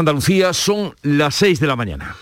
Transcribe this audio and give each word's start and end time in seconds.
Andalucía 0.00 0.52
son 0.54 0.94
las 1.02 1.34
6 1.34 1.60
de 1.60 1.66
la 1.66 1.76
mañana. 1.76 2.16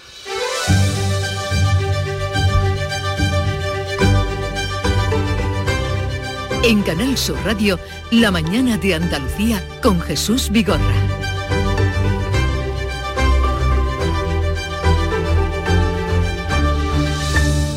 En 6.65 6.83
Canal 6.83 7.17
Sur 7.17 7.39
Radio, 7.45 7.79
La 8.11 8.31
mañana 8.31 8.77
de 8.79 8.95
Andalucía 8.95 9.63
con 9.81 10.01
Jesús 10.01 10.51
Vigorra. 10.51 11.08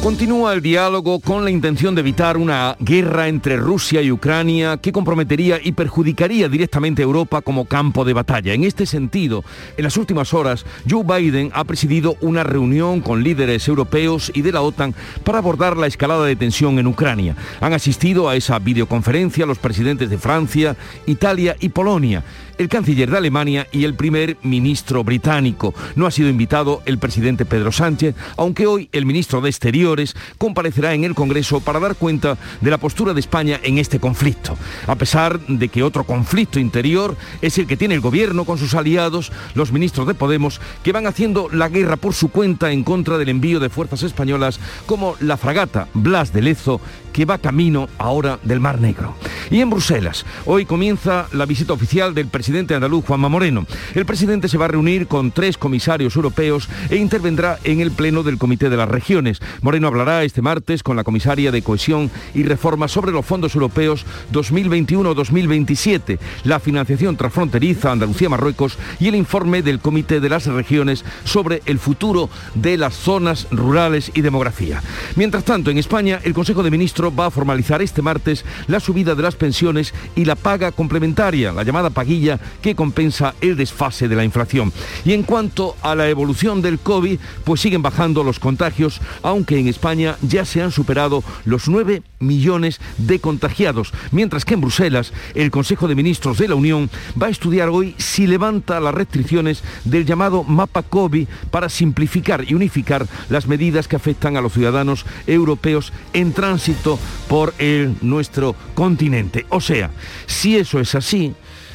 Continúa 0.01 0.53
el 0.53 0.63
diálogo 0.63 1.19
con 1.19 1.43
la 1.43 1.51
intención 1.51 1.93
de 1.93 2.01
evitar 2.01 2.35
una 2.35 2.75
guerra 2.79 3.27
entre 3.27 3.55
Rusia 3.55 4.01
y 4.01 4.11
Ucrania 4.11 4.77
que 4.77 4.91
comprometería 4.91 5.59
y 5.63 5.73
perjudicaría 5.73 6.49
directamente 6.49 7.03
a 7.03 7.05
Europa 7.05 7.43
como 7.43 7.65
campo 7.65 8.03
de 8.03 8.13
batalla. 8.13 8.55
En 8.55 8.63
este 8.63 8.87
sentido, 8.87 9.43
en 9.77 9.83
las 9.83 9.97
últimas 9.97 10.33
horas, 10.33 10.65
Joe 10.89 11.03
Biden 11.03 11.51
ha 11.53 11.65
presidido 11.65 12.15
una 12.21 12.43
reunión 12.43 13.01
con 13.01 13.23
líderes 13.23 13.67
europeos 13.67 14.31
y 14.33 14.41
de 14.41 14.51
la 14.51 14.63
OTAN 14.63 14.95
para 15.23 15.37
abordar 15.37 15.77
la 15.77 15.85
escalada 15.85 16.25
de 16.25 16.35
tensión 16.35 16.79
en 16.79 16.87
Ucrania. 16.87 17.35
Han 17.59 17.73
asistido 17.73 18.27
a 18.27 18.35
esa 18.35 18.57
videoconferencia 18.57 19.45
los 19.45 19.59
presidentes 19.59 20.09
de 20.09 20.17
Francia, 20.17 20.75
Italia 21.05 21.55
y 21.59 21.69
Polonia 21.69 22.23
el 22.61 22.69
canciller 22.69 23.09
de 23.09 23.17
Alemania 23.17 23.67
y 23.71 23.83
el 23.83 23.95
primer 23.95 24.37
ministro 24.43 25.03
británico. 25.03 25.73
No 25.95 26.05
ha 26.05 26.11
sido 26.11 26.29
invitado 26.29 26.83
el 26.85 26.99
presidente 26.99 27.43
Pedro 27.43 27.71
Sánchez, 27.71 28.15
aunque 28.37 28.67
hoy 28.67 28.87
el 28.91 29.05
ministro 29.05 29.41
de 29.41 29.49
Exteriores 29.49 30.15
comparecerá 30.37 30.93
en 30.93 31.03
el 31.03 31.15
Congreso 31.15 31.59
para 31.59 31.79
dar 31.79 31.95
cuenta 31.95 32.37
de 32.61 32.69
la 32.69 32.77
postura 32.77 33.13
de 33.13 33.19
España 33.19 33.59
en 33.63 33.79
este 33.79 33.99
conflicto. 33.99 34.57
A 34.85 34.95
pesar 34.95 35.39
de 35.47 35.69
que 35.69 35.81
otro 35.81 36.03
conflicto 36.03 36.59
interior 36.59 37.17
es 37.41 37.57
el 37.57 37.65
que 37.65 37.77
tiene 37.77 37.95
el 37.95 38.01
gobierno 38.01 38.45
con 38.45 38.59
sus 38.59 38.75
aliados, 38.75 39.31
los 39.55 39.71
ministros 39.71 40.05
de 40.05 40.13
Podemos, 40.13 40.61
que 40.83 40.91
van 40.91 41.07
haciendo 41.07 41.49
la 41.51 41.67
guerra 41.67 41.97
por 41.97 42.13
su 42.13 42.29
cuenta 42.29 42.71
en 42.71 42.83
contra 42.83 43.17
del 43.17 43.29
envío 43.29 43.59
de 43.59 43.69
fuerzas 43.69 44.03
españolas 44.03 44.59
como 44.85 45.15
la 45.19 45.37
fragata 45.37 45.87
Blas 45.95 46.31
de 46.31 46.43
Lezo, 46.43 46.79
que 47.11 47.25
va 47.25 47.37
camino 47.37 47.89
ahora 47.97 48.39
del 48.43 48.59
Mar 48.59 48.79
Negro. 48.79 49.15
Y 49.49 49.59
en 49.59 49.69
Bruselas, 49.69 50.25
hoy 50.45 50.65
comienza 50.65 51.27
la 51.33 51.45
visita 51.45 51.73
oficial 51.73 52.13
del 52.13 52.27
presidente 52.27 52.73
andaluz 52.73 53.05
Juanma 53.05 53.27
Moreno. 53.27 53.65
El 53.93 54.05
presidente 54.05 54.47
se 54.47 54.57
va 54.57 54.65
a 54.65 54.69
reunir 54.69 55.07
con 55.07 55.31
tres 55.31 55.57
comisarios 55.57 56.15
europeos 56.15 56.69
e 56.89 56.95
intervendrá 56.95 57.59
en 57.63 57.81
el 57.81 57.91
pleno 57.91 58.23
del 58.23 58.37
Comité 58.37 58.69
de 58.69 58.77
las 58.77 58.87
Regiones. 58.87 59.39
Moreno 59.61 59.87
hablará 59.87 60.23
este 60.23 60.41
martes 60.41 60.83
con 60.83 60.95
la 60.95 61.03
comisaria 61.03 61.51
de 61.51 61.61
Cohesión 61.61 62.09
y 62.33 62.43
Reforma 62.43 62.87
sobre 62.87 63.11
los 63.11 63.25
fondos 63.25 63.55
europeos 63.55 64.05
2021-2027, 64.31 66.19
la 66.43 66.59
financiación 66.59 67.17
transfronteriza 67.17 67.91
Andalucía-Marruecos 67.91 68.77
y 68.99 69.07
el 69.07 69.15
informe 69.15 69.61
del 69.61 69.79
Comité 69.79 70.19
de 70.19 70.29
las 70.29 70.45
Regiones 70.45 71.03
sobre 71.23 71.61
el 71.65 71.79
futuro 71.79 72.29
de 72.55 72.77
las 72.77 72.93
zonas 72.93 73.47
rurales 73.51 74.11
y 74.13 74.21
demografía. 74.21 74.81
Mientras 75.15 75.43
tanto, 75.43 75.71
en 75.71 75.77
España, 75.77 76.19
el 76.23 76.33
Consejo 76.33 76.63
de 76.63 76.71
Ministros 76.71 77.00
va 77.09 77.27
a 77.27 77.31
formalizar 77.31 77.81
este 77.81 78.01
martes 78.01 78.45
la 78.67 78.79
subida 78.79 79.15
de 79.15 79.23
las 79.23 79.35
pensiones 79.35 79.93
y 80.15 80.25
la 80.25 80.35
paga 80.35 80.71
complementaria, 80.71 81.51
la 81.51 81.63
llamada 81.63 81.89
paguilla 81.89 82.39
que 82.61 82.75
compensa 82.75 83.33
el 83.41 83.55
desfase 83.55 84.07
de 84.07 84.15
la 84.15 84.23
inflación. 84.23 84.71
Y 85.05 85.13
en 85.13 85.23
cuanto 85.23 85.75
a 85.81 85.95
la 85.95 86.09
evolución 86.09 86.61
del 86.61 86.79
COVID, 86.79 87.19
pues 87.43 87.61
siguen 87.61 87.81
bajando 87.81 88.23
los 88.23 88.39
contagios, 88.39 89.01
aunque 89.23 89.57
en 89.57 89.67
España 89.67 90.17
ya 90.21 90.45
se 90.45 90.61
han 90.61 90.71
superado 90.71 91.23
los 91.45 91.67
9 91.67 92.03
millones 92.21 92.79
de 92.97 93.19
contagiados, 93.19 93.93
mientras 94.11 94.45
que 94.45 94.53
en 94.53 94.61
Bruselas 94.61 95.13
el 95.35 95.51
Consejo 95.51 95.87
de 95.87 95.95
Ministros 95.95 96.37
de 96.37 96.47
la 96.47 96.55
Unión 96.55 96.89
va 97.21 97.27
a 97.27 97.31
estudiar 97.31 97.69
hoy 97.69 97.95
si 97.97 98.27
levanta 98.27 98.79
las 98.79 98.93
restricciones 98.93 99.63
del 99.83 100.05
llamado 100.05 100.43
mapa 100.43 100.83
COVID 100.83 101.27
para 101.49 101.69
simplificar 101.69 102.45
y 102.47 102.53
unificar 102.53 103.07
las 103.29 103.47
medidas 103.47 103.87
que 103.87 103.95
afectan 103.95 104.37
a 104.37 104.41
los 104.41 104.53
ciudadanos 104.53 105.05
europeos 105.27 105.93
en 106.13 106.33
tránsito 106.33 106.99
por 107.27 107.53
el, 107.57 107.95
nuestro 108.01 108.55
continente. 108.73 109.45
O 109.49 109.61
sea, 109.61 109.91
si 110.25 110.57
eso 110.57 110.79
es 110.79 110.95
así, 110.95 111.33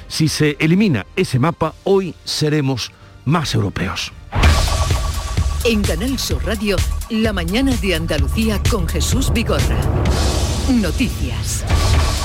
si 0.08 0.28
se 0.28 0.56
elimina 0.58 1.06
ese 1.16 1.38
mapa, 1.38 1.74
hoy 1.84 2.14
seremos 2.24 2.92
más 3.24 3.54
europeos. 3.54 4.12
En 5.64 5.82
Canal 5.82 6.16
Sur 6.18 6.44
Radio, 6.44 6.76
la 7.10 7.32
mañana 7.32 7.74
de 7.76 7.96
Andalucía 7.96 8.60
con 8.70 8.86
Jesús 8.86 9.32
Vigorra. 9.32 9.78
Noticias. 10.68 11.64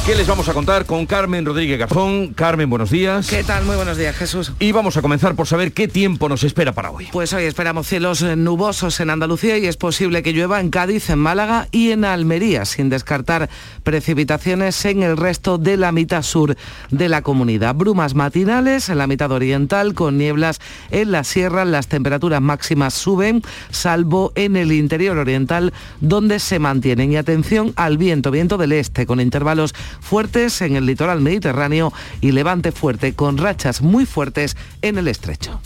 ¿Qué 0.03 0.15
les 0.15 0.25
vamos 0.25 0.49
a 0.49 0.53
contar 0.53 0.87
con 0.87 1.05
Carmen 1.05 1.45
Rodríguez 1.45 1.77
Garzón? 1.77 2.33
Carmen, 2.33 2.67
buenos 2.67 2.89
días. 2.89 3.29
¿Qué 3.29 3.43
tal? 3.43 3.65
Muy 3.65 3.75
buenos 3.75 3.97
días, 3.97 4.15
Jesús. 4.15 4.51
Y 4.59 4.71
vamos 4.71 4.97
a 4.97 5.03
comenzar 5.03 5.35
por 5.35 5.45
saber 5.45 5.73
qué 5.73 5.87
tiempo 5.87 6.27
nos 6.27 6.43
espera 6.43 6.71
para 6.71 6.89
hoy. 6.89 7.07
Pues 7.11 7.31
hoy 7.33 7.43
esperamos 7.43 7.85
cielos 7.85 8.23
nubosos 8.23 8.99
en 8.99 9.11
Andalucía 9.11 9.59
y 9.59 9.67
es 9.67 9.77
posible 9.77 10.23
que 10.23 10.33
llueva 10.33 10.59
en 10.59 10.71
Cádiz, 10.71 11.11
en 11.11 11.19
Málaga 11.19 11.67
y 11.71 11.91
en 11.91 12.03
Almería, 12.03 12.65
sin 12.65 12.89
descartar 12.89 13.47
precipitaciones 13.83 14.83
en 14.85 15.03
el 15.03 15.17
resto 15.17 15.59
de 15.59 15.77
la 15.77 15.91
mitad 15.91 16.23
sur 16.23 16.57
de 16.89 17.07
la 17.07 17.21
comunidad. 17.21 17.75
Brumas 17.75 18.15
matinales 18.15 18.89
en 18.89 18.97
la 18.97 19.05
mitad 19.05 19.31
oriental 19.31 19.93
con 19.93 20.17
nieblas 20.17 20.59
en 20.89 21.11
la 21.11 21.23
sierra. 21.23 21.63
Las 21.63 21.85
temperaturas 21.85 22.41
máximas 22.41 22.95
suben, 22.95 23.43
salvo 23.69 24.31
en 24.33 24.55
el 24.55 24.71
interior 24.71 25.19
oriental, 25.19 25.73
donde 25.99 26.39
se 26.39 26.57
mantienen. 26.57 27.11
Y 27.11 27.17
atención 27.17 27.71
al 27.75 27.99
viento, 27.99 28.31
viento 28.31 28.57
del 28.57 28.71
este, 28.71 29.05
con 29.05 29.21
intervalos 29.21 29.75
fuertes 29.99 30.61
en 30.61 30.75
el 30.75 30.85
litoral 30.85 31.21
mediterráneo 31.21 31.93
y 32.21 32.31
levante 32.31 32.71
fuerte 32.71 33.13
con 33.13 33.37
rachas 33.37 33.81
muy 33.81 34.05
fuertes 34.05 34.55
en 34.81 34.97
el 34.97 35.07
estrecho. 35.07 35.59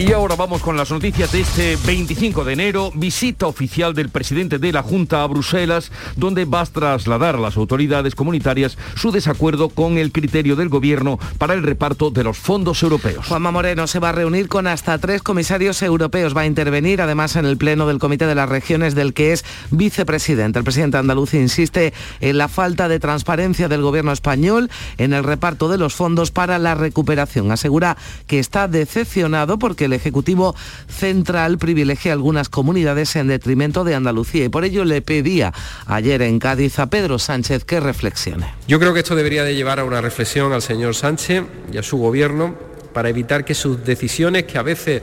Y 0.00 0.14
ahora 0.14 0.34
vamos 0.34 0.62
con 0.62 0.78
las 0.78 0.90
noticias 0.90 1.30
de 1.30 1.42
este 1.42 1.76
25 1.84 2.42
de 2.44 2.54
enero, 2.54 2.90
visita 2.94 3.46
oficial 3.46 3.92
del 3.92 4.08
presidente 4.08 4.58
de 4.58 4.72
la 4.72 4.82
Junta 4.82 5.22
a 5.22 5.26
Bruselas, 5.26 5.92
donde 6.16 6.46
va 6.46 6.62
a 6.62 6.66
trasladar 6.66 7.34
a 7.34 7.38
las 7.38 7.58
autoridades 7.58 8.14
comunitarias 8.14 8.78
su 8.96 9.12
desacuerdo 9.12 9.68
con 9.68 9.98
el 9.98 10.10
criterio 10.10 10.56
del 10.56 10.70
gobierno 10.70 11.18
para 11.36 11.52
el 11.52 11.62
reparto 11.62 12.10
de 12.10 12.24
los 12.24 12.38
fondos 12.38 12.82
europeos. 12.82 13.26
Juanma 13.26 13.50
Moreno 13.50 13.86
se 13.86 13.98
va 13.98 14.08
a 14.08 14.12
reunir 14.12 14.48
con 14.48 14.66
hasta 14.66 14.96
tres 14.96 15.20
comisarios 15.20 15.82
europeos, 15.82 16.34
va 16.34 16.40
a 16.40 16.46
intervenir 16.46 17.02
además 17.02 17.36
en 17.36 17.44
el 17.44 17.58
pleno 17.58 17.86
del 17.86 17.98
Comité 17.98 18.26
de 18.26 18.34
las 18.34 18.48
Regiones 18.48 18.94
del 18.94 19.12
que 19.12 19.34
es 19.34 19.44
vicepresidente. 19.70 20.58
El 20.58 20.64
presidente 20.64 20.96
andaluz 20.96 21.34
insiste 21.34 21.92
en 22.22 22.38
la 22.38 22.48
falta 22.48 22.88
de 22.88 23.00
transparencia 23.00 23.68
del 23.68 23.82
gobierno 23.82 24.12
español 24.12 24.70
en 24.96 25.12
el 25.12 25.24
reparto 25.24 25.68
de 25.68 25.76
los 25.76 25.92
fondos 25.92 26.30
para 26.30 26.58
la 26.58 26.74
recuperación. 26.74 27.52
Asegura 27.52 27.98
que 28.26 28.38
está 28.38 28.66
decepcionado 28.66 29.58
porque 29.58 29.89
el 29.90 29.94
Ejecutivo 29.94 30.54
Central 30.88 31.58
privilegia 31.58 32.12
algunas 32.12 32.48
comunidades 32.48 33.16
en 33.16 33.28
detrimento 33.28 33.84
de 33.84 33.94
Andalucía 33.94 34.44
y 34.44 34.48
por 34.48 34.64
ello 34.64 34.84
le 34.84 35.02
pedía 35.02 35.52
ayer 35.86 36.22
en 36.22 36.38
Cádiz 36.38 36.78
a 36.78 36.86
Pedro 36.86 37.18
Sánchez 37.18 37.64
que 37.64 37.80
reflexione. 37.80 38.54
Yo 38.66 38.78
creo 38.78 38.94
que 38.94 39.00
esto 39.00 39.14
debería 39.14 39.44
de 39.44 39.54
llevar 39.54 39.80
a 39.80 39.84
una 39.84 40.00
reflexión 40.00 40.52
al 40.52 40.62
señor 40.62 40.94
Sánchez 40.94 41.44
y 41.72 41.78
a 41.78 41.82
su 41.82 41.98
gobierno 41.98 42.54
para 42.92 43.08
evitar 43.08 43.44
que 43.44 43.54
sus 43.54 43.84
decisiones, 43.84 44.44
que 44.44 44.58
a 44.58 44.62
veces 44.62 45.02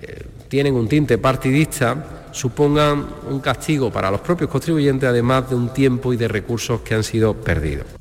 eh, 0.00 0.24
tienen 0.48 0.74
un 0.74 0.88
tinte 0.88 1.18
partidista, 1.18 2.28
supongan 2.32 3.06
un 3.28 3.40
castigo 3.40 3.90
para 3.90 4.10
los 4.10 4.20
propios 4.20 4.50
contribuyentes, 4.50 5.08
además 5.08 5.48
de 5.50 5.56
un 5.56 5.72
tiempo 5.72 6.12
y 6.12 6.16
de 6.16 6.28
recursos 6.28 6.80
que 6.82 6.94
han 6.94 7.04
sido 7.04 7.34
perdidos. 7.34 7.97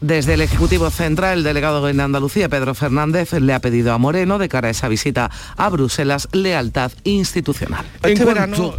Desde 0.00 0.34
el 0.34 0.40
Ejecutivo 0.40 0.90
Central, 0.90 1.38
el 1.38 1.44
delegado 1.44 1.88
en 1.88 2.00
Andalucía, 2.00 2.48
Pedro 2.48 2.74
Fernández, 2.74 3.32
le 3.32 3.52
ha 3.52 3.60
pedido 3.60 3.92
a 3.92 3.98
Moreno, 3.98 4.38
de 4.38 4.48
cara 4.48 4.68
a 4.68 4.70
esa 4.70 4.88
visita 4.88 5.30
a 5.56 5.68
Bruselas, 5.70 6.28
lealtad 6.32 6.92
institucional. 7.04 7.84
Este 8.02 8.24
verano 8.24 8.74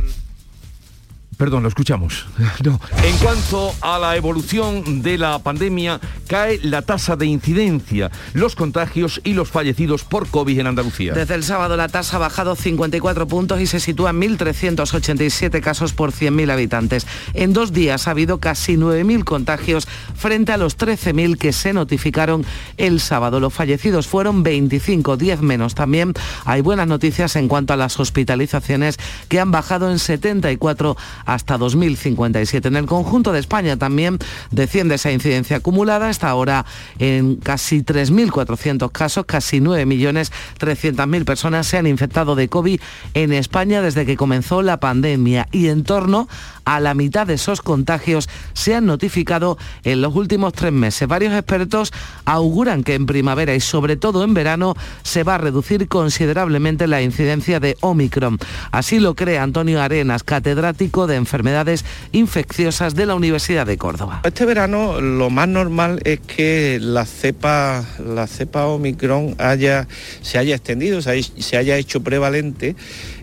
Perdón, 1.40 1.64
lo 1.64 1.70
escuchamos. 1.70 2.28
En 3.02 3.18
cuanto 3.18 3.74
a 3.82 3.98
la 3.98 4.18
evolución 4.18 5.02
de 5.02 5.18
la 5.18 5.40
pandemia, 5.40 6.02
cae 6.28 6.60
la 6.62 6.82
tasa 6.82 7.16
de 7.16 7.26
incidencia, 7.26 8.12
los 8.34 8.56
contagios 8.56 9.22
y 9.24 9.34
los 9.34 9.50
fallecidos 9.50 10.04
por 10.04 10.28
COVID 10.28 10.60
en 10.60 10.68
Andalucía. 10.68 11.14
Desde 11.14 11.36
el 11.36 11.44
sábado 11.44 11.78
la 11.78 11.88
tasa 11.88 12.18
ha 12.18 12.20
bajado 12.20 12.56
54 12.56 13.28
puntos 13.28 13.62
y 13.62 13.68
se 13.68 13.80
sitúa 13.80 14.10
en 14.10 14.20
1.387 14.20 15.62
casos 15.62 15.94
por 15.94 16.12
100.000 16.12 16.52
habitantes. 16.52 17.08
En 17.34 17.54
dos 17.54 17.72
días 17.72 18.08
ha 18.08 18.12
habido 18.12 18.40
casi 18.40 18.76
9.000 18.76 19.24
contagios 19.24 19.88
frente 20.16 20.52
a 20.52 20.58
los 20.58 20.78
13.000 20.78 21.38
que 21.38 21.54
se 21.54 21.72
notificaron 21.72 22.46
el 22.76 23.00
sábado. 23.00 23.40
Los 23.40 23.54
fallecidos 23.54 24.08
fueron 24.08 24.44
25, 24.44 25.16
10 25.16 25.42
menos. 25.42 25.74
También 25.74 26.14
hay 26.44 26.60
buenas 26.60 26.88
noticias 26.88 27.38
en 27.38 27.48
cuanto 27.48 27.74
a 27.74 27.78
las 27.78 27.98
hospitalizaciones 27.98 28.98
que 29.30 29.40
han 29.40 29.52
bajado 29.52 29.90
en 29.90 30.00
74 30.00 30.98
hasta 31.34 31.58
2057. 31.58 32.68
En 32.68 32.76
el 32.76 32.86
conjunto 32.86 33.32
de 33.32 33.40
España 33.40 33.78
también 33.78 34.18
desciende 34.52 34.96
esa 34.96 35.12
incidencia 35.12 35.58
acumulada, 35.58 36.10
está 36.10 36.30
ahora 36.30 36.66
en 36.98 37.36
casi 37.38 37.82
3.400 37.82 38.92
casos, 38.92 39.26
casi 39.26 39.60
9.300.000 39.60 41.26
personas 41.26 41.68
se 41.68 41.78
han 41.78 41.88
infectado 41.88 42.36
de 42.36 42.50
COVID 42.50 42.80
en 43.14 43.34
España 43.34 43.82
desde 43.82 44.06
que 44.06 44.18
comenzó 44.18 44.62
la 44.62 44.80
pandemia 44.80 45.48
y 45.52 45.68
en 45.68 45.84
torno 45.84 46.28
a 46.70 46.80
la 46.80 46.94
mitad 46.94 47.26
de 47.26 47.34
esos 47.34 47.62
contagios 47.62 48.30
se 48.54 48.76
han 48.76 48.86
notificado 48.86 49.58
en 49.84 50.02
los 50.02 50.16
últimos 50.16 50.54
tres 50.54 50.72
meses. 50.72 51.08
Varios 51.08 51.34
expertos 51.34 51.92
auguran 52.26 52.84
que 52.84 52.94
en 52.94 53.08
primavera 53.08 53.56
y 53.56 53.60
sobre 53.60 53.96
todo 53.96 54.24
en 54.24 54.36
verano 54.36 54.76
se 55.02 55.24
va 55.24 55.36
a 55.36 55.38
reducir 55.40 55.88
considerablemente 55.88 56.86
la 56.86 57.02
incidencia 57.02 57.60
de 57.60 57.76
Omicron. 57.82 58.38
Así 58.72 59.00
lo 59.00 59.16
cree 59.16 59.40
Antonio 59.40 59.82
Arenas, 59.82 60.22
catedrático 60.22 61.08
de 61.08 61.16
enfermedades 61.16 61.86
infecciosas 62.12 62.94
de 62.94 63.08
la 63.08 63.16
Universidad 63.16 63.66
de 63.66 63.80
Córdoba. 63.80 64.22
Este 64.24 64.46
verano 64.46 65.02
lo 65.02 65.32
más 65.32 65.48
normal 65.48 66.00
es 66.04 66.20
que 66.20 66.78
la 66.80 67.06
cepa, 67.06 67.84
la 67.98 68.28
cepa 68.28 68.68
Omicron 68.68 69.34
haya, 69.40 69.88
se 70.22 70.38
haya 70.38 70.56
extendido, 70.56 71.02
se 71.02 71.58
haya 71.58 71.78
hecho 71.78 72.04
prevalente 72.04 72.76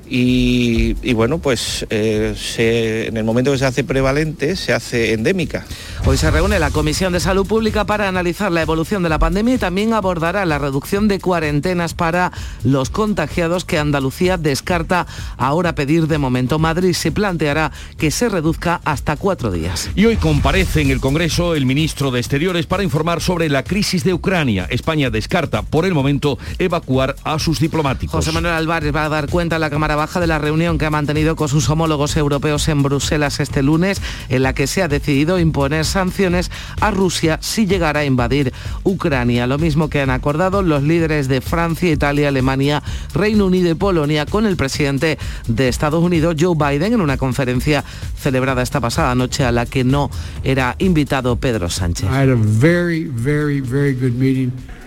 y, 0.08 1.12
bueno, 1.14 1.38
pues 1.38 1.86
eh, 1.90 3.06
en 3.08 3.16
el 3.16 3.24
momento 3.24 3.52
que 3.52 3.58
se 3.58 3.66
hace 3.66 3.84
prevalente 3.84 4.56
se 4.56 4.72
hace 4.72 5.12
endémica. 5.12 5.64
Hoy 6.04 6.16
se 6.16 6.30
reúne 6.30 6.58
la 6.58 6.70
Comisión 6.70 7.12
de 7.12 7.20
Salud 7.20 7.46
Pública 7.46 7.84
para 7.84 8.08
analizar 8.08 8.52
la 8.52 8.62
evolución 8.62 9.02
de 9.02 9.08
la 9.08 9.18
pandemia 9.18 9.54
y 9.54 9.58
también 9.58 9.92
abordará 9.92 10.44
la 10.44 10.58
reducción 10.58 11.08
de 11.08 11.18
cuarentenas 11.18 11.94
para 11.94 12.32
los 12.62 12.90
contagiados 12.90 13.64
que 13.64 13.78
Andalucía 13.78 14.36
descarta 14.36 15.06
ahora 15.36 15.74
pedir 15.74 16.06
de 16.06 16.18
momento. 16.18 16.58
Madrid 16.58 16.92
se 16.92 17.10
planteará 17.10 17.72
que 17.98 18.10
se 18.10 18.28
reduzca 18.28 18.80
hasta 18.84 19.16
cuatro 19.16 19.50
días. 19.50 19.90
Y 19.96 20.04
hoy 20.04 20.16
comparece 20.16 20.82
en 20.82 20.90
el 20.90 21.00
Congreso 21.00 21.54
el 21.54 21.66
ministro 21.66 22.10
de 22.10 22.20
Exteriores 22.20 22.66
para 22.66 22.84
informar 22.84 23.20
sobre 23.20 23.48
la 23.48 23.64
crisis 23.64 24.04
de 24.04 24.14
Ucrania. 24.14 24.66
España 24.70 25.10
descarta 25.10 25.62
por 25.62 25.84
el 25.84 25.94
momento 25.94 26.38
evacuar 26.58 27.16
a 27.24 27.38
sus 27.38 27.58
diplomáticos. 27.58 28.12
José 28.12 28.32
Manuel 28.32 28.54
Álvarez 28.54 28.94
va 28.94 29.06
a 29.06 29.08
dar 29.08 29.28
cuenta 29.28 29.56
en 29.56 29.60
la 29.62 29.70
Cámara 29.70 29.95
Baja 29.96 30.20
de 30.20 30.26
la 30.26 30.38
reunión 30.38 30.78
que 30.78 30.86
ha 30.86 30.90
mantenido 30.90 31.36
con 31.36 31.48
sus 31.48 31.68
homólogos 31.68 32.16
europeos 32.16 32.68
en 32.68 32.82
Bruselas 32.82 33.40
este 33.40 33.62
lunes, 33.62 34.00
en 34.28 34.42
la 34.42 34.54
que 34.54 34.66
se 34.66 34.82
ha 34.82 34.88
decidido 34.88 35.38
imponer 35.38 35.84
sanciones 35.84 36.50
a 36.80 36.90
Rusia 36.90 37.38
si 37.42 37.66
llegara 37.66 38.00
a 38.00 38.04
invadir 38.04 38.52
Ucrania. 38.84 39.46
Lo 39.46 39.58
mismo 39.58 39.88
que 39.88 40.00
han 40.00 40.10
acordado 40.10 40.62
los 40.62 40.82
líderes 40.82 41.28
de 41.28 41.40
Francia, 41.40 41.90
Italia, 41.90 42.28
Alemania, 42.28 42.82
Reino 43.14 43.46
Unido 43.46 43.70
y 43.70 43.74
Polonia 43.74 44.26
con 44.26 44.46
el 44.46 44.56
presidente 44.56 45.18
de 45.48 45.68
Estados 45.68 46.02
Unidos, 46.02 46.36
Joe 46.38 46.54
Biden, 46.54 46.92
en 46.92 47.00
una 47.00 47.16
conferencia 47.16 47.84
celebrada 48.18 48.62
esta 48.62 48.80
pasada 48.80 49.14
noche 49.14 49.44
a 49.44 49.52
la 49.52 49.66
que 49.66 49.84
no 49.84 50.10
era 50.44 50.76
invitado 50.78 51.36
Pedro 51.36 51.70
Sánchez. 51.70 52.08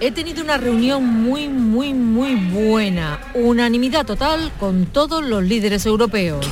He 0.02 0.12
tenido 0.12 0.42
una 0.42 0.58
reunión 0.58 1.06
muy, 1.06 1.50
muy, 1.50 1.94
muy 1.94 2.36
buena. 2.36 3.20
Unanimidad 3.34 4.06
total 4.06 4.50
con 4.58 4.86
todos 4.86 5.22
los 5.22 5.44
líderes 5.44 5.86
europeos. 5.86 6.48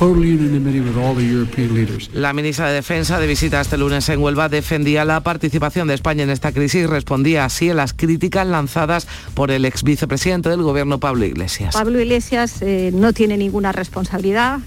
La 2.12 2.32
ministra 2.34 2.68
de 2.68 2.74
Defensa 2.74 3.18
de 3.18 3.26
visita 3.26 3.62
este 3.62 3.78
lunes 3.78 4.06
en 4.10 4.22
Huelva 4.22 4.50
defendía 4.50 5.06
la 5.06 5.22
participación 5.22 5.88
de 5.88 5.94
España 5.94 6.24
en 6.24 6.30
esta 6.30 6.52
crisis 6.52 6.82
y 6.82 6.86
respondía 6.86 7.46
así 7.46 7.70
a 7.70 7.74
las 7.74 7.94
críticas 7.94 8.46
lanzadas 8.46 9.08
por 9.32 9.50
el 9.50 9.64
ex 9.64 9.82
vicepresidente 9.82 10.50
del 10.50 10.62
gobierno 10.62 11.00
Pablo 11.00 11.24
Iglesias. 11.24 11.74
Pablo 11.74 12.00
Iglesias 12.00 12.60
eh, 12.60 12.90
no 12.92 13.14
tiene 13.14 13.38
ninguna 13.38 13.72
responsabilidad 13.72 14.58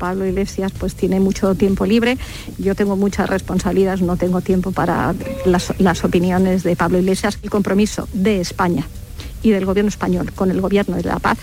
Pablo 0.00 0.26
Iglesias 0.26 0.72
pues 0.76 0.94
tiene 0.94 1.20
mucho 1.20 1.54
tiempo 1.54 1.84
libre, 1.84 2.16
yo 2.58 2.74
tengo 2.74 2.96
muchas 2.96 3.28
responsabilidades, 3.28 4.00
no 4.00 4.16
tengo 4.16 4.40
tiempo 4.40 4.72
para 4.72 5.14
las, 5.44 6.04
opiniones 6.04 6.62
de 6.62 6.74
Pablo 6.74 6.98
Iglesias. 6.98 7.38
El 7.42 7.50
compromiso 7.50 8.08
de 8.14 8.40
España 8.40 8.88
y 9.42 9.50
del 9.50 9.66
gobierno 9.66 9.90
español 9.90 10.32
con 10.32 10.50
el 10.50 10.60
gobierno 10.60 10.96
de 10.96 11.04
la 11.04 11.18
paz 11.18 11.38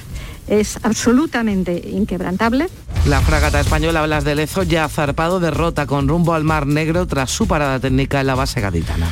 es 0.47 0.79
absolutamente 0.81 1.89
inquebrantable. 1.91 2.67
La 3.07 3.21
fragata 3.21 3.59
española 3.59 4.05
Blas 4.05 4.23
de 4.23 4.35
Lezo 4.35 4.63
ya 4.63 4.85
ha 4.85 4.89
zarpado 4.89 5.39
derrota 5.39 5.85
con 5.85 6.07
rumbo 6.07 6.33
al 6.33 6.43
Mar 6.43 6.65
Negro 6.65 7.05
tras 7.05 7.29
su 7.29 7.47
parada 7.47 7.79
técnica 7.79 8.19
en 8.19 8.27
la 8.27 8.35
base 8.35 8.59
gaditana. 8.59 9.07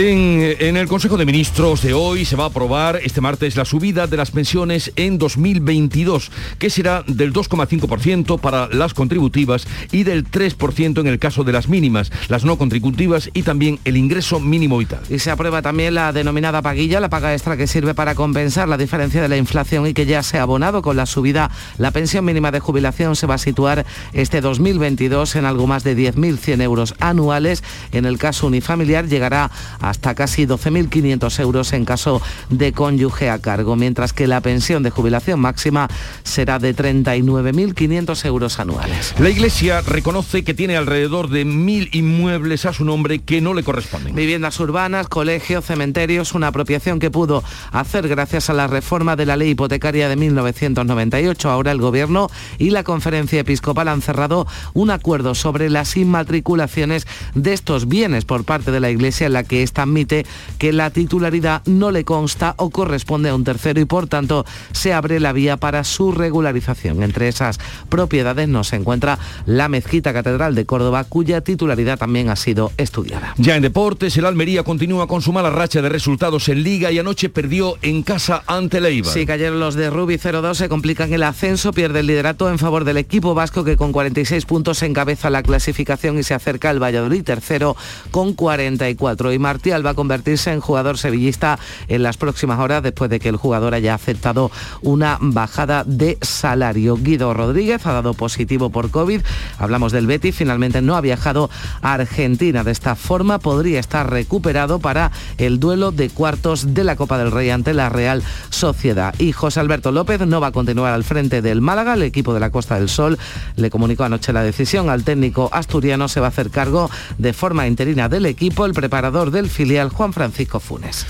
En, 0.00 0.76
el 0.76 0.86
Consejo 0.86 1.16
de 1.16 1.26
Ministros 1.26 1.82
de 1.82 1.92
hoy 1.92 2.24
se 2.24 2.36
va 2.36 2.44
a 2.44 2.46
aprobar 2.46 3.00
este 3.02 3.20
martes 3.20 3.56
la 3.56 3.64
subida 3.64 4.06
de 4.06 4.16
las 4.16 4.30
pensiones 4.30 4.92
en 4.94 5.18
2022, 5.18 6.30
que 6.60 6.70
será 6.70 7.02
del 7.08 7.32
2,5% 7.32 8.38
para 8.38 8.68
las 8.68 8.94
contributivas 8.94 9.66
y 9.90 10.04
del 10.04 10.24
3% 10.24 11.00
en 11.00 11.08
el 11.08 11.18
caso 11.18 11.42
de 11.42 11.50
las 11.50 11.68
mínimas, 11.68 12.12
las 12.28 12.44
no 12.44 12.56
contributivas 12.58 13.28
y 13.34 13.42
también 13.42 13.80
el 13.84 13.96
ingreso 13.96 14.38
mínimo 14.38 14.78
vital. 14.78 15.00
Y 15.10 15.18
se 15.18 15.32
aprueba 15.32 15.62
también 15.62 15.96
la 15.96 16.12
denominada 16.12 16.62
paguilla, 16.62 17.00
la 17.00 17.10
paga 17.10 17.32
extra 17.32 17.56
que 17.56 17.66
sirve 17.66 17.92
para 17.92 18.14
compensar 18.14 18.68
la 18.68 18.76
diferencia 18.76 19.20
de 19.20 19.28
la 19.28 19.36
inflación 19.36 19.84
y 19.88 19.94
que 19.94 20.06
ya 20.06 20.22
se 20.22 20.38
ha 20.38 20.42
abonado 20.42 20.80
con 20.80 20.96
la 20.96 21.06
subida. 21.06 21.50
La 21.76 21.90
pensión 21.90 22.24
mínima 22.24 22.52
de 22.52 22.60
jubilación 22.60 23.16
se 23.16 23.26
va 23.26 23.34
a 23.34 23.38
situar 23.38 23.84
este 24.12 24.42
2022 24.42 25.34
en 25.34 25.44
algo 25.44 25.66
más 25.66 25.82
de 25.82 25.96
10.100 25.96 26.62
euros 26.62 26.94
anuales. 27.00 27.64
En 27.90 28.04
el 28.04 28.16
caso 28.16 28.46
unifamiliar 28.46 29.08
llegará 29.08 29.50
a 29.80 29.87
hasta 29.90 30.14
casi 30.14 30.46
12.500 30.46 31.40
euros 31.40 31.72
en 31.72 31.84
caso 31.84 32.20
de 32.50 32.72
cónyuge 32.72 33.30
a 33.30 33.38
cargo, 33.38 33.76
mientras 33.76 34.12
que 34.12 34.26
la 34.26 34.40
pensión 34.40 34.82
de 34.82 34.90
jubilación 34.90 35.40
máxima 35.40 35.88
será 36.22 36.58
de 36.58 36.74
39.500 36.74 38.24
euros 38.24 38.58
anuales. 38.58 39.14
La 39.18 39.30
Iglesia 39.30 39.80
reconoce 39.80 40.44
que 40.44 40.54
tiene 40.54 40.76
alrededor 40.76 41.28
de 41.30 41.44
mil 41.44 41.88
inmuebles 41.92 42.66
a 42.66 42.72
su 42.72 42.84
nombre 42.84 43.20
que 43.20 43.40
no 43.40 43.54
le 43.54 43.62
corresponden. 43.62 44.14
Viviendas 44.14 44.58
urbanas, 44.60 45.08
colegios, 45.08 45.64
cementerios, 45.64 46.32
una 46.34 46.48
apropiación 46.48 46.98
que 46.98 47.10
pudo 47.10 47.42
hacer 47.72 48.08
gracias 48.08 48.50
a 48.50 48.54
la 48.54 48.66
reforma 48.66 49.16
de 49.16 49.26
la 49.26 49.36
ley 49.36 49.50
hipotecaria 49.50 50.08
de 50.08 50.16
1998. 50.16 51.50
Ahora 51.50 51.72
el 51.72 51.80
Gobierno 51.80 52.28
y 52.58 52.70
la 52.70 52.84
Conferencia 52.84 53.40
Episcopal 53.40 53.88
han 53.88 54.02
cerrado 54.02 54.46
un 54.74 54.90
acuerdo 54.90 55.34
sobre 55.34 55.70
las 55.70 55.96
inmatriculaciones 55.96 57.06
de 57.34 57.52
estos 57.52 57.88
bienes 57.88 58.24
por 58.24 58.44
parte 58.44 58.70
de 58.70 58.80
la 58.80 58.90
Iglesia 58.90 59.26
en 59.26 59.32
la 59.32 59.44
que 59.44 59.62
admite 59.82 60.26
que 60.58 60.72
la 60.72 60.90
titularidad 60.90 61.62
no 61.66 61.90
le 61.90 62.04
consta 62.04 62.54
o 62.56 62.70
corresponde 62.70 63.28
a 63.28 63.34
un 63.34 63.44
tercero 63.44 63.80
y 63.80 63.84
por 63.84 64.06
tanto 64.06 64.44
se 64.72 64.92
abre 64.92 65.20
la 65.20 65.32
vía 65.32 65.56
para 65.56 65.84
su 65.84 66.12
regularización. 66.12 67.02
Entre 67.02 67.28
esas 67.28 67.58
propiedades 67.88 68.48
no 68.48 68.64
se 68.64 68.76
encuentra 68.76 69.18
la 69.46 69.68
Mezquita 69.68 70.12
Catedral 70.12 70.54
de 70.54 70.66
Córdoba, 70.66 71.04
cuya 71.04 71.40
titularidad 71.40 71.98
también 71.98 72.30
ha 72.30 72.36
sido 72.36 72.72
estudiada. 72.76 73.34
Ya 73.38 73.56
en 73.56 73.62
deportes, 73.62 74.16
el 74.16 74.26
Almería 74.26 74.62
continúa 74.62 75.06
con 75.06 75.22
su 75.22 75.32
mala 75.32 75.50
racha 75.50 75.82
de 75.82 75.88
resultados 75.88 76.48
en 76.48 76.62
Liga 76.62 76.90
y 76.92 76.98
anoche 76.98 77.28
perdió 77.28 77.76
en 77.82 78.02
casa 78.02 78.42
ante 78.46 78.80
Leiva. 78.80 79.10
Sí, 79.10 79.26
que 79.26 79.32
ayer 79.32 79.52
los 79.52 79.74
de 79.74 79.90
Rubi 79.90 80.16
0-2 80.16 80.54
se 80.54 80.68
complican 80.68 81.12
el 81.12 81.22
ascenso, 81.22 81.72
pierde 81.72 82.00
el 82.00 82.06
liderato 82.06 82.50
en 82.50 82.58
favor 82.58 82.84
del 82.84 82.96
equipo 82.96 83.34
vasco 83.34 83.64
que 83.64 83.76
con 83.76 83.92
46 83.92 84.44
puntos 84.44 84.82
encabeza 84.82 85.30
la 85.30 85.42
clasificación 85.42 86.18
y 86.18 86.22
se 86.22 86.34
acerca 86.34 86.70
al 86.70 86.82
Valladolid 86.82 87.22
tercero 87.22 87.76
con 88.10 88.34
44. 88.34 89.32
Y 89.32 89.38
Martí 89.58 89.70
va 89.70 89.90
a 89.90 89.94
convertirse 89.94 90.52
en 90.52 90.60
jugador 90.60 90.98
sevillista 90.98 91.58
en 91.88 92.04
las 92.04 92.16
próximas 92.16 92.60
horas 92.60 92.80
después 92.80 93.10
de 93.10 93.18
que 93.18 93.28
el 93.28 93.34
jugador 93.34 93.74
haya 93.74 93.92
aceptado 93.92 94.52
una 94.82 95.18
bajada 95.20 95.82
de 95.82 96.16
salario. 96.22 96.96
Guido 96.96 97.34
Rodríguez 97.34 97.84
ha 97.84 97.92
dado 97.92 98.14
positivo 98.14 98.70
por 98.70 98.92
COVID. 98.92 99.20
Hablamos 99.58 99.90
del 99.90 100.06
Betis, 100.06 100.36
finalmente 100.36 100.80
no 100.80 100.94
ha 100.94 101.00
viajado 101.00 101.50
a 101.82 101.94
Argentina. 101.94 102.62
De 102.62 102.70
esta 102.70 102.94
forma 102.94 103.40
podría 103.40 103.80
estar 103.80 104.08
recuperado 104.08 104.78
para 104.78 105.10
el 105.38 105.58
duelo 105.58 105.90
de 105.90 106.08
cuartos 106.08 106.72
de 106.72 106.84
la 106.84 106.94
Copa 106.94 107.18
del 107.18 107.32
Rey 107.32 107.50
ante 107.50 107.74
la 107.74 107.88
Real 107.88 108.22
Sociedad. 108.50 109.12
Y 109.18 109.32
José 109.32 109.58
Alberto 109.58 109.90
López 109.90 110.20
no 110.24 110.40
va 110.40 110.48
a 110.48 110.52
continuar 110.52 110.92
al 110.92 111.02
frente 111.02 111.42
del 111.42 111.60
Málaga. 111.60 111.94
El 111.94 112.04
equipo 112.04 112.32
de 112.32 112.38
la 112.38 112.50
Costa 112.50 112.78
del 112.78 112.88
Sol 112.88 113.18
le 113.56 113.70
comunicó 113.70 114.04
anoche 114.04 114.32
la 114.32 114.44
decisión 114.44 114.88
al 114.88 115.02
técnico 115.02 115.50
asturiano. 115.52 116.06
Se 116.06 116.20
va 116.20 116.26
a 116.26 116.30
hacer 116.30 116.50
cargo 116.50 116.88
de 117.18 117.32
forma 117.32 117.66
interina 117.66 118.08
del 118.08 118.26
equipo 118.26 118.64
el 118.64 118.72
preparador 118.72 119.32
del 119.32 119.47
filial 119.48 119.90
Juan 119.90 120.12
Francisco 120.12 120.60
Funes. 120.60 121.06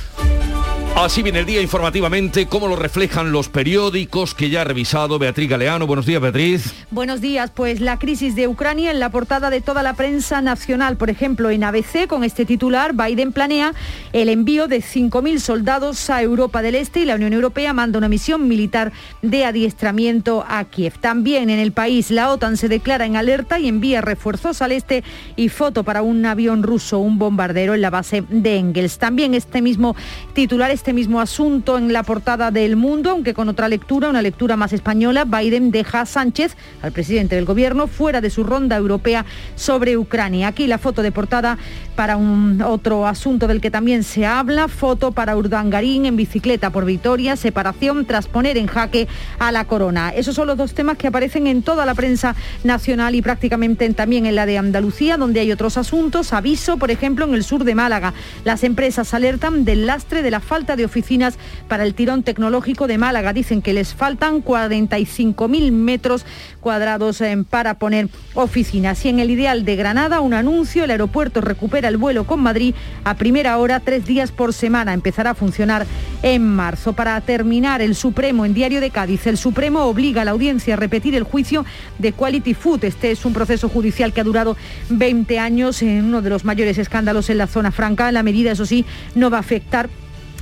Así 1.00 1.23
viene 1.23 1.38
el 1.38 1.47
día 1.47 1.62
informativamente, 1.62 2.47
cómo 2.47 2.67
lo 2.67 2.75
reflejan 2.75 3.31
los 3.31 3.49
periódicos 3.49 4.35
que 4.35 4.50
ya 4.50 4.62
ha 4.62 4.64
revisado 4.64 5.17
Beatriz 5.21 5.49
Galeano. 5.49 5.87
Buenos 5.87 6.07
días, 6.07 6.21
Beatriz. 6.21 6.75
Buenos 6.90 7.21
días. 7.21 7.52
Pues 7.55 7.81
la 7.81 8.00
crisis 8.00 8.35
de 8.35 8.49
Ucrania 8.49 8.90
en 8.90 8.99
la 8.99 9.09
portada 9.09 9.49
de 9.49 9.61
toda 9.61 9.85
la 9.85 9.95
prensa 9.95 10.43
nacional. 10.43 10.97
Por 10.97 11.09
ejemplo, 11.09 11.50
en 11.50 11.62
ABC, 11.62 12.09
con 12.09 12.25
este 12.25 12.45
titular, 12.45 12.95
Biden 12.95 13.33
planea 13.33 13.75
el 14.12 14.28
envío 14.28 14.67
de 14.67 14.78
5.000 14.78 15.38
soldados 15.38 16.11
a 16.11 16.21
Europa 16.21 16.62
del 16.62 16.75
Este 16.75 16.99
y 16.99 17.05
la 17.05 17.14
Unión 17.14 17.33
Europea 17.33 17.73
manda 17.73 17.97
una 17.97 18.09
misión 18.09 18.49
militar 18.49 18.90
de 19.23 19.45
adiestramiento 19.45 20.45
a 20.49 20.64
Kiev. 20.64 20.99
También 20.99 21.49
en 21.49 21.61
el 21.61 21.71
país, 21.71 22.11
la 22.11 22.33
OTAN 22.33 22.57
se 22.57 22.69
declara 22.69 23.07
en 23.07 23.14
alerta 23.14 23.61
y 23.61 23.69
envía 23.69 24.00
refuerzos 24.00 24.62
al 24.62 24.73
este 24.73 25.05
y 25.37 25.49
foto 25.49 25.85
para 25.85 26.02
un 26.02 26.26
avión 26.26 26.64
ruso, 26.64 26.99
un 26.99 27.21
bombardero 27.21 27.75
en 27.75 27.83
la 27.83 27.90
base 27.90 28.25
de 28.28 28.57
Engels. 28.57 28.99
También 28.99 29.35
este 29.35 29.62
mismo 29.62 29.95
titular 30.35 30.73
está 30.73 30.88
este 30.88 30.95
mismo 30.95 31.21
asunto 31.21 31.76
en 31.76 31.92
la 31.92 32.02
portada 32.02 32.50
del 32.50 32.75
Mundo, 32.75 33.11
aunque 33.11 33.35
con 33.35 33.50
otra 33.50 33.68
lectura, 33.68 34.09
una 34.09 34.23
lectura 34.23 34.57
más 34.57 34.73
española. 34.73 35.26
Biden 35.26 35.71
deja 35.71 36.00
a 36.00 36.07
Sánchez, 36.07 36.57
al 36.80 36.92
presidente 36.92 37.37
del 37.37 37.45
gobierno, 37.45 37.88
fuera 37.88 38.23
de 38.23 38.30
su 38.30 38.42
ronda 38.42 38.75
europea 38.75 39.26
sobre 39.54 39.99
Ucrania. 39.99 40.49
Aquí 40.49 40.66
la 40.66 40.78
foto 40.78 41.02
de 41.02 41.12
portada 41.12 41.59
para 41.95 42.16
un 42.16 42.62
otro 42.62 43.07
asunto 43.07 43.49
del 43.49 43.61
que 43.61 43.71
también 43.71 44.02
se 44.02 44.25
habla, 44.25 44.66
foto 44.66 45.12
para 45.12 45.37
Urdangarín 45.37 46.07
en 46.07 46.16
bicicleta 46.16 46.71
por 46.71 46.87
Vitoria, 46.87 47.37
separación 47.37 48.07
tras 48.07 48.26
poner 48.26 48.57
en 48.57 48.66
jaque 48.66 49.09
a 49.38 49.52
la 49.52 49.66
corona. 49.66 50.09
Esos 50.09 50.37
son 50.37 50.47
los 50.47 50.57
dos 50.57 50.73
temas 50.73 50.97
que 50.97 51.09
aparecen 51.09 51.49
en 51.49 51.62
toda 51.62 51.85
la 51.85 51.95
prensa 51.95 52.35
nacional 52.64 53.14
y 53.14 53.21
prácticamente 53.21 53.87
también 53.90 54.25
en 54.25 54.37
la 54.37 54.47
de 54.47 54.57
Andalucía, 54.57 55.18
donde 55.18 55.40
hay 55.40 55.52
otros 55.52 55.76
asuntos. 55.76 56.33
Aviso, 56.33 56.78
por 56.78 56.90
ejemplo, 56.90 57.26
en 57.26 57.35
el 57.35 57.45
sur 57.45 57.64
de 57.64 57.75
Málaga. 57.75 58.14
Las 58.45 58.64
empresas 58.64 59.12
alertan 59.12 59.66
del 59.66 59.85
lastre 59.85 60.23
de 60.23 60.30
la 60.30 60.40
falta 60.40 60.76
de 60.76 60.78
oficinas 60.85 61.39
para 61.69 61.85
el 61.85 61.95
tirón 61.95 62.23
tecnológico 62.23 62.87
de 62.87 62.99
Málaga. 62.99 63.33
Dicen 63.33 63.63
que 63.63 63.73
les 63.73 63.95
faltan 63.95 64.43
45.000 64.43 65.73
metros 65.73 66.25
cuadrados 66.61 67.21
eh, 67.21 67.37
para 67.49 67.75
poner 67.75 68.09
oficinas. 68.35 69.05
Y 69.05 69.09
en 69.09 69.19
el 69.19 69.31
ideal 69.31 69.65
de 69.65 69.77
Granada, 69.77 70.21
un 70.21 70.35
anuncio, 70.35 70.85
el 70.85 70.91
aeropuerto 70.91 71.41
recupera 71.41 71.89
el 71.89 71.97
vuelo 71.97 72.25
con 72.25 72.41
Madrid 72.41 72.75
a 73.05 73.15
primera 73.15 73.59
hora, 73.59 73.81
tres 73.81 74.07
días 74.07 74.33
por 74.33 74.53
semana. 74.53 74.95
Empezará 74.95 75.31
a 75.31 75.35
funcionar 75.35 75.87
en 76.23 76.47
marzo. 76.47 76.93
Para 76.93 77.21
terminar, 77.21 77.81
el 77.83 77.95
Supremo 77.95 78.45
en 78.45 78.55
Diario 78.55 78.81
de 78.81 78.91
Cádiz, 78.91 79.27
el 79.27 79.39
Supremo 79.39 79.85
obliga 79.85 80.23
a 80.23 80.25
la 80.25 80.33
audiencia 80.33 80.75
a 80.75 80.77
repetir 80.77 81.15
el 81.15 81.23
juicio 81.23 81.65
de 81.99 82.13
Quality 82.13 82.55
Food. 82.55 82.85
Este 82.85 83.11
es 83.11 83.25
un 83.25 83.33
proceso 83.33 83.69
judicial 83.69 84.13
que 84.13 84.21
ha 84.21 84.25
durado 84.25 84.57
20 84.91 85.39
años 85.39 85.83
en 85.83 86.05
uno 86.05 86.23
de 86.23 86.31
los 86.31 86.45
mayores 86.45 86.79
escándalos 86.79 87.31
en 87.31 87.39
la 87.39 87.47
zona 87.47 87.71
franca. 87.71 88.13
La 88.13 88.23
medida, 88.23 88.53
eso 88.53 88.67
sí, 88.67 88.85
no 89.15 89.31
va 89.31 89.39
a 89.39 89.41
afectar 89.41 89.89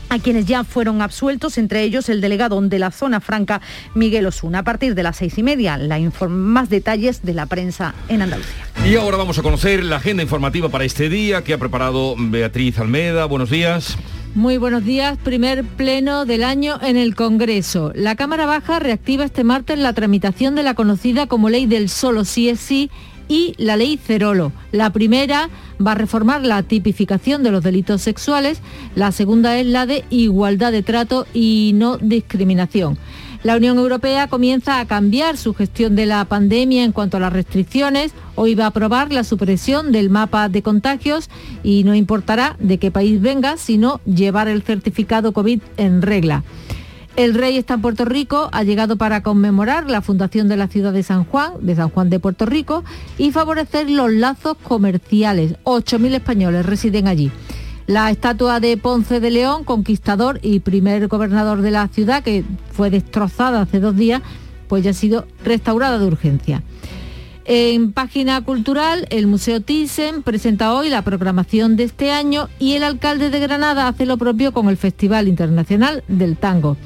a 0.09 0.19
quienes 0.19 0.47
ya 0.47 0.65
fueron 0.65 1.03
absueltos, 1.03 1.59
entre 1.59 1.83
ellos 1.83 2.09
el 2.09 2.21
delegado 2.21 2.61
de 2.61 2.79
la 2.79 2.91
zona 2.91 3.21
franca, 3.21 3.61
Miguel 3.95 4.27
Osuna. 4.27 4.61
A 4.61 4.63
partir 4.65 4.95
de 4.95 5.03
las 5.03 5.17
seis 5.17 5.37
y 5.39 5.43
media, 5.43 5.77
la 5.77 5.99
más 6.29 6.69
detalles 6.71 7.23
de 7.23 7.35
la 7.35 7.47
prensa 7.47 7.95
en 8.09 8.23
Andalucía. 8.23 8.65
Y 8.85 8.97
ahora 8.97 9.17
vamos 9.17 9.39
a 9.39 9.43
conocer 9.43 9.85
la 9.85 9.97
agenda 9.97 10.23
informativa 10.23 10.69
para 10.69 10.85
este 10.85 11.09
día 11.09 11.43
que 11.43 11.53
ha 11.53 11.59
preparado 11.59 12.15
Beatriz 12.19 12.79
Almeda. 12.79 13.27
Buenos 13.27 13.51
días. 13.51 13.97
Muy 14.35 14.59
buenos 14.59 14.85
días. 14.85 15.17
Primer 15.17 15.65
pleno 15.65 16.27
del 16.27 16.45
año 16.45 16.79
en 16.83 16.97
el 16.97 17.15
Congreso. 17.15 17.93
La 17.95 18.17
Cámara 18.17 18.45
Baja 18.45 18.79
reactiva 18.79 19.25
este 19.25 19.45
martes 19.45 19.79
la 19.79 19.95
tramitación 19.95 20.55
de 20.55 20.63
la 20.63 20.75
conocida 20.75 21.27
como 21.27 21.49
ley 21.49 21.67
del 21.67 21.89
solo 21.89 22.25
sí 22.25 22.49
es 22.49 22.61
sí 22.61 22.91
y 23.29 23.55
la 23.59 23.77
ley 23.77 23.97
Cerolo. 23.97 24.53
La 24.73 24.91
primera 24.91 25.49
va 25.85 25.93
a 25.93 25.97
reformar 25.97 26.45
la 26.45 26.63
tipificación 26.63 27.43
de 27.43 27.51
los 27.51 27.63
delitos 27.63 28.03
sexuales, 28.03 28.61
la 28.95 29.13
segunda 29.13 29.59
es 29.59 29.67
la 29.67 29.87
de 29.87 30.05
igualdad 30.11 30.73
de 30.73 30.83
trato 30.83 31.27
y 31.35 31.73
no 31.75 31.99
discriminación. 31.99 32.99
La 33.43 33.57
Unión 33.57 33.79
Europea 33.79 34.27
comienza 34.27 34.81
a 34.81 34.87
cambiar 34.87 35.37
su 35.37 35.55
gestión 35.55 35.95
de 35.95 36.07
la 36.07 36.25
pandemia 36.25 36.83
en 36.83 36.91
cuanto 36.91 37.17
a 37.17 37.21
las 37.21 37.33
restricciones. 37.33 38.13
Hoy 38.35 38.57
va 38.57 38.65
a 38.65 38.69
aprobar 38.69 39.13
la 39.13 39.23
supresión 39.23 39.93
del 39.93 40.11
mapa 40.11 40.49
de 40.49 40.63
contagios 40.63 41.31
y 41.63 41.85
no 41.85 41.95
importará 41.95 42.57
de 42.59 42.79
qué 42.79 42.91
país 42.91 43.21
venga, 43.21 43.57
sino 43.57 44.01
llevar 44.05 44.49
el 44.49 44.63
certificado 44.63 45.33
COVID 45.33 45.61
en 45.77 46.03
regla. 46.03 46.43
El 47.17 47.33
rey 47.33 47.57
está 47.57 47.75
en 47.75 47.81
Puerto 47.81 48.05
Rico, 48.05 48.51
ha 48.53 48.63
llegado 48.63 48.97
para 48.97 49.23
conmemorar 49.23 49.89
la 49.89 50.03
fundación 50.03 50.49
de 50.49 50.59
la 50.59 50.69
ciudad 50.69 50.93
de 50.93 51.03
San 51.03 51.25
Juan, 51.25 51.53
de 51.63 51.75
San 51.75 51.89
Juan 51.89 52.11
de 52.11 52.21
Puerto 52.21 52.45
Rico, 52.45 52.85
y 53.17 53.31
favorecer 53.31 53.89
los 53.89 54.13
lazos 54.13 54.59
comerciales. 54.63 55.55
8.000 55.65 56.15
españoles 56.17 56.67
residen 56.67 57.09
allí. 57.09 57.31
La 57.87 58.11
estatua 58.11 58.61
de 58.61 58.77
Ponce 58.77 59.19
de 59.19 59.31
León, 59.31 59.65
conquistador 59.65 60.41
y 60.43 60.61
primer 60.61 61.09
gobernador 61.09 61.63
de 61.63 61.71
la 61.71 61.89
ciudad, 61.89 62.23
que 62.23 62.45
fue 62.73 62.91
destrozada 62.91 63.63
hace 63.63 63.81
dos 63.81 63.97
días, 63.97 64.21
pues 64.69 64.85
ya 64.85 64.91
ha 64.91 64.95
sido 64.95 65.27
restaurada 65.43 65.99
de 65.99 66.05
urgencia. 66.05 66.63
En 67.47 67.93
página 67.93 68.43
cultural, 68.43 69.07
el 69.09 69.27
Museo 69.27 69.63
Thyssen 69.63 70.23
presenta 70.23 70.75
hoy 70.75 70.91
la 70.91 71.03
programación 71.03 71.77
de 71.77 71.85
este 71.85 72.11
año 72.11 72.49
y 72.59 72.73
el 72.73 72.83
alcalde 72.83 73.31
de 73.31 73.39
Granada 73.39 73.87
hace 73.87 74.05
lo 74.05 74.19
propio 74.19 74.53
con 74.53 74.69
el 74.69 74.77
Festival 74.77 75.29
Internacional 75.29 76.03
del 76.09 76.37
Tango. 76.37 76.77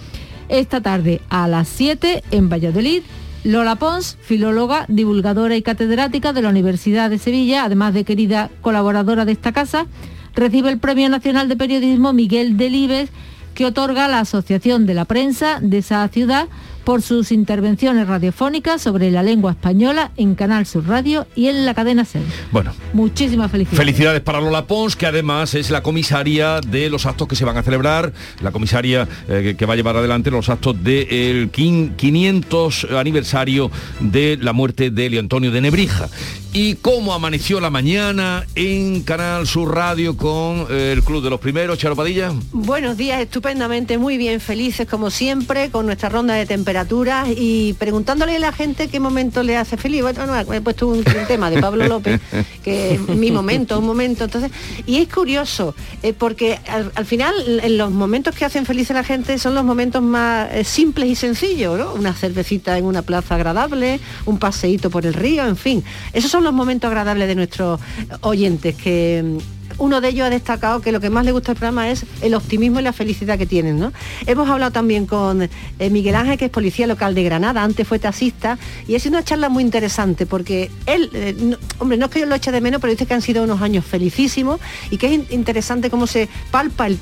Esta 0.50 0.80
tarde 0.80 1.20
a 1.30 1.46
las 1.46 1.68
7 1.68 2.24
en 2.32 2.48
Valladolid, 2.48 3.02
Lola 3.44 3.76
Pons, 3.76 4.18
filóloga, 4.20 4.84
divulgadora 4.88 5.54
y 5.54 5.62
catedrática 5.62 6.32
de 6.32 6.42
la 6.42 6.48
Universidad 6.48 7.08
de 7.08 7.18
Sevilla, 7.18 7.64
además 7.64 7.94
de 7.94 8.02
querida 8.02 8.50
colaboradora 8.60 9.24
de 9.24 9.30
esta 9.30 9.52
casa, 9.52 9.86
recibe 10.34 10.68
el 10.70 10.80
Premio 10.80 11.08
Nacional 11.08 11.48
de 11.48 11.54
Periodismo 11.54 12.12
Miguel 12.12 12.56
Delibes, 12.56 13.10
que 13.54 13.64
otorga 13.64 14.08
la 14.08 14.18
Asociación 14.18 14.86
de 14.86 14.94
la 14.94 15.04
Prensa 15.04 15.60
de 15.62 15.78
esa 15.78 16.06
ciudad 16.08 16.48
por 16.84 17.02
sus 17.02 17.32
intervenciones 17.32 18.06
radiofónicas 18.06 18.82
sobre 18.82 19.10
la 19.10 19.22
lengua 19.22 19.52
española 19.52 20.10
en 20.16 20.34
Canal 20.34 20.66
Sur 20.66 20.86
Radio 20.86 21.26
y 21.34 21.48
en 21.48 21.66
la 21.66 21.74
cadena 21.74 22.04
SER. 22.04 22.22
Bueno. 22.50 22.72
Muchísimas 22.92 23.50
felicidades. 23.50 23.78
Felicidades 23.78 24.20
para 24.20 24.40
Lola 24.40 24.66
Pons, 24.66 24.96
que 24.96 25.06
además 25.06 25.54
es 25.54 25.70
la 25.70 25.82
comisaria 25.82 26.60
de 26.60 26.90
los 26.90 27.06
actos 27.06 27.28
que 27.28 27.36
se 27.36 27.44
van 27.44 27.56
a 27.56 27.62
celebrar, 27.62 28.12
la 28.42 28.50
comisaria 28.50 29.08
eh, 29.28 29.54
que 29.56 29.66
va 29.66 29.74
a 29.74 29.76
llevar 29.76 29.96
adelante 29.96 30.30
los 30.30 30.48
actos 30.48 30.82
del 30.82 31.50
500 31.50 32.88
aniversario 32.96 33.70
de 34.00 34.38
la 34.40 34.52
muerte 34.52 34.90
de 34.90 35.06
Elio 35.06 35.20
Antonio 35.20 35.50
de 35.50 35.60
Nebrija. 35.60 36.08
¿Y 36.52 36.74
cómo 36.74 37.14
amaneció 37.14 37.60
la 37.60 37.70
mañana 37.70 38.44
en 38.56 39.02
Canal 39.02 39.46
Sur 39.46 39.72
Radio 39.72 40.16
con 40.16 40.66
eh, 40.68 40.92
el 40.92 41.04
Club 41.04 41.22
de 41.22 41.30
los 41.30 41.38
Primeros, 41.38 41.78
Charo 41.78 41.94
Padilla? 41.94 42.32
Buenos 42.50 42.96
días, 42.96 43.20
estupendamente, 43.20 43.98
muy 43.98 44.16
bien, 44.16 44.40
felices 44.40 44.88
como 44.88 45.10
siempre, 45.10 45.70
con 45.70 45.86
nuestra 45.86 46.08
ronda 46.08 46.34
de 46.34 46.46
temperaturas 46.70 47.28
y 47.36 47.72
preguntándole 47.72 48.36
a 48.36 48.38
la 48.38 48.52
gente 48.52 48.86
qué 48.86 49.00
momento 49.00 49.42
le 49.42 49.56
hace 49.56 49.76
feliz. 49.76 50.02
Bueno, 50.02 50.24
no, 50.24 50.54
he 50.54 50.60
puesto 50.60 50.86
un, 50.86 51.02
tema 51.02 51.50
de 51.50 51.60
Pablo 51.60 51.88
López, 51.88 52.20
que 52.62 52.94
es 52.94 53.00
mi 53.08 53.32
momento, 53.32 53.76
un 53.76 53.86
momento. 53.86 54.22
Entonces, 54.22 54.52
y 54.86 54.98
es 54.98 55.08
curioso, 55.08 55.74
eh, 56.04 56.12
porque 56.12 56.60
al, 56.68 57.06
final 57.06 57.34
en 57.64 57.76
los 57.76 57.90
momentos 57.90 58.36
que 58.36 58.44
hacen 58.44 58.66
feliz 58.66 58.88
a 58.92 58.94
la 58.94 59.02
gente 59.02 59.36
son 59.38 59.56
los 59.56 59.64
momentos 59.64 60.00
más 60.00 60.48
eh, 60.52 60.62
simples 60.62 61.08
y 61.08 61.16
sencillos, 61.16 61.76
¿no? 61.76 61.92
Una 61.94 62.14
cervecita 62.14 62.78
en 62.78 62.84
una 62.84 63.02
plaza 63.02 63.34
agradable, 63.34 63.98
un 64.24 64.38
paseíto 64.38 64.90
por 64.90 65.06
el 65.06 65.14
río, 65.14 65.44
en 65.48 65.56
fin. 65.56 65.82
Esos 66.12 66.30
son 66.30 66.44
los 66.44 66.52
momentos 66.52 66.86
agradables 66.86 67.26
de 67.26 67.34
nuestros 67.34 67.80
oyentes 68.20 68.76
que 68.76 69.38
uno 69.80 70.00
de 70.00 70.10
ellos 70.10 70.26
ha 70.26 70.30
destacado 70.30 70.80
que 70.80 70.92
lo 70.92 71.00
que 71.00 71.10
más 71.10 71.24
le 71.24 71.32
gusta 71.32 71.52
al 71.52 71.56
programa 71.56 71.90
es 71.90 72.04
el 72.20 72.34
optimismo 72.34 72.80
y 72.80 72.82
la 72.82 72.92
felicidad 72.92 73.38
que 73.38 73.46
tienen. 73.46 73.80
¿no? 73.80 73.92
Hemos 74.26 74.48
hablado 74.48 74.70
también 74.70 75.06
con 75.06 75.42
eh, 75.42 75.90
Miguel 75.90 76.14
Ángel, 76.14 76.38
que 76.38 76.44
es 76.44 76.50
policía 76.50 76.86
local 76.86 77.14
de 77.14 77.24
Granada, 77.24 77.64
antes 77.64 77.88
fue 77.88 77.98
taxista, 77.98 78.58
y 78.86 78.94
ha 78.94 79.00
sido 79.00 79.16
una 79.16 79.24
charla 79.24 79.48
muy 79.48 79.64
interesante 79.64 80.26
porque 80.26 80.70
él, 80.86 81.10
eh, 81.14 81.56
hombre, 81.78 81.96
no 81.96 82.06
es 82.06 82.12
que 82.12 82.20
yo 82.20 82.26
lo 82.26 82.34
eche 82.34 82.52
de 82.52 82.60
menos, 82.60 82.80
pero 82.80 82.90
dice 82.90 83.06
que 83.06 83.14
han 83.14 83.22
sido 83.22 83.42
unos 83.42 83.62
años 83.62 83.84
felicísimos 83.84 84.60
y 84.90 84.98
que 84.98 85.14
es 85.14 85.30
interesante 85.32 85.88
cómo 85.88 86.06
se 86.06 86.28
palpa 86.50 86.86
el, 86.86 86.98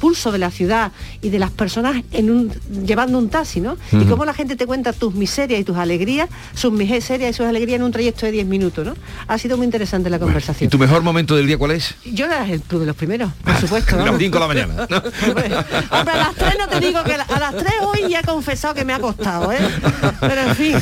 pulso 0.00 0.32
de 0.32 0.38
la 0.38 0.50
ciudad 0.50 0.92
y 1.22 1.28
de 1.28 1.38
las 1.38 1.52
personas 1.52 2.02
en 2.10 2.30
un, 2.30 2.52
llevando 2.84 3.18
un 3.18 3.28
taxi, 3.28 3.60
¿no? 3.60 3.76
Y 3.92 4.04
cómo 4.04 4.24
la 4.24 4.34
gente 4.34 4.56
te 4.56 4.66
cuenta 4.66 4.92
tus 4.92 5.14
miserias 5.14 5.60
y 5.60 5.64
tus 5.64 5.76
alegrías, 5.76 6.28
sus 6.54 6.72
miserias 6.72 7.30
y 7.30 7.32
sus 7.34 7.46
alegrías 7.46 7.76
en 7.76 7.84
un 7.84 7.92
trayecto 7.92 8.26
de 8.26 8.32
10 8.32 8.46
minutos, 8.46 8.84
¿no? 8.84 8.94
Ha 9.28 9.38
sido 9.38 9.56
muy 9.56 9.64
interesante 9.64 10.10
la 10.10 10.18
conversación. 10.18 10.66
¿Y 10.66 10.70
tu 10.70 10.78
mejor 10.78 11.02
momento 11.02 11.36
del 11.36 11.46
día 11.46 11.56
cuál 11.56 11.70
es? 11.72 11.94
Yo 12.16 12.24
era 12.24 12.48
el 12.48 12.62
club 12.62 12.80
de 12.80 12.86
los 12.86 12.96
primeros, 12.96 13.30
por 13.44 13.56
supuesto. 13.60 14.00
A 14.00 14.04
las 14.06 14.18
5 14.18 14.34
de 14.34 14.40
la 14.40 14.46
mañana. 14.48 14.74
Hombre, 15.90 16.14
a 16.14 16.16
las 16.16 16.34
3 16.34 16.54
no 16.58 16.68
te 16.68 16.80
digo 16.80 17.04
que 17.04 17.12
a 17.14 17.38
las 17.38 17.54
3 17.54 17.72
hoy 17.82 18.08
ya 18.08 18.20
he 18.20 18.24
confesado 18.24 18.74
que 18.74 18.84
me 18.84 18.94
ha 18.94 18.98
costado, 18.98 19.52
¿eh? 19.52 19.58
Pero 20.20 20.40
en 20.40 20.56
fin. 20.56 20.76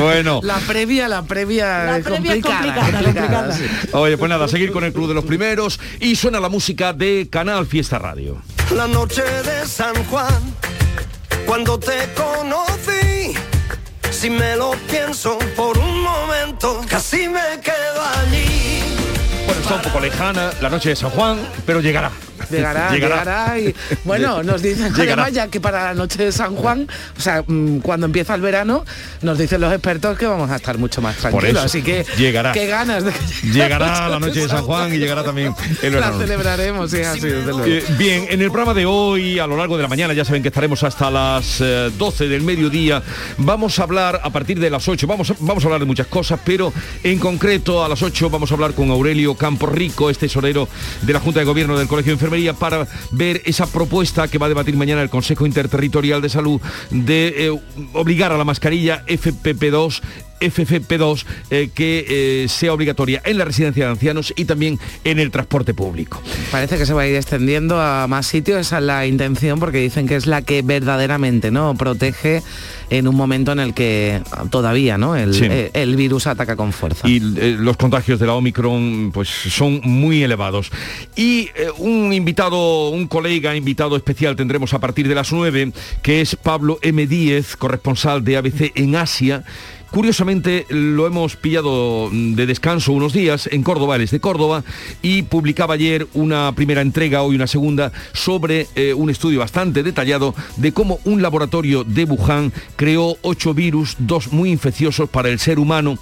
Bueno. 0.00 0.40
La 0.42 0.58
previa, 0.58 1.08
la 1.08 1.22
previa, 1.22 1.84
la 1.84 2.00
previa 2.00 2.40
complicada. 2.42 2.88
Es 2.88 2.94
complicada, 2.94 3.58
Oye, 3.92 4.18
pues 4.18 4.28
nada, 4.28 4.48
seguir 4.48 4.72
con 4.72 4.82
el 4.84 4.92
club 4.92 5.08
de 5.08 5.14
los 5.14 5.24
primeros 5.24 5.78
y 6.00 6.16
suena 6.16 6.40
la 6.40 6.48
música 6.48 6.92
de 6.92 7.28
Canal 7.30 7.66
Fiesta 7.66 7.98
Radio. 7.98 8.42
La 8.74 8.88
noche 8.88 9.22
de 9.22 9.66
San 9.66 9.94
Juan, 10.06 10.42
cuando 11.46 11.78
te 11.78 12.08
conocí, 12.16 13.34
si 14.10 14.30
me 14.30 14.56
lo 14.56 14.72
pienso 14.90 15.38
por 15.54 15.78
un 15.78 16.02
momento, 16.02 16.80
casi 16.88 17.28
me 17.28 17.60
quedo 17.62 18.02
allí 18.20 18.91
un 19.74 19.82
poco 19.82 20.00
lejana, 20.00 20.50
la 20.60 20.68
noche 20.68 20.90
de 20.90 20.96
San 20.96 21.10
Juan, 21.10 21.38
pero 21.64 21.80
llegará. 21.80 22.10
Llegará, 22.50 22.92
llegará. 22.92 23.58
y 23.58 23.74
bueno, 24.04 24.42
nos 24.44 24.62
dicen 24.62 24.92
además 24.94 25.32
ya 25.32 25.48
que 25.48 25.60
para 25.60 25.84
la 25.84 25.94
noche 25.94 26.24
de 26.24 26.32
San 26.32 26.56
Juan, 26.56 26.88
o 27.16 27.20
sea, 27.20 27.42
mm, 27.46 27.78
cuando 27.78 28.06
empieza 28.06 28.34
el 28.34 28.40
verano, 28.40 28.84
nos 29.22 29.38
dicen 29.38 29.60
los 29.60 29.72
expertos 29.72 30.18
que 30.18 30.26
vamos 30.26 30.50
a 30.50 30.56
estar 30.56 30.78
mucho 30.78 31.00
más 31.00 31.16
tranquilos. 31.16 31.64
así 31.64 31.82
que 31.82 32.04
llegará. 32.16 32.52
Qué 32.52 32.66
ganas 32.66 33.04
de 33.04 33.12
que 33.12 33.52
Llegará 33.52 34.08
la 34.08 34.18
noche 34.18 34.40
de 34.40 34.48
San 34.48 34.64
Juan 34.64 34.92
y 34.94 34.98
llegará 34.98 35.22
también 35.22 35.54
el 35.82 35.92
verano. 35.92 36.18
La 36.18 36.24
celebraremos, 36.24 36.90
sí, 36.90 37.00
así, 37.00 37.20
desde 37.20 37.44
luego. 37.52 37.64
Eh, 37.66 37.84
bien, 37.98 38.26
en 38.30 38.40
el 38.40 38.48
programa 38.50 38.74
de 38.74 38.86
hoy, 38.86 39.38
a 39.38 39.46
lo 39.46 39.56
largo 39.56 39.76
de 39.76 39.82
la 39.82 39.88
mañana, 39.88 40.14
ya 40.14 40.24
saben 40.24 40.42
que 40.42 40.48
estaremos 40.48 40.82
hasta 40.82 41.10
las 41.10 41.58
12 41.58 42.24
eh, 42.24 42.28
del 42.28 42.42
mediodía. 42.42 43.02
Vamos 43.38 43.78
a 43.78 43.84
hablar 43.84 44.20
a 44.22 44.30
partir 44.30 44.58
de 44.58 44.70
las 44.70 44.88
8, 44.88 45.06
vamos, 45.06 45.32
vamos 45.40 45.64
a 45.64 45.66
hablar 45.66 45.80
de 45.80 45.86
muchas 45.86 46.06
cosas, 46.06 46.40
pero 46.44 46.72
en 47.02 47.18
concreto 47.18 47.84
a 47.84 47.88
las 47.88 48.02
8 48.02 48.30
vamos 48.30 48.50
a 48.50 48.54
hablar 48.54 48.72
con 48.74 48.90
Aurelio 48.90 49.34
Camporrico, 49.34 50.10
este 50.10 50.26
tesorero 50.32 50.68
de 51.02 51.12
la 51.12 51.20
Junta 51.20 51.40
de 51.40 51.44
Gobierno 51.44 51.78
del 51.78 51.88
Colegio 51.88 52.12
de 52.12 52.18
Para 52.58 52.86
ver 53.10 53.42
esa 53.44 53.66
propuesta 53.66 54.26
que 54.26 54.38
va 54.38 54.46
a 54.46 54.48
debatir 54.48 54.74
mañana 54.74 55.02
el 55.02 55.10
Consejo 55.10 55.44
Interterritorial 55.44 56.22
de 56.22 56.30
Salud 56.30 56.60
de 56.90 57.46
eh, 57.46 57.60
obligar 57.92 58.32
a 58.32 58.38
la 58.38 58.44
mascarilla 58.44 59.04
FPP2 59.06 60.00
FFP2 60.42 61.24
eh, 61.50 61.70
que 61.74 62.06
eh, 62.08 62.48
sea 62.48 62.72
obligatoria 62.72 63.22
en 63.24 63.38
la 63.38 63.44
residencia 63.44 63.84
de 63.84 63.90
ancianos 63.90 64.32
y 64.36 64.44
también 64.44 64.78
en 65.04 65.18
el 65.18 65.30
transporte 65.30 65.74
público. 65.74 66.20
Parece 66.50 66.78
que 66.78 66.86
se 66.86 66.94
va 66.94 67.02
a 67.02 67.06
ir 67.06 67.16
extendiendo 67.16 67.80
a 67.80 68.06
más 68.08 68.26
sitios, 68.26 68.60
esa 68.60 68.78
es 68.78 68.84
la 68.84 69.06
intención, 69.06 69.60
porque 69.60 69.78
dicen 69.78 70.08
que 70.08 70.16
es 70.16 70.26
la 70.26 70.42
que 70.42 70.62
verdaderamente 70.62 71.50
no 71.50 71.74
protege 71.74 72.42
en 72.92 73.08
un 73.08 73.16
momento 73.16 73.52
en 73.52 73.60
el 73.60 73.72
que 73.72 74.20
todavía 74.50 74.98
¿no? 74.98 75.16
el, 75.16 75.34
eh, 75.42 75.70
el 75.72 75.96
virus 75.96 76.26
ataca 76.26 76.56
con 76.56 76.72
fuerza. 76.74 77.08
Y 77.08 77.20
los 77.20 77.78
contagios 77.78 78.20
de 78.20 78.26
la 78.26 78.34
Omicron 78.34 79.10
pues, 79.14 79.28
son 79.28 79.80
muy 79.82 80.22
elevados. 80.22 80.70
Y 81.16 81.48
un 81.78 82.12
invitado, 82.12 82.90
un 82.90 83.08
colega 83.08 83.56
invitado 83.56 83.96
especial 83.96 84.36
tendremos 84.36 84.74
a 84.74 84.78
partir 84.78 85.08
de 85.08 85.14
las 85.14 85.32
9, 85.32 85.72
que 86.02 86.20
es 86.20 86.36
Pablo 86.36 86.78
M. 86.82 87.06
Díez, 87.06 87.56
corresponsal 87.56 88.22
de 88.24 88.36
ABC 88.36 88.72
en 88.74 88.96
Asia 88.96 89.42
Curiosamente 89.92 90.64
lo 90.70 91.06
hemos 91.06 91.36
pillado 91.36 92.08
de 92.10 92.46
descanso 92.46 92.92
unos 92.92 93.12
días 93.12 93.46
en 93.52 93.62
Córdoba, 93.62 93.96
él 93.96 94.02
es 94.02 94.10
de 94.10 94.20
Córdoba, 94.20 94.64
y 95.02 95.20
publicaba 95.24 95.74
ayer 95.74 96.06
una 96.14 96.50
primera 96.54 96.80
entrega, 96.80 97.22
hoy 97.22 97.36
una 97.36 97.46
segunda, 97.46 97.92
sobre 98.14 98.68
eh, 98.74 98.94
un 98.94 99.10
estudio 99.10 99.40
bastante 99.40 99.82
detallado 99.82 100.34
de 100.56 100.72
cómo 100.72 100.98
un 101.04 101.20
laboratorio 101.20 101.84
de 101.84 102.04
Wuhan 102.04 102.54
creó 102.74 103.18
ocho 103.20 103.52
virus, 103.52 103.96
dos 103.98 104.32
muy 104.32 104.50
infecciosos 104.50 105.10
para 105.10 105.28
el 105.28 105.38
ser 105.38 105.58
humano 105.58 105.98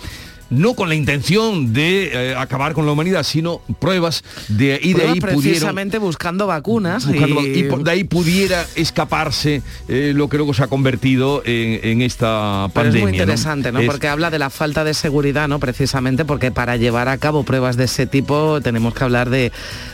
no 0.50 0.74
con 0.74 0.88
la 0.88 0.94
intención 0.94 1.72
de 1.72 2.30
eh, 2.30 2.34
acabar 2.36 2.74
con 2.74 2.86
la 2.86 2.92
humanidad, 2.92 3.22
sino 3.22 3.60
pruebas 3.78 4.24
de 4.48 4.78
y 4.82 4.94
de 4.94 5.08
ahí 5.08 5.20
precisamente 5.20 5.98
buscando 5.98 6.46
vacunas 6.46 7.06
y... 7.06 7.62
de 7.62 7.90
ahí 7.90 8.04
pudiera 8.04 8.66
escaparse 8.74 9.62
eh, 9.88 10.12
lo 10.14 10.28
que 10.28 10.36
luego 10.36 10.52
se 10.54 10.64
ha 10.64 10.66
convertido 10.66 11.42
en, 11.44 12.02
esta 12.02 12.68
pandemia. 12.72 12.98
es 12.98 13.02
muy 13.02 13.12
interesante, 13.12 13.72
¿no? 13.72 13.80
Porque 13.86 14.08
habla 14.08 14.30
de 14.30 14.38
la 14.38 14.50
falta 14.50 14.84
de 14.84 14.94
seguridad, 14.94 15.48
¿no? 15.48 15.60
Precisamente 15.60 16.24
porque 16.24 16.50
para 16.50 16.76
llevar 16.76 17.08
a 17.08 17.18
cabo 17.18 17.44
pruebas 17.44 17.76
de 17.76 17.84
ese 17.84 18.06
tipo 18.06 18.60
tenemos 18.60 18.94
que 18.94 19.04
hablar 19.04 19.30
de, 19.30 19.52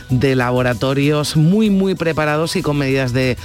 de 0.09 0.35
laboratorios 0.35 1.35
muy 1.35 1.69
muy 1.69 1.95
preparados 1.95 2.55
y 2.55 2.61
con 2.61 2.77
medidas 2.77 3.13
de, 3.13 3.37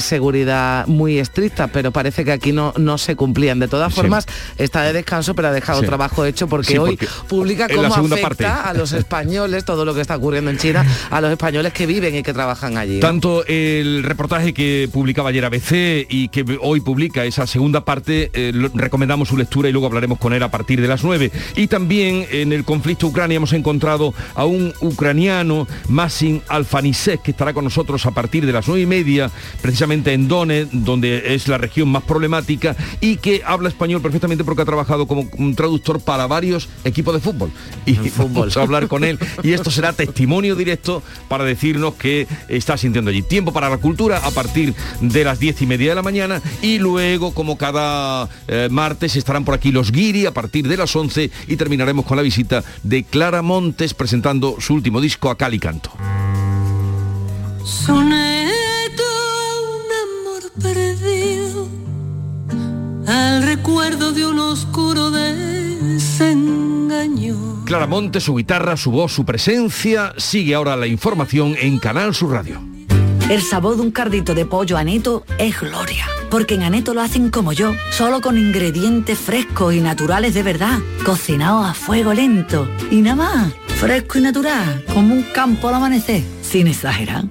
seguridad 0.00 0.86
muy 0.86 1.18
estrictas, 1.18 1.70
pero 1.72 1.92
parece 1.92 2.24
que 2.24 2.32
aquí 2.32 2.52
no, 2.52 2.72
no 2.76 2.98
se 2.98 3.16
cumplían. 3.16 3.58
De 3.58 3.68
todas 3.68 3.94
formas, 3.94 4.26
está 4.58 4.82
de 4.82 4.92
descanso, 4.92 5.34
pero 5.34 5.48
ha 5.48 5.52
dejado 5.52 5.82
trabajo 5.82 6.24
hecho 6.24 6.48
porque, 6.56 6.78
hoy 6.78 6.98
publica 7.28 7.66
cómo 7.68 7.92
afecta 7.92 8.62
a 8.62 8.74
los 8.74 8.92
españoles 8.92 9.64
todo 9.64 9.84
lo 9.84 9.92
que 9.92 10.00
está 10.00 10.16
ocurriendo 10.16 10.52
en 10.52 10.58
China, 10.58 10.86
a 11.10 11.20
los 11.20 11.32
españoles 11.32 11.72
que 11.72 11.84
viven 11.84 12.14
y 12.14 12.22
que 12.22 12.32
trabajan 12.32 12.78
allí. 12.78 13.00
Tanto 13.00 13.44
el 13.46 14.04
reportaje 14.04 14.54
que 14.54 14.88
publicaba 14.92 15.30
ayer 15.30 15.44
ABC 15.44 16.06
y 16.08 16.28
que 16.28 16.44
hoy 16.60 16.80
publica 16.80 17.24
esa 17.24 17.48
segunda 17.48 17.84
parte, 17.84 18.30
eh, 18.32 18.52
recomendamos 18.74 19.28
su 19.28 19.36
lectura 19.36 19.68
y 19.68 19.72
luego 19.72 19.88
hablaremos 19.88 20.20
con 20.20 20.32
él 20.32 20.44
a 20.44 20.50
partir 20.50 20.80
de 20.80 20.86
las 20.86 21.02
9. 21.02 21.32
Y 21.56 21.66
también 21.66 22.26
en 22.30 22.52
el 22.52 22.64
conflicto 22.64 23.08
Ucrania 23.08 23.36
hemos 23.36 23.52
encontrado 23.52 24.14
a 24.36 24.44
un 24.44 24.72
ucraniano, 24.80 25.66
Masin 25.88 26.40
Alfanisek, 26.46 27.22
que 27.22 27.32
estará 27.32 27.52
con 27.52 27.64
nosotros 27.64 28.06
a 28.06 28.12
partir 28.12 28.46
de 28.46 28.52
las 28.52 28.68
9 28.68 28.82
y 28.82 28.86
media, 28.86 29.30
precisamente 29.60 30.12
en 30.12 30.28
Donetsk, 30.28 30.70
donde 30.70 31.34
es 31.34 31.48
la 31.48 31.58
región 31.58 31.88
más 31.88 32.04
problemática, 32.04 32.76
y 33.00 33.16
que 33.16 33.42
habla 33.44 33.68
español 33.68 34.00
perfectamente 34.00 34.44
porque 34.44 34.62
ha 34.62 34.66
trabajado 34.66 35.06
como 35.06 35.28
un 35.36 35.56
traductor 35.56 36.00
para 36.00 36.28
varios 36.28 36.43
equipos 36.84 37.14
de 37.14 37.20
fútbol. 37.20 37.50
Y 37.86 37.96
vamos 38.16 38.56
a 38.56 38.62
hablar 38.62 38.88
con 38.88 39.04
él. 39.04 39.18
Y 39.42 39.52
esto 39.52 39.70
será 39.70 39.92
testimonio 39.92 40.56
directo 40.56 41.02
para 41.28 41.44
decirnos 41.44 41.94
que 41.94 42.26
está 42.48 42.76
sintiendo 42.76 43.10
allí. 43.10 43.22
Tiempo 43.22 43.52
para 43.52 43.68
la 43.68 43.78
cultura 43.78 44.18
a 44.18 44.30
partir 44.30 44.74
de 45.00 45.24
las 45.24 45.38
diez 45.38 45.60
y 45.62 45.66
media 45.66 45.90
de 45.90 45.94
la 45.94 46.02
mañana. 46.02 46.40
Y 46.62 46.78
luego, 46.78 47.34
como 47.34 47.58
cada 47.58 48.28
eh, 48.48 48.68
martes, 48.70 49.16
estarán 49.16 49.44
por 49.44 49.54
aquí 49.54 49.72
los 49.72 49.92
guiri 49.92 50.26
a 50.26 50.32
partir 50.32 50.68
de 50.68 50.76
las 50.76 50.94
11 50.94 51.30
y 51.48 51.56
terminaremos 51.56 52.04
con 52.04 52.16
la 52.16 52.22
visita 52.22 52.64
de 52.82 53.04
Clara 53.04 53.42
Montes 53.42 53.94
presentando 53.94 54.56
su 54.60 54.74
último 54.74 55.00
disco 55.00 55.30
a 55.30 55.36
Cali 55.36 55.58
Canto. 55.58 55.90
Soneto 57.64 59.02
un 59.62 59.90
amor 60.02 60.52
perdido 60.60 60.93
al 63.06 63.42
recuerdo 63.42 64.12
de 64.12 64.26
un 64.26 64.38
oscuro 64.38 65.10
de 65.10 65.34
Clara 67.64 67.86
Monte, 67.86 68.20
su 68.20 68.34
guitarra, 68.34 68.76
su 68.76 68.90
voz, 68.90 69.12
su 69.12 69.24
presencia. 69.24 70.14
Sigue 70.16 70.54
ahora 70.54 70.76
la 70.76 70.86
información 70.86 71.54
en 71.60 71.78
Canal 71.78 72.14
Sur 72.14 72.32
Radio. 72.32 72.62
El 73.30 73.40
sabor 73.42 73.76
de 73.76 73.82
un 73.82 73.90
cardito 73.90 74.34
de 74.34 74.44
pollo 74.44 74.76
aneto 74.76 75.24
es 75.38 75.58
gloria. 75.60 76.06
Porque 76.30 76.54
en 76.54 76.62
Aneto 76.62 76.94
lo 76.94 77.00
hacen 77.00 77.30
como 77.30 77.52
yo, 77.52 77.72
solo 77.90 78.20
con 78.20 78.36
ingredientes 78.36 79.18
frescos 79.18 79.72
y 79.72 79.80
naturales 79.80 80.34
de 80.34 80.42
verdad, 80.42 80.80
cocinados 81.04 81.66
a 81.66 81.74
fuego 81.74 82.12
lento. 82.12 82.68
Y 82.90 83.02
nada 83.02 83.16
más, 83.16 83.54
fresco 83.76 84.18
y 84.18 84.22
natural, 84.22 84.84
como 84.92 85.14
un 85.14 85.22
campo 85.22 85.68
al 85.68 85.74
amanecer, 85.74 86.24
sin 86.42 86.66
exagerar. 86.66 87.24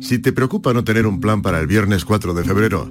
Si 0.00 0.18
te 0.18 0.32
preocupa 0.32 0.72
no 0.72 0.82
tener 0.82 1.06
un 1.06 1.20
plan 1.20 1.40
para 1.40 1.60
el 1.60 1.66
viernes 1.66 2.04
4 2.04 2.34
de 2.34 2.44
febrero, 2.44 2.90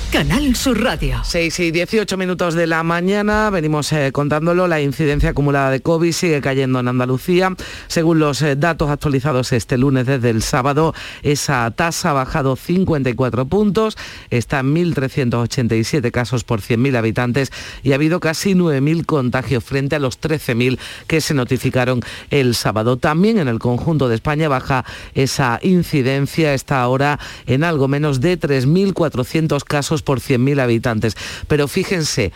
Canal 0.11 0.57
Sur 0.57 0.83
Radio. 0.83 1.21
6 1.23 1.59
y 1.61 1.71
18 1.71 2.17
minutos 2.17 2.53
de 2.53 2.67
la 2.67 2.83
mañana, 2.83 3.49
venimos 3.49 3.93
eh, 3.93 4.11
contándolo, 4.11 4.67
la 4.67 4.81
incidencia 4.81 5.29
acumulada 5.29 5.71
de 5.71 5.79
COVID 5.79 6.11
sigue 6.11 6.41
cayendo 6.41 6.81
en 6.81 6.89
Andalucía. 6.89 7.55
Según 7.87 8.19
los 8.19 8.41
eh, 8.41 8.57
datos 8.57 8.89
actualizados 8.89 9.53
este 9.53 9.77
lunes 9.77 10.05
desde 10.05 10.29
el 10.29 10.41
sábado, 10.41 10.93
esa 11.23 11.71
tasa 11.71 12.09
ha 12.09 12.13
bajado 12.13 12.57
54 12.57 13.45
puntos, 13.45 13.97
está 14.29 14.59
en 14.59 14.75
1.387 14.75 16.11
casos 16.11 16.43
por 16.43 16.59
100.000 16.59 16.97
habitantes 16.97 17.51
y 17.81 17.93
ha 17.93 17.95
habido 17.95 18.19
casi 18.19 18.53
9.000 18.53 19.05
contagios 19.05 19.63
frente 19.63 19.95
a 19.95 19.99
los 19.99 20.19
13.000 20.19 20.77
que 21.07 21.21
se 21.21 21.33
notificaron 21.33 22.01
el 22.31 22.55
sábado. 22.55 22.97
También 22.97 23.37
en 23.37 23.47
el 23.47 23.59
conjunto 23.59 24.09
de 24.09 24.15
España 24.15 24.49
baja 24.49 24.83
esa 25.13 25.59
incidencia, 25.61 26.53
está 26.53 26.81
ahora 26.81 27.17
en 27.45 27.63
algo 27.63 27.87
menos 27.87 28.19
de 28.19 28.37
3.400 28.37 29.63
casos 29.63 30.00
por 30.01 30.19
100.000 30.19 30.61
habitantes. 30.61 31.15
Pero 31.47 31.67
fíjense, 31.67 32.31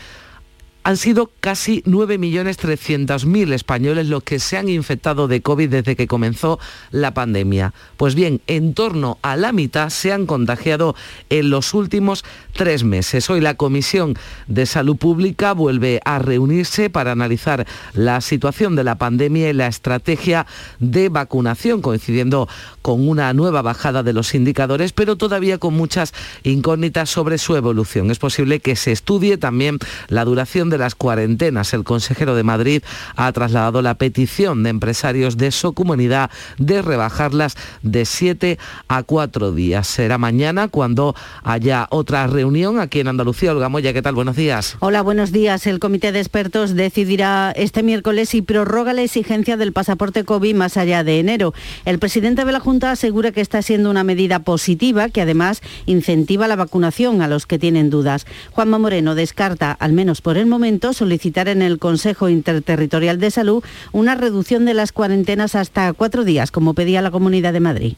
han 0.85 0.97
sido 0.97 1.31
casi 1.39 1.81
9.300.000 1.81 3.53
españoles 3.53 4.07
los 4.07 4.21
que 4.21 4.37
se 4.37 4.55
han 4.55 4.69
infectado 4.69 5.27
de 5.27 5.41
COVID 5.41 5.67
desde 5.67 5.95
que 5.95 6.05
comenzó 6.05 6.59
la 6.91 7.11
pandemia. 7.15 7.73
Pues 7.97 8.13
bien, 8.13 8.39
en 8.45 8.75
torno 8.75 9.17
a 9.23 9.35
la 9.35 9.51
mitad 9.51 9.89
se 9.89 10.13
han 10.13 10.27
contagiado 10.27 10.95
en 11.31 11.49
los 11.49 11.73
últimos 11.73 12.23
tres 12.53 12.83
meses. 12.83 13.31
Hoy 13.31 13.41
la 13.41 13.55
Comisión 13.55 14.15
de 14.45 14.67
Salud 14.67 14.95
Pública 14.95 15.53
vuelve 15.53 16.01
a 16.05 16.19
reunirse 16.19 16.91
para 16.91 17.13
analizar 17.13 17.65
la 17.93 18.21
situación 18.21 18.75
de 18.75 18.83
la 18.83 18.99
pandemia 18.99 19.49
y 19.49 19.53
la 19.53 19.65
estrategia 19.65 20.45
de 20.79 21.09
vacunación, 21.09 21.81
coincidiendo 21.81 22.47
con 22.83 23.09
una 23.09 23.33
nueva 23.33 23.63
bajada 23.63 24.03
de 24.03 24.13
los 24.13 24.35
indicadores, 24.35 24.93
pero 24.93 25.15
todavía 25.15 25.57
con 25.57 25.73
muchas 25.73 26.13
incógnitas 26.43 27.09
sobre 27.09 27.39
su 27.39 27.55
evolución. 27.55 28.11
Es 28.11 28.19
posible 28.19 28.59
que 28.59 28.75
se 28.75 28.91
estudie 28.91 29.39
también 29.39 29.79
la 30.09 30.25
duración 30.25 30.69
de 30.69 30.74
las 30.77 30.95
cuarentenas. 30.95 31.73
El 31.73 31.83
consejero 31.83 32.35
de 32.35 32.43
Madrid 32.43 32.83
ha 33.15 33.31
trasladado 33.31 33.81
la 33.81 33.95
petición 33.95 34.63
de 34.63 34.69
empresarios 34.69 35.37
de 35.37 35.51
su 35.51 35.73
comunidad 35.73 36.29
de 36.57 36.81
rebajarlas 36.81 37.55
de 37.81 38.05
7 38.05 38.57
a 38.87 39.03
4 39.03 39.51
días. 39.51 39.87
Será 39.87 40.17
mañana 40.17 40.67
cuando 40.67 41.15
haya 41.43 41.87
otra 41.89 42.27
reunión 42.27 42.79
aquí 42.79 42.99
en 42.99 43.07
Andalucía. 43.07 43.51
Olga 43.51 43.69
Moya, 43.69 43.93
¿qué 43.93 44.01
tal? 44.01 44.15
Buenos 44.15 44.35
días. 44.35 44.77
Hola, 44.79 45.01
buenos 45.01 45.31
días. 45.31 45.67
El 45.67 45.79
comité 45.79 46.11
de 46.11 46.19
expertos 46.19 46.75
decidirá 46.75 47.51
este 47.55 47.83
miércoles 47.83 48.29
si 48.29 48.41
prorroga 48.41 48.93
la 48.93 49.03
exigencia 49.03 49.57
del 49.57 49.73
pasaporte 49.73 50.23
COVID 50.23 50.55
más 50.55 50.77
allá 50.77 51.03
de 51.03 51.19
enero. 51.19 51.53
El 51.85 51.99
presidente 51.99 52.45
de 52.45 52.51
la 52.51 52.59
Junta 52.59 52.91
asegura 52.91 53.31
que 53.31 53.41
está 53.41 53.61
siendo 53.61 53.89
una 53.89 54.03
medida 54.03 54.39
positiva 54.39 55.09
que 55.09 55.21
además 55.21 55.61
incentiva 55.85 56.47
la 56.47 56.55
vacunación 56.55 57.21
a 57.21 57.27
los 57.27 57.45
que 57.45 57.59
tienen 57.59 57.89
dudas. 57.89 58.25
Juanma 58.51 58.79
Moreno 58.79 59.15
descarta, 59.15 59.71
al 59.71 59.93
menos 59.93 60.21
por 60.21 60.37
el 60.37 60.45
momento, 60.45 60.64
solicitar 60.93 61.47
en 61.47 61.61
el 61.61 61.77
Consejo 61.77 62.29
Interterritorial 62.29 63.19
de 63.19 63.31
Salud 63.31 63.63
una 63.91 64.15
reducción 64.15 64.65
de 64.65 64.73
las 64.73 64.91
cuarentenas 64.91 65.55
hasta 65.55 65.93
cuatro 65.93 66.23
días, 66.23 66.51
como 66.51 66.73
pedía 66.73 67.01
la 67.01 67.11
Comunidad 67.11 67.53
de 67.53 67.59
Madrid. 67.59 67.93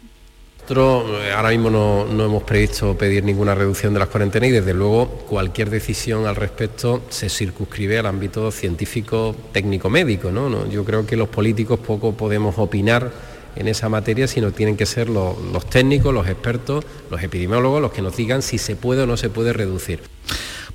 Nosotros 0.70 1.24
eh, 1.24 1.32
ahora 1.32 1.50
mismo 1.52 1.70
no, 1.70 2.26
hemos 2.26 2.44
previsto 2.44 2.98
pedir 2.98 3.24
ninguna 3.24 3.56
reducción 3.56 3.94
de 3.94 4.00
las 4.00 4.10
cuarentenas 4.10 4.50
y 4.50 4.52
desde 4.52 4.74
luego 4.74 5.08
cualquier 5.30 5.70
decisión 5.70 6.28
al 6.28 6.36
respecto 6.36 7.04
se 7.08 7.30
circunscribe 7.30 8.00
al 8.00 8.06
ámbito 8.06 8.52
científico, 8.52 9.34
técnico, 9.54 9.90
médico. 9.90 10.30
¿no? 10.30 10.70
Yo 10.70 10.84
creo 10.84 11.06
que 11.06 11.16
los 11.16 11.30
políticos 11.30 11.80
poco 11.80 12.12
podemos 12.14 12.58
opinar 12.58 13.12
en 13.56 13.70
esa 13.70 13.88
materia, 13.88 14.28
sino 14.28 14.52
tienen 14.52 14.76
que 14.76 14.86
ser 14.86 15.08
los 15.08 15.66
técnicos, 15.70 16.14
los 16.14 16.28
expertos, 16.28 16.86
los 17.10 17.24
epidemiólogos 17.24 17.82
los 17.82 17.94
que 17.94 18.02
nos 18.02 18.18
digan 18.18 18.42
si 18.42 18.58
se 18.58 18.76
puede 18.76 19.04
o 19.04 19.08
no 19.08 19.16
se 19.16 19.30
puede 19.30 19.54
reducir. 19.54 20.02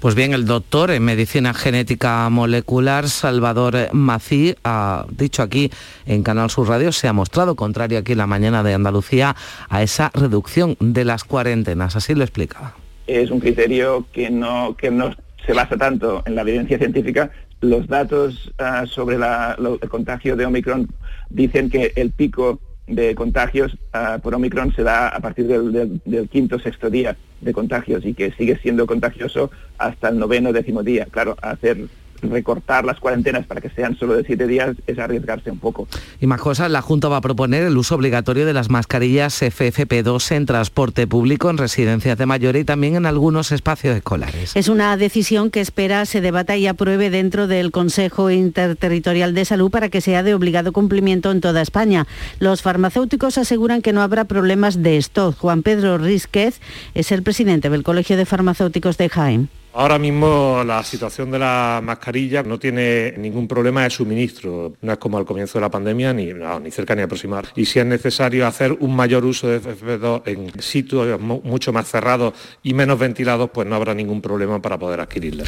Pues 0.02 0.16
bien, 0.16 0.32
el 0.32 0.46
doctor 0.46 0.90
en 0.90 1.04
medicina 1.04 1.54
genética 1.54 2.28
molecular, 2.28 3.08
Salvador 3.08 3.76
Mací, 3.92 4.56
ha 4.64 5.06
dicho 5.16 5.44
aquí 5.44 5.70
en 6.06 6.24
Canal 6.24 6.50
Sur 6.50 6.68
Radio, 6.68 6.90
se 6.90 7.06
ha 7.06 7.12
mostrado 7.12 7.54
contrario 7.54 8.00
aquí 8.00 8.10
en 8.10 8.18
la 8.18 8.26
mañana 8.26 8.64
de 8.64 8.74
Andalucía 8.74 9.36
a 9.68 9.80
esa 9.80 10.10
reducción 10.12 10.76
de 10.80 11.04
las 11.04 11.22
cuarentenas. 11.22 11.94
Así 11.94 12.16
lo 12.16 12.24
explicaba. 12.24 12.74
Es 13.06 13.30
un 13.30 13.38
criterio 13.38 14.04
que 14.12 14.28
no, 14.28 14.76
que 14.76 14.90
no 14.90 15.14
se 15.46 15.52
basa 15.52 15.76
tanto 15.76 16.24
en 16.26 16.34
la 16.34 16.42
evidencia 16.42 16.78
científica. 16.78 17.30
Los 17.60 17.86
datos 17.86 18.52
uh, 18.58 18.84
sobre 18.88 19.18
la, 19.18 19.56
el 19.80 19.88
contagio 19.88 20.34
de 20.34 20.46
Omicron 20.46 20.88
dicen 21.30 21.70
que 21.70 21.92
el 21.94 22.10
pico 22.10 22.58
de 22.88 23.14
contagios 23.14 23.78
uh, 23.94 24.20
por 24.20 24.34
Omicron 24.34 24.74
se 24.74 24.82
da 24.82 25.10
a 25.10 25.20
partir 25.20 25.46
del, 25.46 26.00
del, 26.04 26.28
quinto 26.28 26.58
sexto 26.58 26.90
día 26.90 27.16
de 27.42 27.52
contagios 27.52 28.04
y 28.06 28.14
que 28.14 28.32
sigue 28.32 28.56
siendo 28.56 28.86
contagioso 28.86 29.50
hasta 29.78 30.08
el 30.08 30.18
noveno 30.18 30.52
décimo 30.52 30.82
día. 30.82 31.06
Claro, 31.10 31.36
hacer 31.42 31.76
recortar 32.22 32.84
las 32.84 33.00
cuarentenas 33.00 33.46
para 33.46 33.60
que 33.60 33.70
sean 33.70 33.96
solo 33.96 34.14
de 34.14 34.24
siete 34.24 34.46
días 34.46 34.76
es 34.86 34.98
arriesgarse 34.98 35.50
un 35.50 35.58
poco. 35.58 35.88
Y 36.20 36.26
más 36.26 36.40
cosas, 36.40 36.70
la 36.70 36.82
Junta 36.82 37.08
va 37.08 37.18
a 37.18 37.20
proponer 37.20 37.64
el 37.64 37.76
uso 37.76 37.94
obligatorio 37.94 38.46
de 38.46 38.52
las 38.52 38.70
mascarillas 38.70 39.42
FFP2 39.42 40.32
en 40.32 40.46
transporte 40.46 41.06
público, 41.06 41.50
en 41.50 41.58
residencias 41.58 42.16
de 42.18 42.26
mayores 42.26 42.62
y 42.62 42.64
también 42.64 42.96
en 42.96 43.06
algunos 43.06 43.52
espacios 43.52 43.96
escolares. 43.96 44.52
Es 44.54 44.68
una 44.68 44.96
decisión 44.96 45.50
que 45.50 45.60
espera 45.60 46.06
se 46.06 46.20
debata 46.20 46.56
y 46.56 46.66
apruebe 46.66 47.10
dentro 47.10 47.46
del 47.46 47.70
Consejo 47.70 48.30
Interterritorial 48.30 49.34
de 49.34 49.44
Salud 49.44 49.70
para 49.70 49.88
que 49.88 50.00
sea 50.00 50.22
de 50.22 50.34
obligado 50.34 50.72
cumplimiento 50.72 51.30
en 51.30 51.40
toda 51.40 51.62
España. 51.62 52.06
Los 52.38 52.62
farmacéuticos 52.62 53.38
aseguran 53.38 53.82
que 53.82 53.92
no 53.92 54.02
habrá 54.02 54.24
problemas 54.24 54.82
de 54.82 54.96
stock. 54.98 55.36
Juan 55.38 55.62
Pedro 55.62 55.98
Rizquez 55.98 56.60
es 56.94 57.12
el 57.12 57.22
presidente 57.22 57.70
del 57.70 57.82
Colegio 57.82 58.16
de 58.16 58.26
Farmacéuticos 58.26 58.96
de 58.96 59.08
Jaén. 59.08 59.48
Ahora 59.74 59.98
mismo 59.98 60.62
la 60.66 60.82
situación 60.82 61.30
de 61.30 61.38
la 61.38 61.80
mascarilla 61.82 62.42
no 62.42 62.58
tiene 62.58 63.14
ningún 63.16 63.48
problema 63.48 63.84
de 63.84 63.90
suministro, 63.90 64.74
no 64.82 64.92
es 64.92 64.98
como 64.98 65.16
al 65.16 65.24
comienzo 65.24 65.58
de 65.58 65.62
la 65.62 65.70
pandemia, 65.70 66.12
ni, 66.12 66.26
no, 66.26 66.60
ni 66.60 66.70
cerca 66.70 66.94
ni 66.94 67.00
aproximar. 67.00 67.46
Y 67.56 67.64
si 67.64 67.78
es 67.78 67.86
necesario 67.86 68.46
hacer 68.46 68.72
un 68.80 68.94
mayor 68.94 69.24
uso 69.24 69.48
de 69.48 69.62
FFP2 69.62 70.22
en 70.26 70.62
sitios 70.62 71.18
mucho 71.18 71.72
más 71.72 71.88
cerrados 71.88 72.34
y 72.62 72.74
menos 72.74 72.98
ventilados, 72.98 73.48
pues 73.50 73.66
no 73.66 73.74
habrá 73.74 73.94
ningún 73.94 74.20
problema 74.20 74.60
para 74.60 74.78
poder 74.78 75.00
adquirirla. 75.00 75.44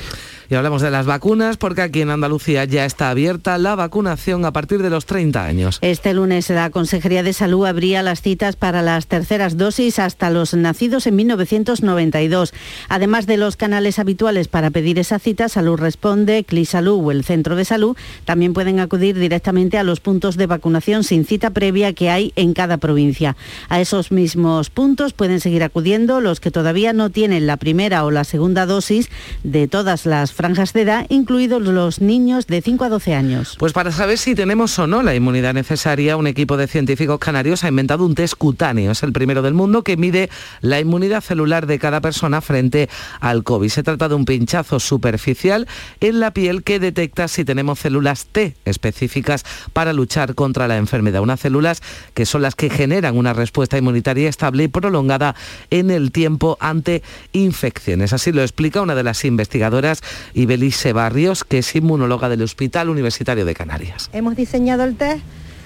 Y 0.49 0.55
hablamos 0.55 0.81
de 0.81 0.91
las 0.91 1.05
vacunas 1.05 1.59
porque 1.59 1.83
aquí 1.83 2.01
en 2.01 2.09
Andalucía 2.09 2.65
ya 2.65 2.87
está 2.87 3.11
abierta 3.11 3.59
la 3.59 3.75
vacunación 3.75 4.47
a 4.47 4.55
partir 4.55 4.83
de 4.83 4.89
los 4.89 5.05
30 5.05 5.45
años. 5.45 5.79
Este 5.83 6.15
lunes 6.15 6.49
la 6.49 6.71
Consejería 6.71 7.23
de 7.23 7.35
Salud 7.35 7.67
abría 7.67 8.03
las 8.03 8.23
citas 8.23 8.57
para 8.57 8.81
las 8.81 9.07
terceras 9.07 9.59
dosis 9.59 9.99
hasta 9.99 10.31
los 10.31 10.55
nacidos 10.55 11.07
en 11.07 11.17
1992. 11.17 12.55
Además 12.89 13.27
de 13.27 13.37
los 13.37 13.57
canales 13.57 13.99
habituales 13.99 14.14
para 14.51 14.71
pedir 14.71 14.99
esa 14.99 15.19
cita, 15.19 15.49
Salud 15.49 15.79
Responde, 15.79 16.45
CliSalud 16.45 17.05
o 17.05 17.11
el 17.11 17.25
Centro 17.25 17.57
de 17.57 17.65
Salud 17.65 17.97
también 18.25 18.53
pueden 18.53 18.81
acudir 18.81 19.19
directamente 19.19 19.77
a 19.77 19.83
los 19.83 20.01
puntos 20.01 20.37
de 20.37 20.47
vacunación 20.47 21.05
sin 21.05 21.25
cita 21.25 21.51
previa 21.51 21.93
que 21.93 22.11
hay 22.11 22.33
en 22.37 22.55
cada 22.55 22.79
provincia. 22.79 23.37
A 23.69 23.81
esos 23.81 24.13
mismos 24.13 24.71
puntos 24.71 25.13
pueden 25.13 25.41
seguir 25.41 25.63
acudiendo 25.63 26.21
los 26.21 26.41
que 26.41 26.51
todavía 26.51 26.93
no 26.93 27.11
tienen 27.11 27.47
la 27.47 27.57
primera 27.57 28.05
o 28.05 28.11
la 28.11 28.25
segunda 28.25 28.67
dosis 28.67 29.11
de 29.43 29.69
todas 29.69 30.07
las 30.07 30.33
franjas 30.33 30.73
de 30.73 30.83
edad, 30.83 31.07
incluidos 31.09 31.63
los 31.63 32.01
niños 32.01 32.47
de 32.47 32.63
5 32.63 32.85
a 32.85 32.89
12 32.89 33.15
años. 33.15 33.57
Pues 33.59 33.73
para 33.73 33.93
saber 33.93 34.19
si 34.19 34.35
tenemos 34.35 34.79
o 34.79 34.87
no 34.87 35.03
la 35.03 35.15
inmunidad 35.15 35.55
necesaria, 35.55 36.17
un 36.17 36.27
equipo 36.27 36.57
de 36.57 36.67
científicos 36.67 37.19
canarios 37.19 37.65
ha 37.65 37.69
inventado 37.69 38.07
un 38.07 38.15
test 38.15 38.35
cutáneo. 38.35 38.93
Es 38.93 39.03
el 39.03 39.13
primero 39.13 39.43
del 39.43 39.55
mundo 39.55 39.83
que 39.83 39.97
mide 39.97 40.31
la 40.61 40.81
inmunidad 40.81 41.23
celular 41.23 41.67
de 41.67 41.79
cada 41.79 42.01
persona 42.01 42.41
frente 42.41 42.89
al 43.21 43.43
COVID. 43.45 43.69
Se 43.69 43.83
trata 43.83 44.04
de 44.09 44.15
un 44.15 44.25
pinchazo 44.25 44.81
superficial 44.81 45.67
en 46.01 46.21
la 46.21 46.33
piel 46.33 46.63
que 46.63 46.79
detecta 46.79 47.29
si 47.29 47.45
tenemos 47.45 47.79
células 47.81 48.27
T 48.27 48.55
específicas 48.65 49.45
para 49.73 49.93
luchar 49.93 50.35
contra 50.35 50.69
la 50.69 50.77
enfermedad. 50.77 51.23
Unas 51.23 51.41
células 51.41 51.83
que 52.15 52.27
son 52.27 52.43
las 52.43 52.55
que 52.55 52.71
generan 52.71 53.17
una 53.17 53.33
respuesta 53.33 53.79
inmunitaria 53.79 54.29
estable 54.29 54.65
y 54.65 54.69
prolongada 54.69 55.35
en 55.71 55.91
el 55.91 56.13
tiempo 56.13 56.57
ante 56.61 57.03
infecciones. 57.33 58.13
Así 58.13 58.33
lo 58.33 58.43
explica 58.43 58.83
una 58.83 58.95
de 58.95 59.03
las 59.03 59.25
investigadoras, 59.25 60.01
Ibelice 60.35 60.93
Barrios, 60.93 61.45
que 61.45 61.59
es 61.59 61.75
inmunóloga 61.75 62.29
del 62.29 62.43
Hospital 62.43 62.89
Universitario 62.89 63.45
de 63.45 63.55
Canarias. 63.55 64.11
Hemos 64.13 64.37
diseñado 64.37 64.85
el 64.85 64.97
test 64.97 65.23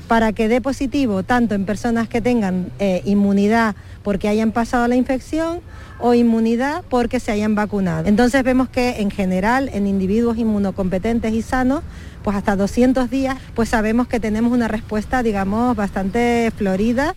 para 0.08 0.32
que 0.32 0.48
dé 0.48 0.60
positivo 0.60 1.22
tanto 1.22 1.54
en 1.54 1.66
personas 1.66 2.08
que 2.08 2.20
tengan 2.20 2.72
eh, 2.78 3.02
inmunidad 3.04 3.76
porque 4.02 4.26
hayan 4.26 4.52
pasado 4.52 4.88
la 4.88 4.96
infección 4.96 5.60
o 6.00 6.14
inmunidad 6.14 6.82
porque 6.88 7.20
se 7.20 7.30
hayan 7.30 7.54
vacunado. 7.54 8.08
Entonces 8.08 8.42
vemos 8.42 8.68
que 8.68 9.00
en 9.00 9.10
general 9.10 9.68
en 9.72 9.86
individuos 9.86 10.38
inmunocompetentes 10.38 11.32
y 11.34 11.42
sanos, 11.42 11.82
pues 12.22 12.36
hasta 12.36 12.56
200 12.56 13.10
días, 13.10 13.36
pues 13.54 13.68
sabemos 13.68 14.08
que 14.08 14.18
tenemos 14.18 14.52
una 14.52 14.66
respuesta, 14.66 15.22
digamos, 15.22 15.76
bastante 15.76 16.50
florida. 16.56 17.14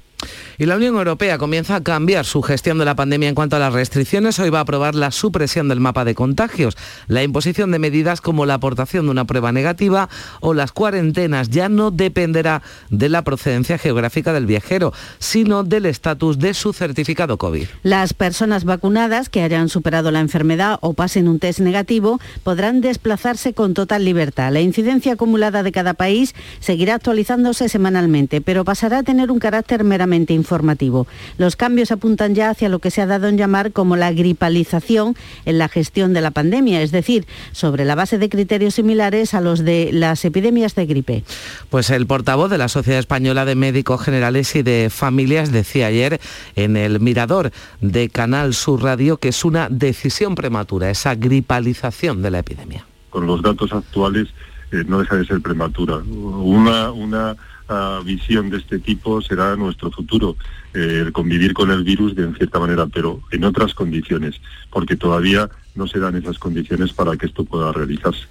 Y 0.58 0.66
la 0.66 0.76
Unión 0.76 0.96
Europea 0.96 1.38
comienza 1.38 1.76
a 1.76 1.82
cambiar 1.82 2.26
su 2.26 2.42
gestión 2.42 2.78
de 2.78 2.86
la 2.86 2.96
pandemia 2.96 3.30
en 3.30 3.36
cuanto 3.36 3.56
a 3.56 3.60
las 3.60 3.74
restricciones. 3.74 4.38
Hoy 4.40 4.52
va 4.52 4.60
a 4.60 4.62
aprobar 4.62 4.94
la 4.94 5.10
supresión 5.10 5.68
del 5.68 5.80
mapa 5.80 6.06
de 6.06 6.14
contagios, 6.14 6.78
la 7.08 7.24
imposición 7.24 7.72
de 7.72 7.80
medidas 7.80 8.22
como 8.22 8.46
la 8.46 8.56
aportación 8.56 9.06
de 9.06 9.12
una 9.12 9.26
prueba 9.26 9.52
negativa 9.52 10.10
o 10.40 10.54
las 10.54 10.72
cuarentenas. 10.72 11.50
Ya 11.50 11.68
no 11.68 11.90
dependerá 11.90 12.62
de 12.90 13.10
la 13.10 13.24
procedencia 13.24 13.80
geográfica 13.80 14.34
del 14.34 14.46
viajero, 14.46 14.94
sino 15.18 15.64
del 15.64 15.88
estatus 15.88 16.38
de 16.38 16.54
su 16.54 16.74
certificado 16.74 17.40
COVID. 17.40 17.66
Las 17.82 18.14
personas 18.14 18.64
vacunadas 18.64 19.30
que 19.30 19.42
hayan 19.42 19.70
superado 19.70 20.12
la 20.12 20.20
enfermedad 20.20 20.78
o 20.82 20.94
pasen 20.94 21.28
un 21.28 21.40
test 21.40 21.60
negativo 21.60 22.20
podrán 22.44 22.82
desplazarse 22.82 23.54
con 23.54 23.74
total 23.74 24.06
libertad. 24.06 24.52
La 24.52 24.62
incidencia 24.62 25.14
acumulada 25.14 25.64
de 25.64 25.72
cada 25.72 25.96
país 25.96 26.36
seguirá 26.60 26.96
actualizándose 26.96 27.70
semanalmente, 27.70 28.42
pero 28.42 28.64
pasará 28.64 29.00
a 29.00 29.04
tener 29.04 29.32
un 29.32 29.40
carácter 29.40 29.84
meramente 29.84 30.11
informativo. 30.12 31.08
Los 31.38 31.56
cambios 31.56 31.92
apuntan 31.92 32.36
ya 32.36 32.50
hacia 32.50 32.70
lo 32.70 32.80
que 32.80 32.92
se 32.92 33.02
ha 33.02 33.06
dado 33.06 33.28
en 33.28 33.38
llamar 33.38 33.72
como 33.72 33.96
la 33.96 34.12
gripalización 34.12 35.16
en 35.46 35.58
la 35.58 35.68
gestión 35.68 36.14
de 36.14 36.22
la 36.22 36.32
pandemia, 36.32 36.82
es 36.82 36.92
decir, 36.92 37.26
sobre 37.52 37.86
la 37.86 37.96
base 37.96 38.18
de 38.18 38.30
criterios 38.30 38.76
similares 38.76 39.34
a 39.34 39.42
los 39.42 39.64
de 39.64 39.90
las 39.94 40.24
epidemias 40.26 40.76
de 40.76 40.86
gripe. 40.86 41.24
Pues 41.70 41.90
el 41.90 42.08
portavoz 42.08 42.50
de 42.50 42.58
la 42.58 42.68
Sociedad 42.68 43.00
Española 43.00 43.46
de 43.46 43.56
Médicos 43.56 44.02
Generales 44.02 44.56
y 44.56 44.64
de 44.64 44.90
Familias 44.90 45.52
decía 45.52 45.88
ayer 45.88 46.20
en 46.56 46.78
el 46.78 47.00
Mirador 47.00 47.52
de 47.80 48.10
Canal 48.10 48.54
Sur 48.54 48.84
Radio 48.84 49.18
que 49.18 49.30
es 49.30 49.46
una 49.46 49.70
decisión 49.70 50.36
prematura, 50.36 50.90
esa 50.90 51.16
gripalización 51.16 52.22
de 52.22 52.32
la 52.32 52.40
epidemia. 52.40 52.86
Con 53.10 53.28
los 53.28 53.42
datos 53.42 53.72
actuales 53.74 54.30
eh, 54.72 54.84
no 54.88 55.00
deja 55.00 55.18
de 55.18 55.26
ser 55.26 55.42
prematura. 55.42 55.98
Una, 55.98 56.92
una 56.92 57.36
visión 58.04 58.50
de 58.50 58.58
este 58.58 58.80
tipo 58.80 59.22
será 59.22 59.56
nuestro 59.56 59.92
futuro, 59.92 60.36
eh, 60.74 61.10
convivir 61.12 61.54
con 61.54 61.72
el 61.72 61.84
virus 61.84 62.16
de 62.16 62.24
en 62.24 62.36
cierta 62.36 62.60
manera, 62.60 62.88
pero 62.88 63.22
en 63.32 63.44
otras 63.44 63.74
condiciones, 63.74 64.42
porque 64.70 64.96
todavía 64.96 65.50
no 65.76 65.88
se 65.88 66.00
dan 66.00 66.16
esas 66.16 66.38
condiciones 66.38 66.94
para 66.94 67.16
que 67.18 67.28
esto 67.28 67.44
pueda 67.46 67.72
realizarse. 67.72 68.28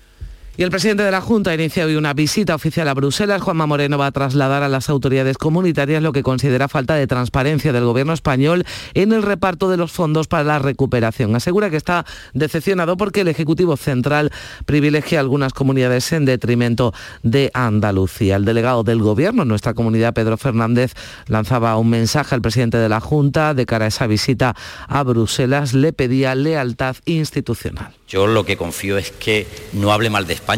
Y 0.60 0.62
el 0.62 0.70
presidente 0.70 1.02
de 1.04 1.10
la 1.10 1.22
Junta 1.22 1.54
inicia 1.54 1.86
hoy 1.86 1.96
una 1.96 2.12
visita 2.12 2.54
oficial 2.54 2.86
a 2.88 2.92
Bruselas. 2.92 3.40
Juanma 3.40 3.64
Moreno 3.64 3.96
va 3.96 4.08
a 4.08 4.12
trasladar 4.12 4.62
a 4.62 4.68
las 4.68 4.90
autoridades 4.90 5.38
comunitarias 5.38 6.02
lo 6.02 6.12
que 6.12 6.22
considera 6.22 6.68
falta 6.68 6.96
de 6.96 7.06
transparencia 7.06 7.72
del 7.72 7.86
gobierno 7.86 8.12
español 8.12 8.66
en 8.92 9.12
el 9.12 9.22
reparto 9.22 9.70
de 9.70 9.78
los 9.78 9.90
fondos 9.90 10.28
para 10.28 10.44
la 10.44 10.58
recuperación. 10.58 11.34
Asegura 11.34 11.70
que 11.70 11.78
está 11.78 12.04
decepcionado 12.34 12.98
porque 12.98 13.22
el 13.22 13.28
Ejecutivo 13.28 13.78
Central 13.78 14.32
privilegia 14.66 15.20
algunas 15.20 15.54
comunidades 15.54 16.12
en 16.12 16.26
detrimento 16.26 16.92
de 17.22 17.50
Andalucía. 17.54 18.36
El 18.36 18.44
delegado 18.44 18.84
del 18.84 19.00
gobierno 19.00 19.46
nuestra 19.46 19.72
comunidad, 19.72 20.12
Pedro 20.12 20.36
Fernández, 20.36 20.92
lanzaba 21.26 21.74
un 21.78 21.88
mensaje 21.88 22.34
al 22.34 22.42
presidente 22.42 22.76
de 22.76 22.90
la 22.90 23.00
Junta 23.00 23.54
de 23.54 23.64
cara 23.64 23.86
a 23.86 23.88
esa 23.88 24.06
visita 24.06 24.54
a 24.88 25.02
Bruselas. 25.04 25.72
Le 25.72 25.94
pedía 25.94 26.34
lealtad 26.34 26.96
institucional. 27.06 27.94
Yo 28.10 28.26
lo 28.26 28.44
que 28.44 28.56
confío 28.56 28.98
es 28.98 29.12
que 29.12 29.46
no 29.72 29.92
hable 29.92 30.10
mal 30.10 30.26
de 30.26 30.34
España, 30.34 30.49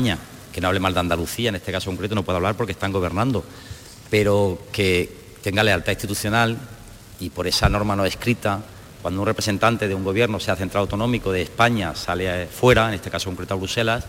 que 0.53 0.61
no 0.61 0.69
hable 0.69 0.81
mal 0.81 0.95
de 0.95 1.01
Andalucía, 1.01 1.49
en 1.49 1.57
este 1.57 1.73
caso 1.73 1.91
concreto 1.91 2.15
no 2.15 2.23
puedo 2.23 2.37
hablar 2.37 2.57
porque 2.57 2.73
están 2.73 2.93
gobernando, 2.93 3.45
pero 4.11 4.59
que 4.73 5.11
tenga 5.43 5.63
lealtad 5.63 5.93
institucional 5.93 6.57
y 7.21 7.31
por 7.31 7.47
esa 7.47 7.69
norma 7.69 7.97
no 7.97 8.05
escrita, 8.05 8.61
cuando 9.03 9.21
un 9.21 9.27
representante 9.27 9.89
de 9.89 9.95
un 9.95 10.05
gobierno, 10.05 10.39
sea 10.39 10.57
central 10.57 10.83
autonómico 10.83 11.33
de 11.33 11.43
España, 11.43 11.95
sale 11.95 12.47
fuera, 12.47 12.89
en 12.89 12.95
este 12.95 13.11
caso 13.11 13.29
concreto 13.31 13.55
a 13.55 13.57
Bruselas, 13.57 14.05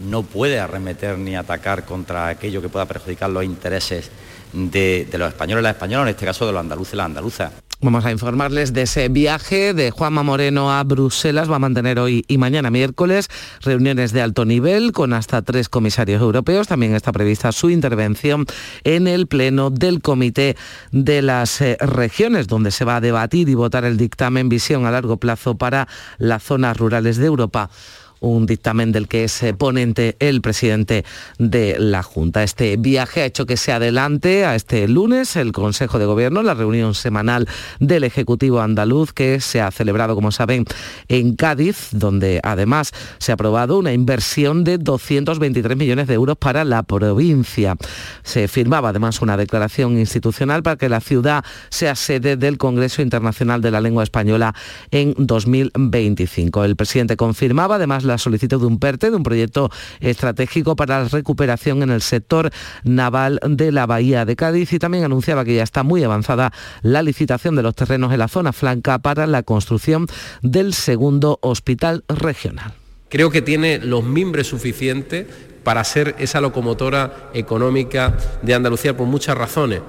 no 0.00 0.22
puede 0.22 0.58
arremeter 0.58 1.18
ni 1.18 1.36
atacar 1.36 1.84
contra 1.84 2.28
aquello 2.28 2.62
que 2.62 2.68
pueda 2.68 2.86
perjudicar 2.86 3.28
los 3.30 3.44
intereses 3.44 4.10
de, 4.52 5.06
de 5.10 5.18
los 5.18 5.28
españoles 5.28 5.62
y 5.62 5.64
las 5.64 5.74
españolas, 5.74 6.06
en 6.06 6.10
este 6.10 6.26
caso 6.26 6.46
de 6.46 6.52
los 6.52 6.60
andaluces 6.60 6.94
y 6.94 6.96
las 6.96 7.06
andaluzas. 7.06 7.52
Vamos 7.82 8.04
a 8.04 8.10
informarles 8.10 8.74
de 8.74 8.82
ese 8.82 9.08
viaje 9.08 9.72
de 9.72 9.90
Juanma 9.90 10.22
Moreno 10.22 10.70
a 10.70 10.84
Bruselas. 10.84 11.50
Va 11.50 11.56
a 11.56 11.60
mantener 11.60 11.98
hoy 11.98 12.26
y 12.28 12.36
mañana 12.36 12.70
miércoles 12.70 13.28
reuniones 13.62 14.12
de 14.12 14.20
alto 14.20 14.44
nivel 14.44 14.92
con 14.92 15.14
hasta 15.14 15.40
tres 15.40 15.70
comisarios 15.70 16.20
europeos. 16.20 16.68
También 16.68 16.94
está 16.94 17.10
prevista 17.10 17.52
su 17.52 17.70
intervención 17.70 18.44
en 18.84 19.06
el 19.06 19.26
Pleno 19.28 19.70
del 19.70 20.02
Comité 20.02 20.58
de 20.92 21.22
las 21.22 21.62
eh, 21.62 21.78
Regiones, 21.80 22.48
donde 22.48 22.70
se 22.70 22.84
va 22.84 22.96
a 22.96 23.00
debatir 23.00 23.48
y 23.48 23.54
votar 23.54 23.86
el 23.86 23.96
dictamen 23.96 24.50
Visión 24.50 24.84
a 24.84 24.90
largo 24.90 25.16
plazo 25.16 25.56
para 25.56 25.88
las 26.18 26.42
zonas 26.42 26.76
rurales 26.76 27.16
de 27.16 27.24
Europa 27.24 27.70
un 28.20 28.46
dictamen 28.46 28.92
del 28.92 29.08
que 29.08 29.24
es 29.24 29.42
eh, 29.42 29.54
ponente 29.54 30.16
el 30.20 30.40
presidente 30.40 31.04
de 31.38 31.76
la 31.78 32.02
Junta. 32.02 32.42
Este 32.42 32.76
viaje 32.76 33.22
ha 33.22 33.26
hecho 33.26 33.46
que 33.46 33.56
se 33.56 33.72
adelante 33.72 34.44
a 34.44 34.54
este 34.54 34.86
lunes 34.88 35.36
el 35.36 35.52
Consejo 35.52 35.98
de 35.98 36.06
Gobierno, 36.06 36.42
la 36.42 36.54
reunión 36.54 36.94
semanal 36.94 37.48
del 37.78 38.04
Ejecutivo 38.04 38.60
andaluz 38.60 39.12
que 39.12 39.40
se 39.40 39.60
ha 39.60 39.70
celebrado, 39.70 40.14
como 40.14 40.32
saben, 40.32 40.64
en 41.08 41.34
Cádiz, 41.34 41.88
donde 41.92 42.40
además 42.42 42.92
se 43.18 43.32
ha 43.32 43.34
aprobado 43.34 43.78
una 43.78 43.92
inversión 43.92 44.64
de 44.64 44.78
223 44.78 45.76
millones 45.76 46.06
de 46.06 46.14
euros 46.14 46.36
para 46.36 46.64
la 46.64 46.82
provincia. 46.82 47.76
Se 48.22 48.48
firmaba 48.48 48.90
además 48.90 49.22
una 49.22 49.36
declaración 49.36 49.98
institucional 49.98 50.62
para 50.62 50.76
que 50.76 50.88
la 50.88 51.00
ciudad 51.00 51.44
sea 51.70 51.94
sede 51.94 52.36
del 52.36 52.58
Congreso 52.58 53.02
Internacional 53.02 53.60
de 53.60 53.70
la 53.70 53.80
Lengua 53.80 54.02
Española 54.02 54.54
en 54.90 55.14
2025. 55.16 56.64
El 56.64 56.76
presidente 56.76 57.16
confirmaba 57.16 57.76
además 57.76 58.04
la 58.04 58.09
solicitud 58.18 58.60
de 58.60 58.66
un 58.66 58.78
PERTE, 58.78 59.10
de 59.10 59.16
un 59.16 59.22
proyecto 59.22 59.70
estratégico 60.00 60.76
para 60.76 61.02
la 61.02 61.08
recuperación 61.08 61.82
en 61.82 61.90
el 61.90 62.02
sector 62.02 62.50
naval 62.84 63.40
de 63.46 63.72
la 63.72 63.86
Bahía 63.86 64.24
de 64.24 64.36
Cádiz 64.36 64.72
y 64.72 64.78
también 64.78 65.04
anunciaba 65.04 65.44
que 65.44 65.54
ya 65.54 65.62
está 65.62 65.82
muy 65.82 66.04
avanzada 66.04 66.52
la 66.82 67.02
licitación 67.02 67.56
de 67.56 67.62
los 67.62 67.74
terrenos 67.74 68.12
en 68.12 68.18
la 68.18 68.28
zona 68.28 68.52
flanca 68.52 68.98
para 68.98 69.26
la 69.26 69.42
construcción 69.42 70.06
del 70.42 70.74
segundo 70.74 71.38
hospital 71.42 72.04
regional. 72.08 72.74
Creo 73.08 73.30
que 73.30 73.42
tiene 73.42 73.78
los 73.78 74.04
mimbres 74.04 74.46
suficientes 74.46 75.26
para 75.64 75.84
ser 75.84 76.14
esa 76.18 76.40
locomotora 76.40 77.30
económica 77.34 78.16
de 78.42 78.54
Andalucía 78.54 78.96
por 78.96 79.06
muchas 79.06 79.36
razones 79.36 79.80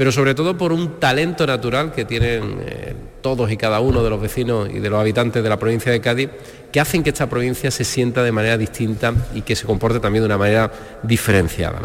pero 0.00 0.12
sobre 0.12 0.34
todo 0.34 0.56
por 0.56 0.72
un 0.72 0.98
talento 0.98 1.46
natural 1.46 1.92
que 1.92 2.06
tienen 2.06 2.58
eh, 2.62 2.94
todos 3.20 3.52
y 3.52 3.58
cada 3.58 3.80
uno 3.80 4.02
de 4.02 4.08
los 4.08 4.18
vecinos 4.18 4.66
y 4.72 4.78
de 4.78 4.88
los 4.88 4.98
habitantes 4.98 5.42
de 5.42 5.48
la 5.50 5.58
provincia 5.58 5.92
de 5.92 6.00
Cádiz, 6.00 6.30
que 6.72 6.80
hacen 6.80 7.02
que 7.02 7.10
esta 7.10 7.28
provincia 7.28 7.70
se 7.70 7.84
sienta 7.84 8.22
de 8.22 8.32
manera 8.32 8.56
distinta 8.56 9.12
y 9.34 9.42
que 9.42 9.54
se 9.54 9.66
comporte 9.66 10.00
también 10.00 10.22
de 10.22 10.26
una 10.26 10.38
manera 10.38 10.72
diferenciada. 11.02 11.80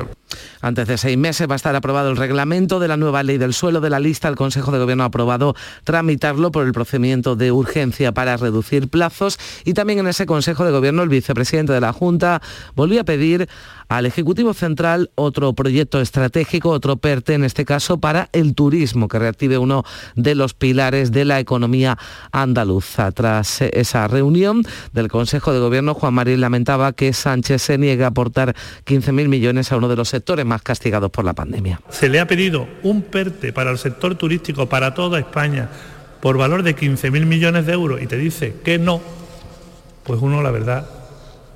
Antes 0.62 0.88
de 0.88 0.98
seis 0.98 1.18
meses 1.18 1.48
va 1.50 1.54
a 1.54 1.56
estar 1.58 1.76
aprobado 1.76 2.10
el 2.10 2.18
reglamento 2.18 2.80
de 2.80 2.88
la 2.88 2.98
nueva 2.98 3.22
ley 3.22 3.38
del 3.38 3.54
suelo 3.54 3.82
de 3.82 3.90
la 3.90 4.00
lista. 4.00 4.28
El 4.28 4.36
Consejo 4.36 4.72
de 4.72 4.80
Gobierno 4.80 5.04
ha 5.04 5.08
aprobado 5.08 5.54
tramitarlo 5.84 6.52
por 6.52 6.66
el 6.66 6.72
procedimiento 6.72 7.36
de 7.36 7.52
urgencia 7.52 8.14
para 8.14 8.38
reducir 8.38 8.88
plazos 8.88 9.38
y 9.64 9.74
también 9.74 10.00
en 10.00 10.08
ese 10.08 10.26
Consejo 10.26 10.66
de 10.66 10.72
Gobierno 10.72 11.04
el 11.04 11.10
vicepresidente 11.10 11.74
de 11.74 11.82
la 11.82 11.94
Junta 11.94 12.42
volvió 12.76 13.02
a 13.02 13.04
pedir 13.04 13.48
al 13.88 14.06
Ejecutivo 14.06 14.54
Central 14.54 15.12
otro 15.16 15.54
proyecto 15.54 16.02
estratégico, 16.02 16.70
otro 16.70 16.98
PERTE 16.98 17.34
en 17.34 17.44
este 17.44 17.66
caso 17.66 18.00
para 18.00 18.30
el 18.32 18.56
turismo, 18.56 19.08
que 19.08 19.20
reactive 19.20 19.58
uno 19.58 19.84
de 20.16 20.36
los 20.36 20.54
pilares 20.54 21.12
de 21.12 21.26
la 21.26 21.40
economía 21.40 21.98
andaluza. 22.32 23.12
Tras 23.12 23.62
esa 23.62 24.08
reunión 24.08 24.64
del 24.94 25.08
Consejo 25.08 25.54
de 25.54 25.60
Gobierno, 25.60 25.94
Juan 25.94 26.14
Marín 26.14 26.42
lamentaba 26.42 26.94
que 26.94 27.14
Sánchez 27.14 27.62
se 27.62 27.78
niegue 27.78 28.04
a 28.04 28.08
aportar 28.08 28.56
15.000 28.86 29.28
millones 29.28 29.72
a 29.72 29.78
uno 29.78 29.88
de 29.88 29.96
los 29.96 30.10
sectores 30.10 30.46
más 30.46 30.62
castigados 30.62 31.12
por 31.12 31.26
la 31.26 31.34
pandemia. 31.34 31.82
Se 31.90 32.10
le 32.10 32.20
ha 32.20 32.28
pedido 32.28 32.68
un 32.84 33.02
PERTE 33.02 33.54
para 33.54 33.72
el 33.72 33.78
sector 33.78 34.16
turístico, 34.16 34.68
para 34.68 34.94
toda 34.94 35.20
España, 35.20 35.70
por 36.22 36.38
valor 36.38 36.64
de 36.64 36.76
15.000 36.76 37.26
millones 37.26 37.66
de 37.66 37.74
euros 37.74 38.02
y 38.02 38.08
te 38.08 38.18
dice 38.18 38.56
que 38.64 38.80
no, 38.80 39.02
pues 40.04 40.22
uno 40.22 40.42
la 40.42 40.52
verdad 40.52 40.90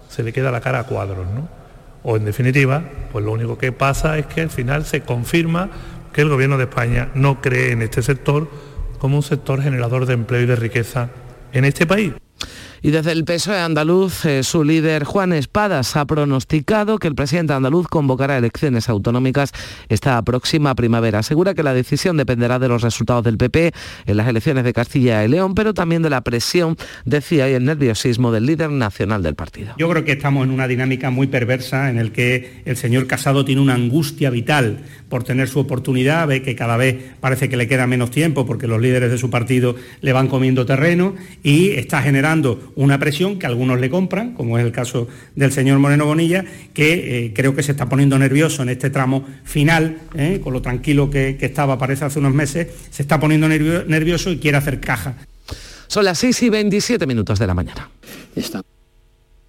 se 0.09 0.23
le 0.23 0.33
queda 0.33 0.51
la 0.51 0.61
cara 0.61 0.79
a 0.79 0.83
cuadros, 0.83 1.27
¿no? 1.27 1.58
O 2.03 2.15
en 2.15 2.25
definitiva, 2.25 2.83
pues 3.11 3.25
lo 3.25 3.31
único 3.31 3.57
que 3.57 3.71
pasa 3.71 4.17
es 4.17 4.25
que 4.25 4.41
al 4.41 4.49
final 4.49 4.85
se 4.85 5.01
confirma 5.01 5.69
que 6.13 6.21
el 6.21 6.29
Gobierno 6.29 6.57
de 6.57 6.63
España 6.63 7.09
no 7.13 7.41
cree 7.41 7.71
en 7.71 7.81
este 7.81 8.01
sector 8.01 8.49
como 8.99 9.17
un 9.17 9.23
sector 9.23 9.61
generador 9.61 10.05
de 10.05 10.13
empleo 10.13 10.41
y 10.41 10.45
de 10.45 10.55
riqueza 10.55 11.09
en 11.53 11.65
este 11.65 11.85
país. 11.85 12.13
Y 12.81 12.91
desde 12.91 13.11
el 13.11 13.25
PSOE 13.25 13.59
andaluz, 13.59 14.25
eh, 14.25 14.43
su 14.43 14.63
líder 14.63 15.03
Juan 15.03 15.33
Espadas 15.33 15.95
ha 15.95 16.05
pronosticado 16.05 16.97
que 16.97 17.07
el 17.07 17.15
presidente 17.15 17.53
andaluz 17.53 17.87
convocará 17.87 18.37
elecciones 18.37 18.89
autonómicas 18.89 19.51
esta 19.89 20.21
próxima 20.21 20.75
primavera. 20.75 21.19
Asegura 21.19 21.53
que 21.53 21.63
la 21.63 21.73
decisión 21.73 22.17
dependerá 22.17 22.59
de 22.59 22.67
los 22.67 22.81
resultados 22.81 23.23
del 23.23 23.37
PP 23.37 23.73
en 24.05 24.17
las 24.17 24.27
elecciones 24.27 24.63
de 24.63 24.73
Castilla 24.73 25.23
y 25.25 25.27
León, 25.27 25.55
pero 25.55 25.73
también 25.73 26.01
de 26.01 26.09
la 26.09 26.21
presión, 26.21 26.77
decía, 27.05 27.49
y 27.49 27.53
el 27.53 27.65
nerviosismo 27.65 28.31
del 28.31 28.45
líder 28.45 28.69
nacional 28.69 29.23
del 29.23 29.35
partido. 29.35 29.73
Yo 29.77 29.89
creo 29.89 30.05
que 30.05 30.13
estamos 30.13 30.45
en 30.45 30.51
una 30.51 30.67
dinámica 30.67 31.09
muy 31.09 31.27
perversa 31.27 31.89
en 31.89 31.97
el 31.97 32.11
que 32.11 32.61
el 32.65 32.77
señor 32.77 33.07
Casado 33.07 33.43
tiene 33.45 33.61
una 33.61 33.73
angustia 33.73 34.29
vital 34.29 34.79
por 35.09 35.23
tener 35.23 35.49
su 35.49 35.59
oportunidad, 35.59 36.27
ve 36.27 36.41
que 36.41 36.55
cada 36.55 36.77
vez 36.77 36.95
parece 37.19 37.49
que 37.49 37.57
le 37.57 37.67
queda 37.67 37.87
menos 37.87 38.11
tiempo 38.11 38.45
porque 38.45 38.67
los 38.67 38.79
líderes 38.79 39.11
de 39.11 39.17
su 39.17 39.29
partido 39.29 39.75
le 40.01 40.13
van 40.13 40.27
comiendo 40.27 40.65
terreno 40.65 41.15
y 41.43 41.71
está 41.71 42.01
generando 42.01 42.68
una 42.79 42.97
presión 42.97 43.37
que 43.37 43.45
algunos 43.45 43.79
le 43.81 43.89
compran, 43.89 44.33
como 44.33 44.57
es 44.57 44.63
el 44.63 44.71
caso 44.71 45.09
del 45.35 45.51
señor 45.51 45.79
Moreno 45.79 46.05
Bonilla, 46.05 46.45
que 46.73 47.25
eh, 47.25 47.33
creo 47.35 47.53
que 47.53 47.61
se 47.61 47.73
está 47.73 47.89
poniendo 47.89 48.17
nervioso 48.17 48.63
en 48.63 48.69
este 48.69 48.89
tramo 48.89 49.25
final, 49.43 49.97
eh, 50.15 50.39
con 50.41 50.53
lo 50.53 50.61
tranquilo 50.61 51.09
que, 51.09 51.37
estaba, 51.41 51.77
parece 51.77 52.05
hace 52.05 52.19
unos 52.19 52.33
meses, 52.33 52.67
se 52.89 53.01
está 53.01 53.19
poniendo 53.19 53.49
nervioso 53.49 54.31
y 54.31 54.37
quiere 54.37 54.57
hacer 54.57 54.79
caja. 54.79 55.15
Son 55.87 56.05
las 56.05 56.19
6 56.19 56.43
y 56.43 56.49
27 56.49 57.05
minutos 57.05 57.37
de 57.37 57.47
la 57.47 57.53
mañana. 57.53 57.89
Está. 58.33 58.63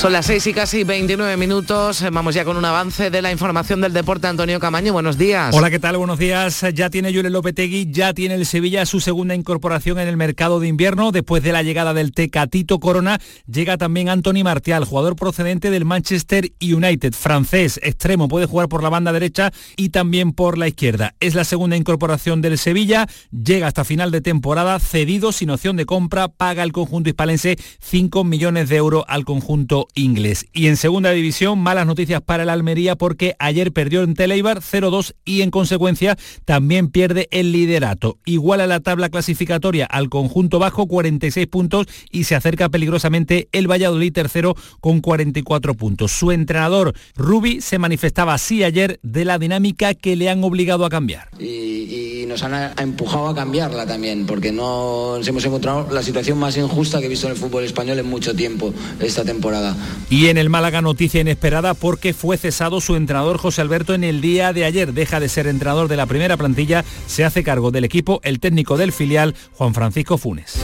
Son 0.00 0.14
las 0.14 0.24
6 0.24 0.46
y 0.46 0.54
casi 0.54 0.82
29 0.82 1.36
minutos. 1.36 2.02
Vamos 2.10 2.34
ya 2.34 2.46
con 2.46 2.56
un 2.56 2.64
avance 2.64 3.10
de 3.10 3.20
la 3.20 3.30
información 3.32 3.82
del 3.82 3.92
deporte. 3.92 4.28
Antonio 4.28 4.58
Camaño, 4.58 4.94
buenos 4.94 5.18
días. 5.18 5.54
Hola, 5.54 5.68
¿qué 5.68 5.78
tal? 5.78 5.98
Buenos 5.98 6.18
días. 6.18 6.64
Ya 6.72 6.88
tiene 6.88 7.12
Julio 7.12 7.28
Lopetegui, 7.28 7.90
ya 7.90 8.14
tiene 8.14 8.36
el 8.36 8.46
Sevilla 8.46 8.86
su 8.86 9.00
segunda 9.00 9.34
incorporación 9.34 9.98
en 9.98 10.08
el 10.08 10.16
mercado 10.16 10.58
de 10.58 10.68
invierno. 10.68 11.12
Después 11.12 11.42
de 11.42 11.52
la 11.52 11.62
llegada 11.62 11.92
del 11.92 12.12
Tecatito 12.12 12.80
Corona, 12.80 13.20
llega 13.46 13.76
también 13.76 14.08
Anthony 14.08 14.42
Martial, 14.42 14.86
jugador 14.86 15.16
procedente 15.16 15.70
del 15.70 15.84
Manchester 15.84 16.50
United, 16.62 17.12
francés, 17.12 17.78
extremo, 17.82 18.26
puede 18.26 18.46
jugar 18.46 18.70
por 18.70 18.82
la 18.82 18.88
banda 18.88 19.12
derecha 19.12 19.52
y 19.76 19.90
también 19.90 20.32
por 20.32 20.56
la 20.56 20.66
izquierda. 20.66 21.14
Es 21.20 21.34
la 21.34 21.44
segunda 21.44 21.76
incorporación 21.76 22.40
del 22.40 22.56
Sevilla, 22.56 23.06
llega 23.32 23.66
hasta 23.66 23.84
final 23.84 24.10
de 24.12 24.22
temporada, 24.22 24.80
cedido 24.80 25.30
sin 25.30 25.50
opción 25.50 25.76
de 25.76 25.84
compra, 25.84 26.28
paga 26.28 26.62
el 26.62 26.72
conjunto 26.72 27.10
hispalense 27.10 27.58
5 27.80 28.24
millones 28.24 28.70
de 28.70 28.76
euros 28.76 29.04
al 29.06 29.26
conjunto 29.26 29.88
inglés. 29.94 30.46
Y 30.52 30.66
en 30.68 30.76
segunda 30.76 31.10
división, 31.10 31.58
malas 31.58 31.86
noticias 31.86 32.20
para 32.20 32.42
el 32.42 32.48
Almería 32.48 32.96
porque 32.96 33.34
ayer 33.38 33.72
perdió 33.72 34.02
en 34.02 34.14
Teleibar 34.14 34.60
0-2 34.60 35.14
y 35.24 35.42
en 35.42 35.50
consecuencia 35.50 36.16
también 36.44 36.88
pierde 36.88 37.28
el 37.30 37.52
liderato. 37.52 38.18
Igual 38.24 38.60
a 38.60 38.66
la 38.66 38.80
tabla 38.80 39.08
clasificatoria 39.08 39.86
al 39.86 40.08
conjunto 40.08 40.58
bajo 40.58 40.86
46 40.86 41.46
puntos 41.46 41.86
y 42.10 42.24
se 42.24 42.34
acerca 42.34 42.68
peligrosamente 42.68 43.48
el 43.52 43.70
Valladolid 43.70 44.12
tercero 44.12 44.54
con 44.80 45.00
44 45.00 45.74
puntos. 45.74 46.12
Su 46.12 46.32
entrenador 46.32 46.94
Rubi 47.14 47.60
se 47.60 47.78
manifestaba 47.78 48.34
así 48.34 48.64
ayer 48.64 48.98
de 49.02 49.24
la 49.24 49.38
dinámica 49.38 49.94
que 49.94 50.16
le 50.16 50.30
han 50.30 50.42
obligado 50.44 50.84
a 50.84 50.90
cambiar. 50.90 51.28
Y, 51.38 52.24
nos 52.30 52.44
han 52.44 52.78
empujado 52.78 53.26
a 53.26 53.34
cambiarla 53.34 53.86
también 53.86 54.24
porque 54.24 54.52
no 54.52 55.16
nos 55.18 55.26
hemos 55.26 55.44
encontrado 55.44 55.88
la 55.90 56.00
situación 56.00 56.38
más 56.38 56.56
injusta 56.56 57.00
que 57.00 57.06
he 57.06 57.08
visto 57.08 57.26
en 57.26 57.32
el 57.32 57.38
fútbol 57.38 57.64
español 57.64 57.98
en 57.98 58.06
mucho 58.06 58.36
tiempo 58.36 58.72
esta 59.00 59.24
temporada. 59.24 59.76
Y 60.08 60.26
en 60.26 60.38
el 60.38 60.50
Málaga 60.50 60.82
noticia 60.82 61.20
inesperada 61.20 61.74
porque 61.74 62.14
fue 62.14 62.36
cesado 62.36 62.80
su 62.80 62.96
entrenador 62.96 63.38
José 63.38 63.60
Alberto 63.60 63.94
en 63.94 64.04
el 64.04 64.20
día 64.20 64.52
de 64.52 64.64
ayer. 64.64 64.92
Deja 64.92 65.20
de 65.20 65.28
ser 65.28 65.46
entrenador 65.46 65.88
de 65.88 65.96
la 65.96 66.06
primera 66.06 66.36
plantilla, 66.36 66.84
se 67.06 67.24
hace 67.24 67.42
cargo 67.42 67.70
del 67.70 67.84
equipo 67.84 68.20
el 68.24 68.40
técnico 68.40 68.76
del 68.76 68.92
filial 68.92 69.34
Juan 69.52 69.74
Francisco 69.74 70.18
Funes. 70.18 70.58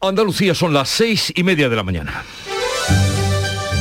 Andalucía 0.00 0.54
son 0.54 0.72
las 0.72 0.88
seis 0.88 1.32
y 1.34 1.42
media 1.42 1.68
de 1.68 1.76
la 1.76 1.82
mañana. 1.82 2.22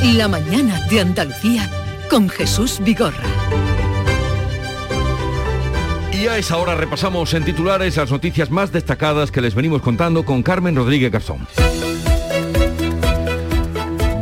La 0.02 0.28
mañana 0.28 0.80
de 0.90 1.02
Andalucía 1.02 1.70
con 2.10 2.30
Jesús 2.30 2.80
Vigorra. 2.84 3.24
Y 6.12 6.28
a 6.28 6.38
esa 6.38 6.58
hora 6.58 6.76
repasamos 6.76 7.34
en 7.34 7.44
titulares 7.44 7.98
las 7.98 8.12
noticias 8.12 8.50
más 8.50 8.72
destacadas 8.72 9.32
que 9.32 9.42
les 9.42 9.54
venimos 9.54 9.82
contando 9.82 10.26
con 10.26 10.44
Carmen 10.44 10.76
Rodríguez 10.76 11.12
Garzón. 11.12 11.48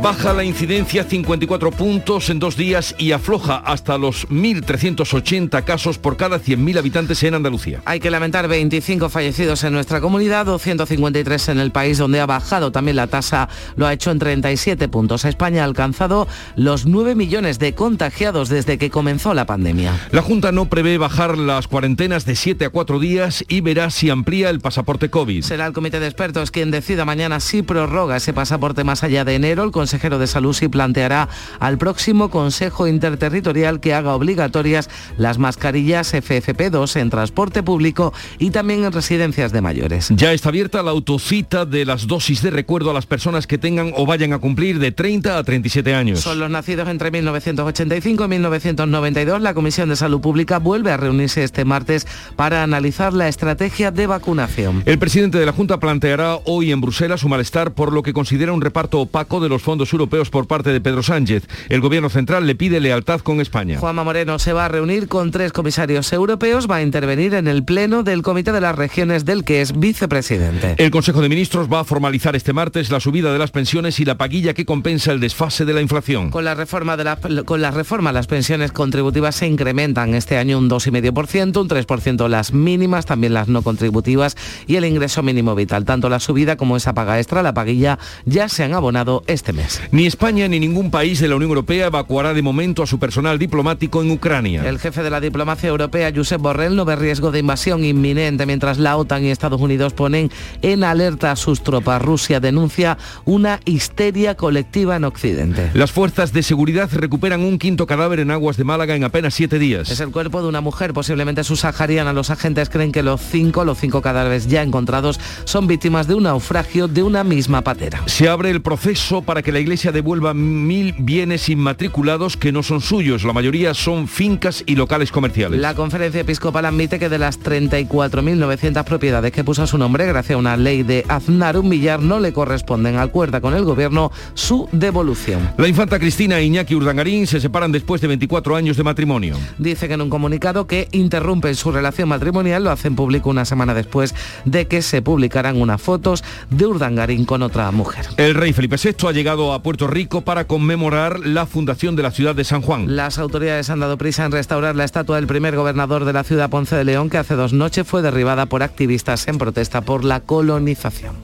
Baja 0.04 0.34
la 0.34 0.44
incidencia 0.44 1.04
54 1.04 1.70
puntos 1.70 2.28
en 2.28 2.38
dos 2.38 2.58
días 2.58 2.94
y 2.98 3.12
afloja 3.12 3.56
hasta 3.56 3.96
los 3.96 4.28
1.380 4.28 5.64
casos 5.64 5.96
por 5.96 6.18
cada 6.18 6.38
100.000 6.38 6.76
habitantes 6.76 7.22
en 7.22 7.32
Andalucía. 7.32 7.80
Hay 7.86 8.00
que 8.00 8.10
lamentar 8.10 8.46
25 8.46 9.08
fallecidos 9.08 9.64
en 9.64 9.72
nuestra 9.72 10.02
comunidad, 10.02 10.44
253 10.44 11.48
en 11.48 11.58
el 11.58 11.70
país 11.70 11.96
donde 11.96 12.20
ha 12.20 12.26
bajado 12.26 12.70
también 12.70 12.96
la 12.96 13.06
tasa, 13.06 13.48
lo 13.76 13.86
ha 13.86 13.94
hecho 13.94 14.10
en 14.10 14.18
37 14.18 14.88
puntos. 14.88 15.24
España 15.24 15.62
ha 15.62 15.64
alcanzado 15.64 16.28
los 16.54 16.84
9 16.84 17.14
millones 17.14 17.58
de 17.58 17.74
contagiados 17.74 18.50
desde 18.50 18.76
que 18.76 18.90
comenzó 18.90 19.32
la 19.32 19.46
pandemia. 19.46 19.98
La 20.12 20.20
Junta 20.20 20.52
no 20.52 20.66
prevé 20.66 20.98
bajar 20.98 21.38
las 21.38 21.66
cuarentenas 21.66 22.26
de 22.26 22.36
7 22.36 22.66
a 22.66 22.68
4 22.68 22.98
días 22.98 23.42
y 23.48 23.62
verá 23.62 23.88
si 23.88 24.10
amplía 24.10 24.50
el 24.50 24.60
pasaporte 24.60 25.08
COVID. 25.08 25.42
Será 25.42 25.64
el 25.64 25.72
comité 25.72 25.98
de 25.98 26.08
expertos 26.08 26.50
quien 26.50 26.70
decida 26.70 27.06
mañana 27.06 27.40
si 27.40 27.62
prorroga 27.62 28.18
ese 28.18 28.34
pasaporte 28.34 28.84
más 28.84 29.02
allá 29.02 29.24
de 29.24 29.36
enero. 29.36 29.64
El 29.64 29.70
consejero 29.94 30.18
de 30.18 30.26
Salud 30.26 30.52
sí 30.52 30.66
planteará 30.66 31.28
al 31.60 31.78
próximo 31.78 32.28
Consejo 32.28 32.88
Interterritorial 32.88 33.78
que 33.78 33.94
haga 33.94 34.16
obligatorias 34.16 34.90
las 35.18 35.38
mascarillas 35.38 36.12
FFP2 36.14 36.96
en 36.96 37.10
transporte 37.10 37.62
público 37.62 38.12
y 38.40 38.50
también 38.50 38.82
en 38.82 38.90
residencias 38.90 39.52
de 39.52 39.60
mayores. 39.60 40.08
Ya 40.10 40.32
está 40.32 40.48
abierta 40.48 40.82
la 40.82 40.90
autocita 40.90 41.64
de 41.64 41.84
las 41.84 42.08
dosis 42.08 42.42
de 42.42 42.50
recuerdo 42.50 42.90
a 42.90 42.92
las 42.92 43.06
personas 43.06 43.46
que 43.46 43.56
tengan 43.56 43.92
o 43.96 44.04
vayan 44.04 44.32
a 44.32 44.40
cumplir 44.40 44.80
de 44.80 44.90
30 44.90 45.38
a 45.38 45.44
37 45.44 45.94
años. 45.94 46.18
Son 46.18 46.40
los 46.40 46.50
nacidos 46.50 46.88
entre 46.88 47.12
1985 47.12 48.24
y 48.24 48.28
1992. 48.28 49.42
La 49.42 49.54
Comisión 49.54 49.90
de 49.90 49.94
Salud 49.94 50.20
Pública 50.20 50.58
vuelve 50.58 50.90
a 50.90 50.96
reunirse 50.96 51.44
este 51.44 51.64
martes 51.64 52.08
para 52.34 52.64
analizar 52.64 53.12
la 53.12 53.28
estrategia 53.28 53.92
de 53.92 54.08
vacunación. 54.08 54.82
El 54.86 54.98
presidente 54.98 55.38
de 55.38 55.46
la 55.46 55.52
Junta 55.52 55.78
planteará 55.78 56.40
hoy 56.46 56.72
en 56.72 56.80
Bruselas 56.80 57.20
su 57.20 57.28
malestar 57.28 57.74
por 57.74 57.92
lo 57.92 58.02
que 58.02 58.12
considera 58.12 58.52
un 58.52 58.60
reparto 58.60 58.98
opaco 59.00 59.38
de 59.38 59.48
los 59.48 59.62
fondos 59.62 59.83
europeos 59.92 60.30
por 60.30 60.46
parte 60.46 60.70
de 60.70 60.80
Pedro 60.80 61.02
Sánchez. 61.02 61.46
El 61.68 61.80
gobierno 61.80 62.08
central 62.10 62.46
le 62.46 62.54
pide 62.54 62.80
lealtad 62.80 63.20
con 63.20 63.40
España. 63.40 63.78
Juanma 63.78 64.04
Moreno 64.04 64.38
se 64.38 64.52
va 64.52 64.66
a 64.66 64.68
reunir 64.68 65.08
con 65.08 65.30
tres 65.30 65.52
comisarios 65.52 66.12
europeos, 66.12 66.70
va 66.70 66.76
a 66.76 66.82
intervenir 66.82 67.34
en 67.34 67.48
el 67.48 67.64
pleno 67.64 68.02
del 68.02 68.22
Comité 68.22 68.52
de 68.52 68.60
las 68.60 68.76
Regiones 68.76 69.24
del 69.24 69.44
que 69.44 69.60
es 69.60 69.78
vicepresidente. 69.78 70.74
El 70.78 70.90
Consejo 70.90 71.20
de 71.20 71.28
Ministros 71.28 71.72
va 71.72 71.80
a 71.80 71.84
formalizar 71.84 72.36
este 72.36 72.52
martes 72.52 72.90
la 72.90 73.00
subida 73.00 73.32
de 73.32 73.38
las 73.38 73.50
pensiones 73.50 74.00
y 74.00 74.04
la 74.04 74.16
paguilla 74.16 74.54
que 74.54 74.64
compensa 74.64 75.12
el 75.12 75.20
desfase 75.20 75.64
de 75.64 75.72
la 75.72 75.80
inflación. 75.80 76.30
Con 76.30 76.44
la 76.44 76.54
reforma 76.54 76.96
de 76.96 77.04
la, 77.04 77.16
con 77.44 77.60
la 77.60 77.70
reforma 77.70 78.12
las 78.12 78.26
pensiones 78.26 78.72
contributivas 78.72 79.36
se 79.36 79.46
incrementan 79.46 80.14
este 80.14 80.36
año 80.36 80.58
un 80.58 80.70
2,5%, 80.70 81.60
un 81.60 81.68
3% 81.68 82.28
las 82.28 82.52
mínimas, 82.52 83.06
también 83.06 83.34
las 83.34 83.48
no 83.48 83.62
contributivas 83.62 84.36
y 84.66 84.76
el 84.76 84.84
ingreso 84.84 85.22
mínimo 85.22 85.54
vital. 85.54 85.84
Tanto 85.84 86.08
la 86.08 86.20
subida 86.20 86.56
como 86.56 86.76
esa 86.76 86.94
paga 86.94 87.18
extra, 87.18 87.42
la 87.42 87.54
paguilla, 87.54 87.98
ya 88.24 88.48
se 88.48 88.64
han 88.64 88.74
abonado 88.74 89.22
este 89.26 89.52
mes. 89.52 89.73
Ni 89.90 90.06
España 90.06 90.48
ni 90.48 90.60
ningún 90.60 90.90
país 90.90 91.20
de 91.20 91.28
la 91.28 91.36
Unión 91.36 91.50
Europea 91.50 91.86
evacuará 91.86 92.34
de 92.34 92.42
momento 92.42 92.82
a 92.82 92.86
su 92.86 92.98
personal 92.98 93.38
diplomático 93.38 94.02
en 94.02 94.10
Ucrania. 94.10 94.68
El 94.68 94.78
jefe 94.78 95.02
de 95.02 95.10
la 95.10 95.20
diplomacia 95.20 95.68
europea, 95.68 96.12
Josep 96.14 96.40
Borrell, 96.40 96.76
no 96.76 96.84
ve 96.84 96.96
riesgo 96.96 97.30
de 97.30 97.40
invasión 97.40 97.84
inminente 97.84 98.46
mientras 98.46 98.78
la 98.78 98.96
OTAN 98.96 99.24
y 99.24 99.30
Estados 99.30 99.60
Unidos 99.60 99.92
ponen 99.92 100.30
en 100.62 100.84
alerta 100.84 101.30
a 101.32 101.36
sus 101.36 101.62
tropas. 101.62 102.02
Rusia 102.02 102.40
denuncia 102.40 102.98
una 103.24 103.60
histeria 103.64 104.34
colectiva 104.36 104.96
en 104.96 105.04
Occidente. 105.04 105.70
Las 105.74 105.92
fuerzas 105.92 106.32
de 106.32 106.42
seguridad 106.42 106.90
recuperan 106.92 107.42
un 107.42 107.58
quinto 107.58 107.86
cadáver 107.86 108.20
en 108.20 108.30
aguas 108.30 108.56
de 108.56 108.64
Málaga 108.64 108.94
en 108.96 109.04
apenas 109.04 109.34
siete 109.34 109.58
días. 109.58 109.90
Es 109.90 110.00
el 110.00 110.10
cuerpo 110.10 110.42
de 110.42 110.48
una 110.48 110.60
mujer, 110.60 110.92
posiblemente 110.92 111.44
subsahariana. 111.44 112.12
Los 112.12 112.30
agentes 112.30 112.68
creen 112.68 112.92
que 112.92 113.02
los 113.02 113.20
cinco, 113.20 113.64
los 113.64 113.78
cinco 113.78 114.02
cadáveres 114.02 114.46
ya 114.46 114.62
encontrados, 114.62 115.20
son 115.44 115.66
víctimas 115.66 116.06
de 116.06 116.14
un 116.14 116.24
naufragio 116.24 116.88
de 116.88 117.02
una 117.02 117.24
misma 117.24 117.62
patera. 117.62 118.02
Se 118.06 118.28
abre 118.28 118.50
el 118.50 118.62
proceso 118.62 119.22
para 119.22 119.42
que 119.42 119.52
la 119.52 119.60
Iglesia 119.64 119.92
devuelva 119.92 120.34
mil 120.34 120.94
bienes 120.98 121.48
inmatriculados 121.48 122.36
que 122.36 122.52
no 122.52 122.62
son 122.62 122.80
suyos. 122.80 123.24
La 123.24 123.32
mayoría 123.32 123.74
son 123.74 124.08
fincas 124.08 124.62
y 124.66 124.76
locales 124.76 125.10
comerciales. 125.10 125.58
La 125.58 125.74
conferencia 125.74 126.20
episcopal 126.20 126.66
admite 126.66 126.98
que 126.98 127.08
de 127.08 127.18
las 127.18 127.40
34.900 127.40 128.84
propiedades 128.84 129.32
que 129.32 129.42
puso 129.42 129.62
a 129.62 129.66
su 129.66 129.78
nombre 129.78 130.06
gracias 130.06 130.36
a 130.36 130.38
una 130.38 130.56
ley 130.56 130.82
de 130.82 131.04
Aznar 131.08 131.56
un 131.56 131.68
millar 131.68 132.00
no 132.00 132.20
le 132.20 132.32
corresponden. 132.32 132.98
Acuerda 132.98 133.40
con 133.40 133.54
el 133.54 133.64
gobierno 133.64 134.12
su 134.34 134.68
devolución. 134.70 135.50
La 135.56 135.66
infanta 135.66 135.98
Cristina 135.98 136.38
e 136.38 136.44
Iñaki 136.44 136.74
Urdangarín 136.74 137.26
se 137.26 137.40
separan 137.40 137.72
después 137.72 138.00
de 138.00 138.08
24 138.08 138.56
años 138.56 138.76
de 138.76 138.82
matrimonio. 138.82 139.36
Dice 139.58 139.88
que 139.88 139.94
en 139.94 140.02
un 140.02 140.10
comunicado 140.10 140.66
que 140.66 140.88
interrumpen 140.92 141.54
su 141.54 141.72
relación 141.72 142.08
matrimonial 142.10 142.64
lo 142.64 142.70
hacen 142.70 142.96
público 142.96 143.30
una 143.30 143.46
semana 143.46 143.72
después 143.72 144.14
de 144.44 144.66
que 144.66 144.82
se 144.82 145.00
publicaran 145.00 145.60
unas 145.60 145.80
fotos 145.80 146.22
de 146.50 146.66
Urdangarín 146.66 147.24
con 147.24 147.42
otra 147.42 147.70
mujer. 147.70 148.06
El 148.18 148.34
rey 148.34 148.52
Felipe 148.52 148.76
VI 148.76 149.08
ha 149.08 149.12
llegado 149.12 149.52
a 149.52 149.53
Puerto 149.62 149.86
Rico 149.86 150.22
para 150.22 150.46
conmemorar 150.46 151.20
la 151.20 151.46
fundación 151.46 151.96
de 151.96 152.02
la 152.02 152.10
ciudad 152.10 152.34
de 152.34 152.44
San 152.44 152.62
Juan. 152.62 152.96
Las 152.96 153.18
autoridades 153.18 153.70
han 153.70 153.80
dado 153.80 153.98
prisa 153.98 154.24
en 154.24 154.32
restaurar 154.32 154.76
la 154.76 154.84
estatua 154.84 155.16
del 155.16 155.26
primer 155.26 155.56
gobernador 155.56 156.04
de 156.04 156.12
la 156.12 156.24
ciudad 156.24 156.50
Ponce 156.50 156.76
de 156.76 156.84
León 156.84 157.10
que 157.10 157.18
hace 157.18 157.34
dos 157.34 157.52
noches 157.52 157.86
fue 157.86 158.02
derribada 158.02 158.46
por 158.46 158.62
activistas 158.62 159.28
en 159.28 159.38
protesta 159.38 159.80
por 159.80 160.04
la 160.04 160.20
colonización. 160.20 161.14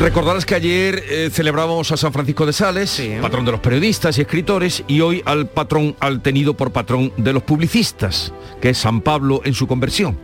Recordarás 0.00 0.46
que 0.46 0.54
ayer 0.54 1.02
eh, 1.08 1.28
celebrábamos 1.32 1.90
a 1.90 1.96
San 1.96 2.12
Francisco 2.12 2.46
de 2.46 2.52
Sales, 2.52 2.88
sí. 2.88 3.16
patrón 3.20 3.44
de 3.44 3.50
los 3.50 3.60
periodistas 3.60 4.16
y 4.16 4.20
escritores, 4.20 4.84
y 4.86 5.00
hoy 5.00 5.22
al 5.26 5.48
patrón, 5.48 5.96
al 5.98 6.22
tenido 6.22 6.54
por 6.54 6.70
patrón 6.70 7.12
de 7.16 7.32
los 7.32 7.42
publicistas, 7.42 8.32
que 8.60 8.70
es 8.70 8.78
San 8.78 9.00
Pablo 9.00 9.40
en 9.44 9.54
su 9.54 9.66
conversión. 9.66 10.16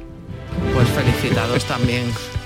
Pues 0.73 0.89
felicitados 0.91 1.65
también. 1.65 2.05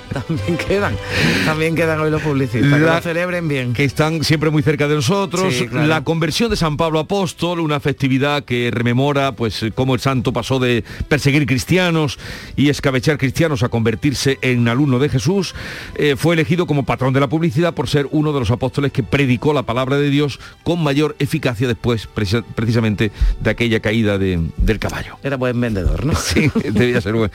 También 0.13 0.57
quedan, 0.57 0.97
también 1.45 1.75
quedan 1.75 2.01
hoy 2.01 2.11
los 2.11 2.23
publicistas, 2.23 2.73
que 2.73 2.79
lo 2.79 3.01
celebren 3.01 3.49
bien. 3.49 3.73
Que 3.73 3.85
están 3.85 4.25
siempre 4.25 4.51
muy 4.51 4.63
cerca 4.63 4.89
de 4.89 4.95
nosotros. 4.95 5.55
Sí, 5.55 5.67
claro. 5.67 5.87
La 5.87 6.03
conversión 6.03 6.51
de 6.51 6.57
San 6.57 6.77
Pablo 6.77 6.99
Apóstol, 6.99 7.61
una 7.61 7.81
festividad 7.81 8.45
que 8.45 8.71
rememora 8.73 9.33
pues 9.33 9.65
cómo 9.75 9.95
el 9.95 10.01
santo 10.01 10.33
pasó 10.33 10.59
de 10.59 10.85
perseguir 11.09 11.47
cristianos 11.47 12.19
y 12.57 12.69
escabechar 12.69 13.19
cristianos 13.19 13.63
a 13.63 13.69
convertirse 13.69 14.39
en 14.43 14.67
alumno 14.69 14.99
de 14.99 15.09
Jesús, 15.09 15.55
eh, 15.97 16.17
fue 16.17 16.35
elegido 16.35 16.67
como 16.67 16.85
patrón 16.85 17.13
de 17.13 17.21
la 17.21 17.29
publicidad 17.29 17.75
por 17.75 17.89
ser 17.89 18.09
uno 18.11 18.33
de 18.33 18.41
los 18.41 18.51
apóstoles 18.51 18.93
que 18.93 19.03
predicó 19.03 19.53
la 19.53 19.65
palabra 19.65 19.99
de 19.99 20.11
Dios 20.11 20.41
con 20.65 20.83
mayor 20.83 21.17
eficacia 21.19 21.69
después 21.69 22.07
precis 22.07 22.43
precisamente 22.55 23.11
de 23.41 23.51
aquella 23.51 23.81
caída 23.81 24.19
de, 24.19 24.41
del 24.57 24.79
caballo. 24.79 25.19
Era 25.23 25.37
buen 25.37 25.61
vendedor, 25.61 26.05
¿no? 26.05 26.15
Sí, 26.29 26.51
debía 26.63 27.01
ser 27.01 27.15
buen. 27.15 27.31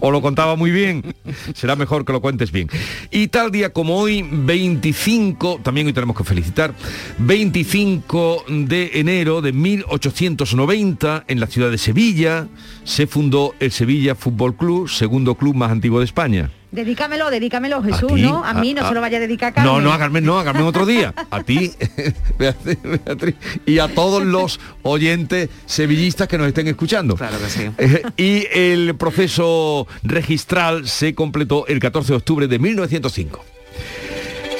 O 0.00 0.10
lo 0.12 0.22
contaba 0.22 0.54
muy 0.54 0.70
bien. 0.70 1.14
Será 1.54 1.74
mejor 1.74 2.04
que 2.04 2.12
cuentes 2.20 2.52
bien. 2.52 2.68
Y 3.10 3.28
tal 3.28 3.50
día 3.50 3.72
como 3.72 3.98
hoy, 3.98 4.26
25, 4.30 5.60
también 5.62 5.86
hoy 5.86 5.92
tenemos 5.92 6.16
que 6.16 6.24
felicitar, 6.24 6.74
25 7.18 8.44
de 8.48 8.90
enero 8.94 9.42
de 9.42 9.52
1890, 9.52 11.24
en 11.28 11.40
la 11.40 11.46
ciudad 11.46 11.70
de 11.70 11.78
Sevilla, 11.78 12.48
se 12.84 13.06
fundó 13.06 13.54
el 13.60 13.70
Sevilla 13.70 14.14
Fútbol 14.14 14.56
Club, 14.56 14.88
segundo 14.88 15.34
club 15.34 15.54
más 15.54 15.70
antiguo 15.70 15.98
de 15.98 16.04
España. 16.04 16.50
Dedícamelo, 16.76 17.30
dedícamelo, 17.30 17.82
Jesús, 17.82 18.20
¿no? 18.20 18.44
A 18.44 18.52
mí 18.52 18.74
no 18.74 18.86
se 18.86 18.92
lo 18.92 19.00
vaya 19.00 19.16
a 19.16 19.20
dedicar 19.20 19.48
a 19.48 19.54
Carmen. 19.54 19.72
No, 19.72 19.80
no, 19.80 19.92
a 19.94 19.98
Carmen, 19.98 20.22
no, 20.26 20.38
a 20.38 20.44
Carmen 20.44 20.64
otro 20.64 20.84
día. 20.84 21.14
A 21.30 21.42
ti, 21.42 21.72
Beatriz, 22.38 23.34
y 23.64 23.78
a 23.78 23.88
todos 23.88 24.22
los 24.22 24.60
oyentes 24.82 25.48
sevillistas 25.64 26.28
que 26.28 26.36
nos 26.36 26.48
estén 26.48 26.68
escuchando. 26.68 27.16
Claro 27.16 27.38
que 27.38 27.48
sí. 27.48 27.70
Eh, 27.78 28.02
y 28.18 28.46
el 28.52 28.94
proceso 28.94 29.86
registral 30.02 30.86
se 30.86 31.14
completó 31.14 31.66
el 31.66 31.78
14 31.78 32.12
de 32.12 32.16
octubre 32.18 32.46
de 32.46 32.58
1905. 32.58 33.42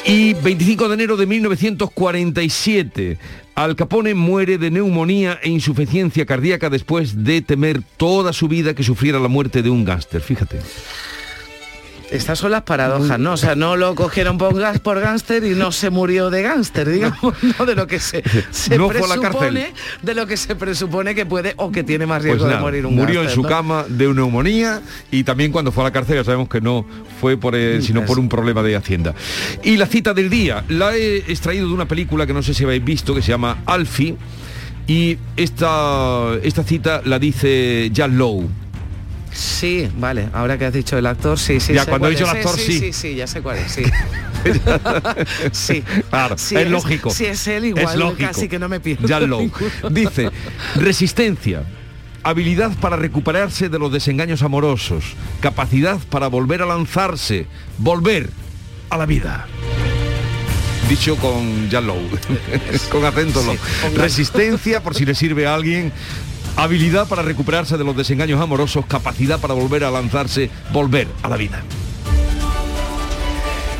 Y 0.07 0.33
25 0.33 0.89
de 0.89 0.95
enero 0.95 1.19
de 1.19 1.27
1947, 1.27 3.19
Al 3.57 3.77
Capone 3.77 4.15
muere 4.15 4.57
de 4.57 4.71
neumonía 4.71 5.39
e 5.43 5.51
insuficiencia 5.51 6.25
cardíaca 6.25 6.71
después 6.71 7.25
de 7.25 7.43
temer 7.43 7.83
toda 7.99 8.33
su 8.33 8.49
vida 8.49 8.73
que 8.73 8.85
sufriera 8.85 9.19
la 9.19 9.29
muerte 9.29 9.63
de 9.63 9.69
un 9.69 9.85
gángster. 9.85 10.23
Fíjate. 10.23 10.61
Estas 12.11 12.39
son 12.39 12.53
las 12.53 12.63
paradojas, 12.63 13.19
¿no? 13.19 13.33
O 13.33 13.37
sea, 13.37 13.57
no 13.57 13.75
lo 13.77 13.95
cogieron 13.97 14.39
por, 14.39 14.55
gas, 14.59 14.79
por 14.79 15.01
gángster 15.01 15.43
y 15.45 15.57
no 15.57 15.73
se 15.73 15.91
murió 15.91 16.31
de 16.31 16.43
gángster, 16.43 16.89
digamos, 16.89 17.35
¿no? 17.59 17.67
De 17.67 17.75
lo 17.75 17.87
que 17.89 17.99
se, 17.99 18.23
se 18.53 18.79
No 18.79 18.87
presupone, 18.89 19.73
de 20.03 20.15
lo 20.15 20.27
que 20.27 20.37
se 20.37 20.55
presupone 20.55 21.15
que 21.17 21.27
puede 21.27 21.55
o 21.57 21.73
que 21.73 21.83
tiene 21.83 22.07
más 22.07 22.19
Pues 22.19 22.25
riesgo 22.33 22.45
nada, 22.47 22.59
de 22.59 22.63
morir 22.63 22.87
un 22.87 22.95
murió 22.95 23.23
en 23.23 23.31
su 23.31 23.43
¿no? 23.43 23.49
cama 23.49 23.85
de 23.89 24.07
neumonía 24.15 24.81
y 25.11 25.25
también 25.25 25.51
cuando 25.51 25.73
fue 25.73 25.83
a 25.83 25.87
la 25.89 25.93
cárcel 25.93 26.17
ya 26.17 26.25
sabemos 26.25 26.49
que 26.49 26.61
no 26.61 26.87
fue 27.21 27.37
por 27.37 27.57
el- 27.57 27.83
sino 27.83 28.05
por 28.05 28.19
un 28.21 28.29
problema 28.29 28.63
de 28.63 28.77
hacienda. 28.77 29.13
Y 29.65 29.77
la 29.77 29.87
cita 29.87 30.15
del 30.15 30.31
día 30.31 30.65
la 30.69 30.95
he 30.97 31.17
extraído 31.19 31.67
de 31.67 31.75
una 31.75 31.89
película 31.89 32.25
que 32.27 32.33
no 32.33 32.43
sé 32.43 32.55
si 32.55 32.63
habéis 32.63 32.85
visto 32.85 33.15
que 33.17 33.23
se 33.23 33.29
llama 33.33 33.59
Alfie 33.67 34.17
y 34.87 35.19
esta 35.37 36.35
esta 36.45 36.63
cita 36.63 37.03
la 37.05 37.19
dice 37.19 37.91
Jan 37.95 38.17
Lowe. 38.17 38.49
Sí, 39.37 39.89
vale, 39.99 40.31
ahora 40.33 40.57
que 40.57 40.65
has 40.65 40.73
dicho 40.73 40.97
el 40.97 41.05
actor, 41.05 41.39
sí, 41.39 41.61
sí. 41.61 41.75
Ya, 41.75 41.85
sé 41.85 41.91
cuando 41.91 42.09
he 42.09 42.13
dicho 42.13 42.25
es. 42.25 42.31
el 42.31 42.37
actor, 42.39 42.57
sí. 42.59 42.73
sí. 42.73 42.79
Sí, 42.79 42.93
sí, 42.93 43.15
ya 43.15 43.27
sé 43.27 43.43
cuál 43.43 43.59
es, 43.59 43.71
sí. 43.71 43.83
sí. 45.53 45.85
Claro, 46.09 46.39
Sí, 46.39 46.57
es, 46.57 46.71
lógico. 46.71 47.11
Si 47.11 47.27
es 47.27 47.47
él 47.47 47.67
igual, 47.67 47.85
es 47.85 47.95
lógico. 47.97 48.29
casi 48.29 48.49
que 48.49 48.59
no 48.59 48.69
me 48.69 48.81
pierdo. 48.81 49.07
Jan 49.07 49.29
Lowe. 49.29 49.43
ninguno. 49.43 49.91
Dice, 49.91 50.31
resistencia, 50.77 51.65
habilidad 52.23 52.73
para 52.81 52.97
recuperarse 52.97 53.69
de 53.69 53.79
los 53.79 53.93
desengaños 53.93 54.43
amorosos, 54.43 55.05
capacidad 55.41 55.99
para 56.09 56.29
volver 56.29 56.63
a 56.63 56.67
lanzarse, 56.67 57.47
volver 57.77 58.31
a 58.89 58.97
la 58.97 59.05
vida. 59.05 59.47
Dicho 60.89 61.17
con 61.17 61.69
Jan 61.71 61.87
Lowe, 61.89 62.09
con 62.91 63.05
acento 63.05 63.43
Lowe. 63.43 63.59
Resistencia, 63.97 64.83
por 64.83 64.95
si 64.95 65.05
le 65.05 65.15
sirve 65.15 65.47
a 65.47 65.55
alguien, 65.55 65.93
habilidad 66.57 67.09
para 67.09 67.23
recuperarse 67.23 67.77
de 67.77 67.85
los 67.85 67.97
desengaños 67.97 68.41
amorosos, 68.41 68.87
capacidad 68.87 69.41
para 69.41 69.55
volver 69.55 69.85
a 69.85 69.91
lanzarse, 69.91 70.51
volver 70.73 71.09
a 71.23 71.29
la 71.29 71.37
vida. 71.37 71.63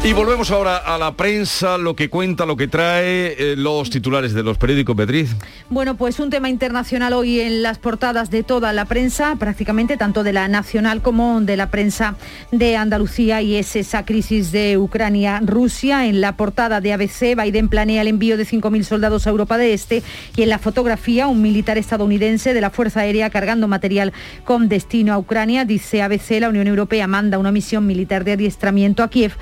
Y 0.07 0.13
volvemos 0.13 0.53
ahora 0.53 0.77
a 0.77 0.99
la 0.99 1.17
prensa, 1.17 1.79
lo 1.79 1.97
que 1.97 2.09
cuenta, 2.09 2.47
lo 2.47 2.57
que 2.57 2.69
trae 2.69 3.35
eh, 3.37 3.57
los 3.57 3.91
titulares 3.91 4.35
de 4.35 4.45
los 4.45 4.57
periódicos, 4.57 4.95
Beatriz. 4.95 5.35
Bueno, 5.69 5.97
pues 5.97 6.21
un 6.21 6.31
tema 6.31 6.49
internacional 6.49 7.13
hoy 7.13 7.41
en 7.41 7.61
las 7.61 7.79
portadas 7.79 8.31
de 8.31 8.45
toda 8.45 8.73
la 8.73 8.85
prensa, 8.85 9.35
prácticamente 9.35 9.97
tanto 9.97 10.23
de 10.23 10.33
la 10.33 10.47
nacional 10.47 11.03
como 11.03 11.41
de 11.41 11.57
la 11.57 11.73
prensa 11.73 12.15
de 12.53 12.77
Andalucía 12.77 13.43
y 13.43 13.57
es 13.57 13.75
esa 13.75 14.05
crisis 14.05 14.53
de 14.53 14.79
Ucrania-Rusia. 14.79 16.07
En 16.07 16.21
la 16.21 16.37
portada 16.37 16.81
de 16.81 16.93
ABC, 16.93 17.35
Biden 17.37 17.69
planea 17.69 18.03
el 18.03 18.07
envío 18.07 18.37
de 18.37 18.47
5.000 18.47 18.85
soldados 18.85 19.27
a 19.27 19.31
Europa 19.31 19.59
de 19.59 19.73
Este 19.73 20.05
y 20.37 20.43
en 20.43 20.51
la 20.51 20.61
fotografía 20.61 21.27
un 21.27 21.43
militar 21.43 21.79
estadounidense 21.79 22.55
de 22.55 22.61
la 22.61 22.71
Fuerza 22.71 23.01
Aérea 23.01 23.29
cargando 23.29 23.67
material 23.67 24.13
con 24.45 24.69
destino 24.69 25.13
a 25.13 25.19
Ucrania. 25.19 25.65
Dice 25.65 26.01
ABC, 26.01 26.39
la 26.39 26.49
Unión 26.49 26.69
Europea 26.69 27.09
manda 27.09 27.39
una 27.39 27.51
misión 27.51 27.89
militar 27.89 28.23
de 28.23 28.35
adiestramiento 28.35 29.03
a 29.03 29.11
Kiev. 29.11 29.33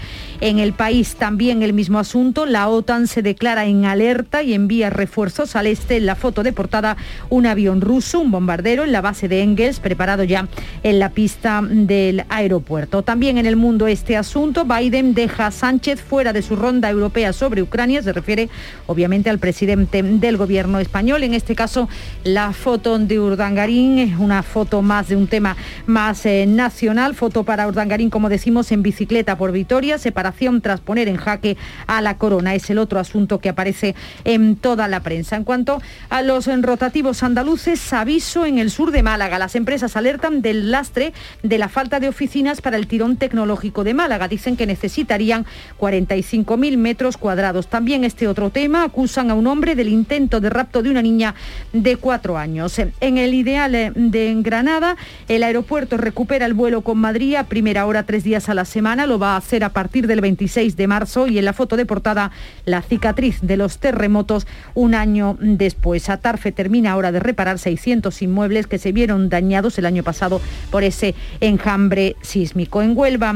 El 0.58 0.72
país 0.72 1.16
también 1.16 1.62
el 1.62 1.72
mismo 1.72 1.98
asunto, 1.98 2.46
la 2.46 2.68
OTAN 2.68 3.06
se 3.06 3.22
declara 3.22 3.66
en 3.66 3.84
alerta 3.84 4.42
y 4.42 4.54
envía 4.54 4.90
refuerzos 4.90 5.56
al 5.56 5.66
este. 5.66 5.96
En 5.96 6.06
la 6.06 6.14
foto 6.14 6.42
de 6.42 6.52
portada, 6.52 6.96
un 7.30 7.46
avión 7.46 7.80
ruso, 7.80 8.20
un 8.20 8.30
bombardero 8.30 8.84
en 8.84 8.92
la 8.92 9.00
base 9.00 9.28
de 9.28 9.42
Engels, 9.42 9.80
preparado 9.80 10.24
ya 10.24 10.48
en 10.82 10.98
la 10.98 11.10
pista 11.10 11.62
del 11.62 12.24
aeropuerto. 12.28 13.02
También 13.02 13.38
en 13.38 13.46
el 13.46 13.56
mundo 13.56 13.86
este 13.86 14.16
asunto, 14.16 14.64
Biden 14.64 15.14
deja 15.14 15.46
a 15.46 15.50
Sánchez 15.50 16.02
fuera 16.02 16.32
de 16.32 16.42
su 16.42 16.56
ronda 16.56 16.90
europea 16.90 17.32
sobre 17.32 17.62
Ucrania, 17.62 18.02
se 18.02 18.12
refiere 18.12 18.48
obviamente 18.86 19.30
al 19.30 19.38
presidente 19.38 20.02
del 20.02 20.36
gobierno 20.36 20.78
español. 20.78 21.22
En 21.22 21.34
este 21.34 21.54
caso, 21.54 21.88
la 22.22 22.52
foto 22.52 22.98
de 22.98 23.18
Urdangarín 23.18 23.98
es 23.98 24.18
una 24.18 24.42
foto 24.42 24.82
más 24.82 25.08
de 25.08 25.16
un 25.16 25.26
tema 25.26 25.56
más 25.86 26.26
eh, 26.26 26.46
nacional, 26.46 27.14
foto 27.14 27.44
para 27.44 27.66
Urdangarín, 27.66 28.10
como 28.10 28.28
decimos, 28.28 28.70
en 28.72 28.82
bicicleta 28.82 29.38
por 29.38 29.52
Vitoria, 29.52 29.98
separación 29.98 30.43
tras 30.60 30.80
poner 30.80 31.08
en 31.08 31.16
jaque 31.16 31.56
a 31.86 32.00
la 32.00 32.18
corona. 32.18 32.54
Es 32.54 32.70
el 32.70 32.78
otro 32.78 33.00
asunto 33.00 33.38
que 33.38 33.48
aparece 33.48 33.94
en 34.24 34.56
toda 34.56 34.88
la 34.88 35.00
prensa. 35.00 35.36
En 35.36 35.44
cuanto 35.44 35.80
a 36.10 36.22
los 36.22 36.46
rotativos 36.62 37.22
andaluces, 37.22 37.92
aviso 37.92 38.46
en 38.46 38.58
el 38.58 38.70
sur 38.70 38.90
de 38.90 39.02
Málaga. 39.02 39.38
Las 39.38 39.56
empresas 39.56 39.96
alertan 39.96 40.42
del 40.42 40.70
lastre 40.70 41.12
de 41.42 41.58
la 41.58 41.68
falta 41.68 42.00
de 42.00 42.08
oficinas 42.08 42.60
para 42.60 42.76
el 42.76 42.86
tirón 42.86 43.16
tecnológico 43.16 43.84
de 43.84 43.94
Málaga. 43.94 44.28
Dicen 44.28 44.56
que 44.56 44.66
necesitarían 44.66 45.46
45.000 45.80 46.76
metros 46.76 47.16
cuadrados. 47.16 47.68
También 47.68 48.04
este 48.04 48.28
otro 48.28 48.50
tema, 48.50 48.84
acusan 48.84 49.30
a 49.30 49.34
un 49.34 49.46
hombre 49.46 49.74
del 49.74 49.88
intento 49.88 50.40
de 50.40 50.50
rapto 50.50 50.82
de 50.82 50.90
una 50.90 51.02
niña 51.02 51.34
de 51.72 51.96
cuatro 51.96 52.36
años. 52.36 52.78
En 52.78 53.18
el 53.18 53.34
ideal 53.34 53.74
eh, 53.74 53.92
de 53.94 54.34
Granada, 54.38 54.96
el 55.28 55.42
aeropuerto 55.42 55.96
recupera 55.96 56.46
el 56.46 56.54
vuelo 56.54 56.82
con 56.82 56.98
Madrid 56.98 57.36
a 57.36 57.44
primera 57.44 57.86
hora 57.86 58.04
tres 58.04 58.24
días 58.24 58.48
a 58.48 58.54
la 58.54 58.64
semana. 58.64 59.06
Lo 59.06 59.18
va 59.18 59.34
a 59.34 59.36
hacer 59.36 59.64
a 59.64 59.70
partir 59.70 60.06
del 60.06 60.20
26 60.24 60.76
de 60.76 60.86
marzo 60.86 61.26
y 61.26 61.38
en 61.38 61.44
la 61.44 61.52
foto 61.52 61.76
de 61.76 61.84
portada 61.84 62.30
la 62.64 62.80
cicatriz 62.80 63.42
de 63.42 63.58
los 63.58 63.76
terremotos 63.76 64.46
un 64.72 64.94
año 64.94 65.36
después. 65.38 66.08
Atarfe 66.08 66.50
termina 66.50 66.92
ahora 66.92 67.12
de 67.12 67.20
reparar 67.20 67.58
600 67.58 68.22
inmuebles 68.22 68.66
que 68.66 68.78
se 68.78 68.92
vieron 68.92 69.28
dañados 69.28 69.78
el 69.78 69.84
año 69.84 70.02
pasado 70.02 70.40
por 70.70 70.82
ese 70.82 71.14
enjambre 71.40 72.16
sísmico. 72.22 72.80
En 72.80 72.96
Huelva 72.96 73.34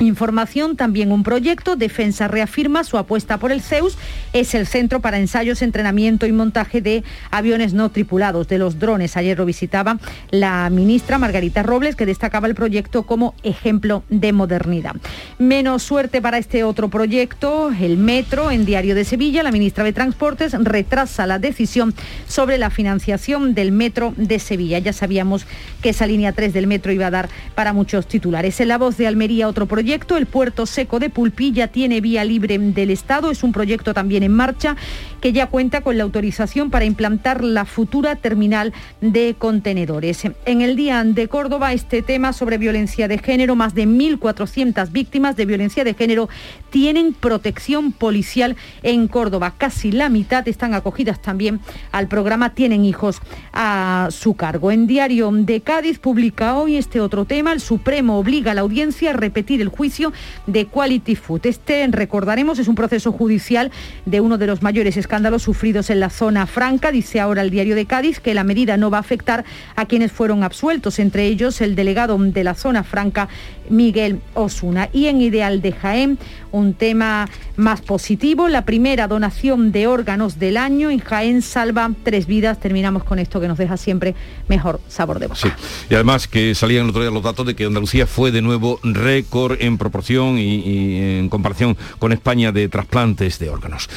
Información, 0.00 0.76
también 0.76 1.12
un 1.12 1.22
proyecto. 1.22 1.76
Defensa 1.76 2.26
reafirma 2.26 2.84
su 2.84 2.96
apuesta 2.96 3.36
por 3.36 3.52
el 3.52 3.60
CEUS. 3.60 3.98
Es 4.32 4.54
el 4.54 4.66
centro 4.66 5.00
para 5.00 5.18
ensayos, 5.18 5.60
entrenamiento 5.60 6.24
y 6.24 6.32
montaje 6.32 6.80
de 6.80 7.04
aviones 7.30 7.74
no 7.74 7.90
tripulados, 7.90 8.48
de 8.48 8.56
los 8.56 8.78
drones. 8.78 9.18
Ayer 9.18 9.36
lo 9.36 9.44
visitaba 9.44 9.98
la 10.30 10.70
ministra 10.70 11.18
Margarita 11.18 11.62
Robles, 11.62 11.96
que 11.96 12.06
destacaba 12.06 12.48
el 12.48 12.54
proyecto 12.54 13.02
como 13.02 13.34
ejemplo 13.42 14.02
de 14.08 14.32
modernidad. 14.32 14.96
Menos 15.38 15.82
suerte 15.82 16.22
para 16.22 16.38
este 16.38 16.64
otro 16.64 16.88
proyecto, 16.88 17.70
el 17.78 17.98
metro 17.98 18.50
en 18.50 18.64
Diario 18.64 18.94
de 18.94 19.04
Sevilla. 19.04 19.42
La 19.42 19.52
ministra 19.52 19.84
de 19.84 19.92
Transportes 19.92 20.54
retrasa 20.54 21.26
la 21.26 21.38
decisión 21.38 21.92
sobre 22.26 22.56
la 22.56 22.70
financiación 22.70 23.52
del 23.52 23.70
metro 23.70 24.14
de 24.16 24.38
Sevilla. 24.38 24.78
Ya 24.78 24.94
sabíamos 24.94 25.44
que 25.82 25.90
esa 25.90 26.06
línea 26.06 26.32
3 26.32 26.54
del 26.54 26.66
metro 26.66 26.90
iba 26.90 27.08
a 27.08 27.10
dar 27.10 27.28
para 27.54 27.74
muchos 27.74 28.06
titulares. 28.06 28.58
En 28.60 28.68
la 28.68 28.78
voz 28.78 28.96
de 28.96 29.06
Almería, 29.06 29.46
otro 29.46 29.66
proyecto 29.66 29.89
el 29.92 30.26
puerto 30.26 30.66
seco 30.66 31.00
de 31.00 31.10
Pulpilla 31.10 31.66
tiene 31.68 32.00
vía 32.00 32.24
libre 32.24 32.58
del 32.58 32.90
Estado. 32.90 33.30
Es 33.30 33.42
un 33.42 33.50
proyecto 33.52 33.92
también 33.92 34.22
en 34.22 34.32
marcha 34.32 34.76
que 35.20 35.32
ya 35.32 35.48
cuenta 35.48 35.80
con 35.80 35.98
la 35.98 36.04
autorización 36.04 36.70
para 36.70 36.84
implantar 36.84 37.42
la 37.42 37.64
futura 37.64 38.14
terminal 38.14 38.72
de 39.00 39.34
contenedores. 39.36 40.22
En 40.46 40.60
el 40.60 40.76
día 40.76 41.02
de 41.02 41.26
Córdoba, 41.26 41.72
este 41.72 42.02
tema 42.02 42.32
sobre 42.32 42.56
violencia 42.56 43.08
de 43.08 43.18
género, 43.18 43.56
más 43.56 43.74
de 43.74 43.86
1.400 43.86 44.92
víctimas 44.92 45.34
de 45.36 45.46
violencia 45.46 45.82
de 45.82 45.94
género 45.94 46.28
tienen 46.70 47.12
protección 47.12 47.90
policial 47.90 48.56
en 48.84 49.08
Córdoba. 49.08 49.54
Casi 49.58 49.90
la 49.90 50.08
mitad 50.08 50.46
están 50.46 50.74
acogidas 50.74 51.20
también 51.20 51.60
al 51.90 52.06
programa 52.06 52.54
Tienen 52.54 52.84
hijos 52.84 53.20
a 53.52 54.08
su 54.10 54.34
cargo. 54.34 54.70
En 54.70 54.86
Diario 54.86 55.30
de 55.32 55.60
Cádiz 55.60 55.98
publica 55.98 56.56
hoy 56.56 56.76
este 56.76 57.00
otro 57.00 57.24
tema. 57.24 57.52
El 57.52 57.60
Supremo 57.60 58.18
obliga 58.18 58.52
a 58.52 58.54
la 58.54 58.60
audiencia 58.60 59.10
a 59.10 59.14
repetir 59.14 59.60
el 59.60 59.70
juicio 59.80 60.12
de 60.46 60.66
Quality 60.66 61.16
Food. 61.16 61.46
Este, 61.46 61.86
recordaremos, 61.90 62.58
es 62.58 62.68
un 62.68 62.74
proceso 62.74 63.12
judicial 63.12 63.70
de 64.04 64.20
uno 64.20 64.36
de 64.36 64.46
los 64.46 64.60
mayores 64.60 64.98
escándalos 64.98 65.42
sufridos 65.42 65.88
en 65.88 66.00
la 66.00 66.10
zona 66.10 66.46
franca. 66.46 66.92
Dice 66.92 67.18
ahora 67.18 67.40
el 67.40 67.48
diario 67.48 67.74
de 67.74 67.86
Cádiz 67.86 68.20
que 68.20 68.34
la 68.34 68.44
medida 68.44 68.76
no 68.76 68.90
va 68.90 68.98
a 68.98 69.00
afectar 69.00 69.46
a 69.76 69.86
quienes 69.86 70.12
fueron 70.12 70.44
absueltos, 70.44 70.98
entre 70.98 71.24
ellos 71.28 71.62
el 71.62 71.76
delegado 71.76 72.18
de 72.18 72.44
la 72.44 72.54
zona 72.54 72.84
franca, 72.84 73.30
Miguel 73.70 74.20
Osuna. 74.34 74.90
Y 74.92 75.06
en 75.06 75.22
Ideal 75.22 75.62
de 75.62 75.72
Jaén, 75.72 76.18
un 76.52 76.74
tema 76.74 77.26
más 77.56 77.80
positivo, 77.80 78.48
la 78.48 78.66
primera 78.66 79.08
donación 79.08 79.72
de 79.72 79.86
órganos 79.86 80.38
del 80.38 80.58
año 80.58 80.90
en 80.90 80.98
Jaén 80.98 81.40
salva 81.40 81.90
tres 82.02 82.26
vidas. 82.26 82.60
Terminamos 82.60 83.04
con 83.04 83.18
esto 83.18 83.40
que 83.40 83.48
nos 83.48 83.56
deja 83.56 83.78
siempre 83.78 84.14
mejor 84.46 84.78
sabor 84.88 85.20
de 85.20 85.28
boca. 85.28 85.40
Sí. 85.40 85.48
Y 85.88 85.94
además 85.94 86.28
que 86.28 86.54
salían 86.54 86.84
el 86.84 86.90
otro 86.90 87.00
día 87.00 87.10
los 87.10 87.22
datos 87.22 87.46
de 87.46 87.54
que 87.54 87.64
Andalucía 87.64 88.06
fue 88.06 88.30
de 88.30 88.42
nuevo 88.42 88.78
récord 88.82 89.56
en 89.60 89.69
proporción 89.78 90.38
y, 90.38 90.56
y 90.56 91.18
en 91.18 91.28
comparación 91.28 91.76
con 91.98 92.12
España 92.12 92.52
de 92.52 92.68
trasplantes 92.68 93.38
de 93.38 93.50
órganos. 93.50 93.88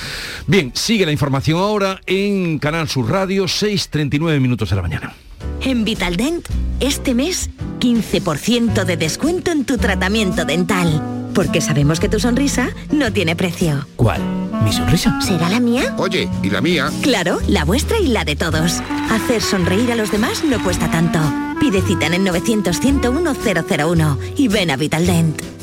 Bien, 0.47 0.71
sigue 0.73 1.05
la 1.05 1.11
información 1.11 1.59
ahora 1.59 2.01
en 2.05 2.59
Canal 2.59 2.89
Sur 2.89 3.09
Radio, 3.09 3.45
6.39 3.45 4.39
minutos 4.39 4.69
de 4.69 4.75
la 4.75 4.81
mañana. 4.81 5.13
En 5.61 5.85
Vitaldent, 5.85 6.47
este 6.79 7.13
mes, 7.13 7.49
15% 7.79 8.83
de 8.83 8.97
descuento 8.97 9.51
en 9.51 9.65
tu 9.65 9.77
tratamiento 9.77 10.45
dental. 10.45 11.01
Porque 11.33 11.61
sabemos 11.61 11.99
que 11.99 12.09
tu 12.09 12.19
sonrisa 12.19 12.69
no 12.91 13.11
tiene 13.11 13.35
precio. 13.35 13.87
¿Cuál? 13.95 14.21
¿Mi 14.63 14.71
sonrisa? 14.71 15.19
¿Será 15.21 15.49
la 15.49 15.59
mía? 15.59 15.95
Oye, 15.97 16.29
¿y 16.43 16.49
la 16.49 16.61
mía? 16.61 16.91
Claro, 17.01 17.39
la 17.47 17.65
vuestra 17.65 17.97
y 17.99 18.07
la 18.07 18.23
de 18.23 18.35
todos. 18.35 18.81
Hacer 19.09 19.41
sonreír 19.41 19.91
a 19.91 19.95
los 19.95 20.11
demás 20.11 20.43
no 20.43 20.61
cuesta 20.63 20.91
tanto. 20.91 21.19
Pide 21.59 21.81
cita 21.81 22.05
en 22.05 22.13
el 22.13 22.23
900 22.23 22.79
101 22.79 23.33
001 23.33 24.19
y 24.37 24.47
ven 24.47 24.69
a 24.69 24.77
Vitaldent. 24.77 25.62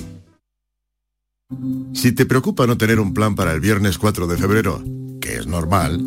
Si 1.92 2.12
te 2.12 2.26
preocupa 2.26 2.66
no 2.66 2.78
tener 2.78 3.00
un 3.00 3.12
plan 3.12 3.34
para 3.34 3.52
el 3.52 3.60
viernes 3.60 3.98
4 3.98 4.26
de 4.26 4.36
febrero, 4.36 4.82
que 5.20 5.36
es 5.36 5.46
normal, 5.46 6.00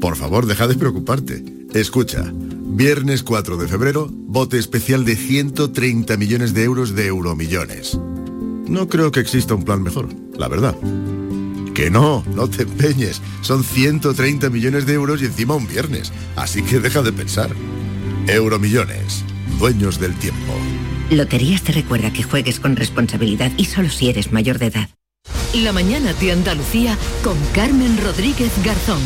por 0.00 0.16
favor 0.16 0.46
deja 0.46 0.66
de 0.66 0.74
preocuparte. 0.74 1.44
Escucha, 1.72 2.32
viernes 2.34 3.22
4 3.22 3.56
de 3.56 3.68
febrero, 3.68 4.08
bote 4.10 4.58
especial 4.58 5.04
de 5.04 5.16
130 5.16 6.16
millones 6.16 6.52
de 6.52 6.64
euros 6.64 6.94
de 6.94 7.06
euromillones. 7.06 7.98
No 8.68 8.88
creo 8.88 9.12
que 9.12 9.20
exista 9.20 9.54
un 9.54 9.64
plan 9.64 9.82
mejor, 9.82 10.08
la 10.36 10.48
verdad. 10.48 10.76
Que 11.74 11.90
no, 11.90 12.24
no 12.34 12.48
te 12.50 12.64
empeñes. 12.64 13.22
Son 13.42 13.62
130 13.62 14.50
millones 14.50 14.84
de 14.84 14.94
euros 14.94 15.22
y 15.22 15.26
encima 15.26 15.54
un 15.54 15.68
viernes. 15.68 16.12
Así 16.34 16.62
que 16.62 16.80
deja 16.80 17.02
de 17.02 17.12
pensar. 17.12 17.50
Euromillones, 18.26 19.24
dueños 19.58 20.00
del 20.00 20.14
tiempo. 20.16 20.54
Loterías 21.10 21.62
te 21.62 21.72
recuerda 21.72 22.12
que 22.12 22.22
juegues 22.22 22.60
con 22.60 22.76
responsabilidad 22.76 23.50
y 23.56 23.64
solo 23.64 23.88
si 23.88 24.10
eres 24.10 24.32
mayor 24.32 24.58
de 24.58 24.66
edad. 24.66 24.88
La 25.54 25.72
mañana 25.72 26.12
de 26.12 26.32
Andalucía 26.32 26.96
con 27.24 27.36
Carmen 27.54 27.98
Rodríguez 28.02 28.52
Garzón. 28.62 29.00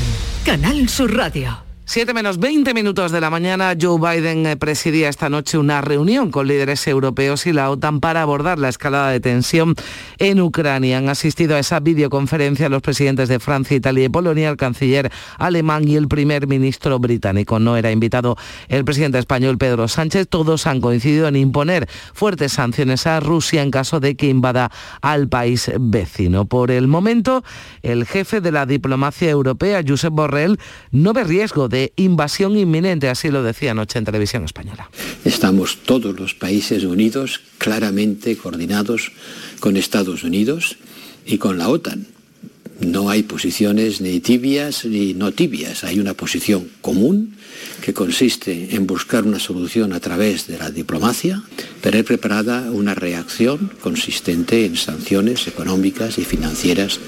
Canal 0.44 0.88
Sur 0.88 1.14
Radio. 1.16 1.71
7 1.84 2.14
menos 2.14 2.38
20 2.38 2.74
minutos 2.74 3.10
de 3.10 3.20
la 3.20 3.28
mañana, 3.28 3.74
Joe 3.78 3.98
Biden 3.98 4.46
eh, 4.46 4.56
presidía 4.56 5.08
esta 5.08 5.28
noche 5.28 5.58
una 5.58 5.80
reunión 5.80 6.30
con 6.30 6.46
líderes 6.46 6.86
europeos 6.86 7.44
y 7.46 7.52
la 7.52 7.68
OTAN 7.70 7.98
para 7.98 8.22
abordar 8.22 8.60
la 8.60 8.68
escalada 8.68 9.10
de 9.10 9.18
tensión 9.18 9.74
en 10.18 10.40
Ucrania. 10.40 10.98
Han 10.98 11.08
asistido 11.08 11.56
a 11.56 11.58
esa 11.58 11.80
videoconferencia 11.80 12.68
los 12.68 12.82
presidentes 12.82 13.28
de 13.28 13.40
Francia, 13.40 13.76
Italia 13.76 14.04
y 14.04 14.08
Polonia, 14.08 14.48
el 14.48 14.56
canciller 14.56 15.10
alemán 15.38 15.86
y 15.86 15.96
el 15.96 16.06
primer 16.06 16.46
ministro 16.46 17.00
británico. 17.00 17.58
No 17.58 17.76
era 17.76 17.90
invitado 17.90 18.36
el 18.68 18.84
presidente 18.84 19.18
español 19.18 19.58
Pedro 19.58 19.88
Sánchez. 19.88 20.28
Todos 20.28 20.68
han 20.68 20.80
coincidido 20.80 21.26
en 21.26 21.34
imponer 21.34 21.88
fuertes 22.14 22.52
sanciones 22.52 23.08
a 23.08 23.18
Rusia 23.18 23.60
en 23.60 23.72
caso 23.72 23.98
de 23.98 24.14
que 24.14 24.28
invada 24.28 24.70
al 25.02 25.28
país 25.28 25.70
vecino. 25.80 26.44
Por 26.44 26.70
el 26.70 26.86
momento, 26.86 27.42
el 27.82 28.06
jefe 28.06 28.40
de 28.40 28.52
la 28.52 28.66
diplomacia 28.66 29.28
europea, 29.28 29.82
Josep 29.86 30.12
Borrell, 30.12 30.60
no 30.92 31.12
ve 31.12 31.24
riesgo 31.24 31.68
de 31.72 31.92
invasión 31.96 32.56
inminente, 32.56 33.08
así 33.08 33.30
lo 33.30 33.42
decía 33.42 33.72
anoche 33.72 33.98
en 33.98 34.04
televisión 34.04 34.44
española. 34.44 34.90
Estamos 35.24 35.78
todos 35.84 36.20
los 36.20 36.34
países 36.34 36.84
unidos, 36.84 37.40
claramente 37.58 38.36
coordinados 38.36 39.10
con 39.58 39.76
Estados 39.76 40.22
Unidos 40.22 40.76
y 41.26 41.38
con 41.38 41.56
la 41.58 41.68
OTAN. 41.70 42.06
No 42.80 43.08
hay 43.10 43.22
posiciones 43.22 44.00
ni 44.00 44.20
tibias 44.20 44.84
ni 44.84 45.14
no 45.14 45.32
tibias, 45.32 45.82
hay 45.84 45.98
una 45.98 46.14
posición 46.14 46.68
común 46.82 47.36
que 47.80 47.94
consiste 47.94 48.74
en 48.74 48.86
buscar 48.86 49.24
una 49.24 49.38
solución 49.38 49.92
a 49.92 50.00
través 50.00 50.48
de 50.48 50.58
la 50.58 50.70
diplomacia, 50.70 51.42
tener 51.80 52.04
preparada 52.04 52.70
una 52.70 52.94
reacción 52.94 53.72
consistente 53.80 54.66
en 54.66 54.76
sanciones 54.76 55.46
económicas 55.46 56.18
y 56.18 56.24
financieras 56.24 57.00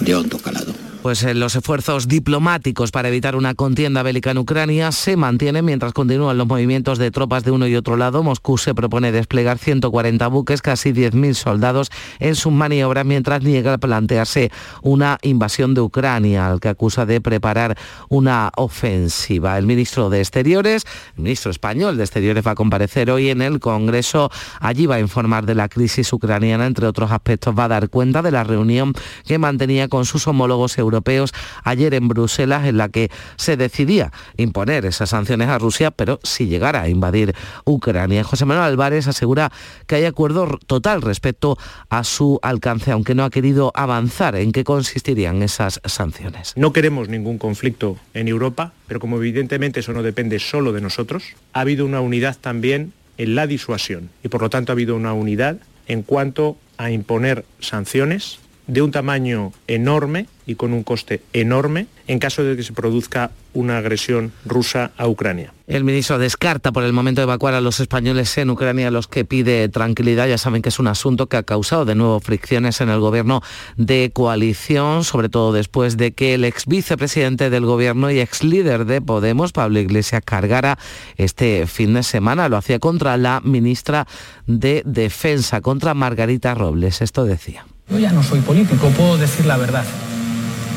de 0.00 0.14
hondo 0.14 0.38
calado. 0.38 0.89
Pues 1.02 1.22
eh, 1.22 1.32
los 1.32 1.56
esfuerzos 1.56 2.08
diplomáticos 2.08 2.90
para 2.90 3.08
evitar 3.08 3.34
una 3.34 3.54
contienda 3.54 4.02
bélica 4.02 4.32
en 4.32 4.38
Ucrania 4.38 4.92
se 4.92 5.16
mantienen 5.16 5.64
mientras 5.64 5.94
continúan 5.94 6.36
los 6.36 6.46
movimientos 6.46 6.98
de 6.98 7.10
tropas 7.10 7.42
de 7.42 7.52
uno 7.52 7.66
y 7.66 7.74
otro 7.74 7.96
lado. 7.96 8.22
Moscú 8.22 8.58
se 8.58 8.74
propone 8.74 9.10
desplegar 9.10 9.56
140 9.56 10.26
buques, 10.28 10.60
casi 10.60 10.92
10.000 10.92 11.32
soldados 11.32 11.90
en 12.18 12.34
sus 12.34 12.52
maniobras 12.52 13.06
mientras 13.06 13.42
niega 13.42 13.78
plantearse 13.78 14.52
una 14.82 15.16
invasión 15.22 15.72
de 15.72 15.80
Ucrania, 15.80 16.46
al 16.46 16.60
que 16.60 16.68
acusa 16.68 17.06
de 17.06 17.22
preparar 17.22 17.78
una 18.10 18.52
ofensiva. 18.56 19.56
El 19.56 19.64
ministro 19.64 20.10
de 20.10 20.18
Exteriores, 20.18 20.84
el 21.16 21.22
ministro 21.22 21.50
español 21.50 21.96
de 21.96 22.04
Exteriores 22.04 22.46
va 22.46 22.50
a 22.50 22.56
comparecer 22.56 23.10
hoy 23.10 23.30
en 23.30 23.40
el 23.40 23.58
Congreso. 23.58 24.30
Allí 24.60 24.84
va 24.84 24.96
a 24.96 25.00
informar 25.00 25.46
de 25.46 25.54
la 25.54 25.70
crisis 25.70 26.12
ucraniana, 26.12 26.66
entre 26.66 26.86
otros 26.86 27.10
aspectos 27.10 27.58
va 27.58 27.64
a 27.64 27.68
dar 27.68 27.88
cuenta 27.88 28.20
de 28.20 28.32
la 28.32 28.44
reunión 28.44 28.92
que 29.24 29.38
mantenía 29.38 29.88
con 29.88 30.04
sus 30.04 30.28
homólogos 30.28 30.76
europeos 30.76 30.89
europeos 30.90 31.32
ayer 31.64 31.94
en 31.94 32.08
Bruselas 32.08 32.66
en 32.66 32.76
la 32.76 32.88
que 32.88 33.10
se 33.36 33.56
decidía 33.56 34.12
imponer 34.36 34.84
esas 34.84 35.10
sanciones 35.10 35.48
a 35.48 35.58
Rusia, 35.58 35.90
pero 35.90 36.20
si 36.22 36.46
llegara 36.46 36.82
a 36.82 36.88
invadir 36.88 37.34
Ucrania. 37.64 38.24
José 38.24 38.44
Manuel 38.44 38.66
Álvarez 38.68 39.06
asegura 39.06 39.52
que 39.86 39.96
hay 39.96 40.04
acuerdo 40.04 40.58
total 40.66 41.02
respecto 41.02 41.56
a 41.88 42.04
su 42.04 42.38
alcance, 42.42 42.90
aunque 42.90 43.14
no 43.14 43.24
ha 43.24 43.30
querido 43.30 43.72
avanzar 43.74 44.36
en 44.36 44.52
qué 44.52 44.64
consistirían 44.64 45.42
esas 45.42 45.80
sanciones. 45.84 46.54
No 46.56 46.72
queremos 46.72 47.08
ningún 47.08 47.38
conflicto 47.38 47.96
en 48.14 48.28
Europa, 48.28 48.72
pero 48.86 49.00
como 49.00 49.16
evidentemente 49.18 49.80
eso 49.80 49.92
no 49.92 50.02
depende 50.02 50.38
solo 50.38 50.72
de 50.72 50.80
nosotros, 50.80 51.34
ha 51.52 51.60
habido 51.60 51.86
una 51.86 52.00
unidad 52.00 52.36
también 52.40 52.92
en 53.18 53.34
la 53.34 53.46
disuasión 53.46 54.10
y 54.24 54.28
por 54.28 54.40
lo 54.40 54.50
tanto 54.50 54.72
ha 54.72 54.74
habido 54.74 54.96
una 54.96 55.12
unidad 55.12 55.58
en 55.86 56.02
cuanto 56.02 56.56
a 56.78 56.90
imponer 56.90 57.44
sanciones 57.58 58.38
de 58.70 58.82
un 58.82 58.92
tamaño 58.92 59.52
enorme 59.66 60.26
y 60.46 60.54
con 60.54 60.72
un 60.72 60.84
coste 60.84 61.20
enorme 61.32 61.86
en 62.06 62.18
caso 62.18 62.42
de 62.44 62.56
que 62.56 62.62
se 62.62 62.72
produzca 62.72 63.30
una 63.52 63.78
agresión 63.78 64.32
rusa 64.44 64.92
a 64.96 65.08
Ucrania. 65.08 65.52
El 65.66 65.82
ministro 65.82 66.18
descarta 66.18 66.70
por 66.70 66.84
el 66.84 66.92
momento 66.92 67.20
evacuar 67.20 67.54
a 67.54 67.60
los 67.60 67.80
españoles 67.80 68.36
en 68.38 68.50
Ucrania, 68.50 68.90
los 68.92 69.08
que 69.08 69.24
pide 69.24 69.68
tranquilidad. 69.68 70.28
Ya 70.28 70.38
saben 70.38 70.62
que 70.62 70.68
es 70.68 70.78
un 70.78 70.86
asunto 70.86 71.28
que 71.28 71.36
ha 71.36 71.42
causado 71.42 71.84
de 71.84 71.96
nuevo 71.96 72.20
fricciones 72.20 72.80
en 72.80 72.90
el 72.90 73.00
gobierno 73.00 73.42
de 73.76 74.10
coalición, 74.12 75.02
sobre 75.02 75.28
todo 75.28 75.52
después 75.52 75.96
de 75.96 76.12
que 76.12 76.34
el 76.34 76.44
ex 76.44 76.66
vicepresidente 76.66 77.50
del 77.50 77.66
gobierno 77.66 78.10
y 78.10 78.20
ex 78.20 78.44
líder 78.44 78.84
de 78.84 79.00
Podemos, 79.00 79.52
Pablo 79.52 79.80
Iglesias, 79.80 80.22
cargara 80.24 80.78
este 81.16 81.66
fin 81.66 81.94
de 81.94 82.04
semana. 82.04 82.48
Lo 82.48 82.56
hacía 82.56 82.78
contra 82.78 83.16
la 83.16 83.40
ministra 83.40 84.06
de 84.46 84.82
Defensa, 84.84 85.60
contra 85.60 85.94
Margarita 85.94 86.54
Robles. 86.54 87.02
Esto 87.02 87.24
decía. 87.24 87.64
Yo 87.90 87.98
ya 87.98 88.12
no 88.12 88.22
soy 88.22 88.40
político, 88.40 88.88
puedo 88.90 89.18
decir 89.18 89.46
la 89.46 89.56
verdad. 89.56 89.84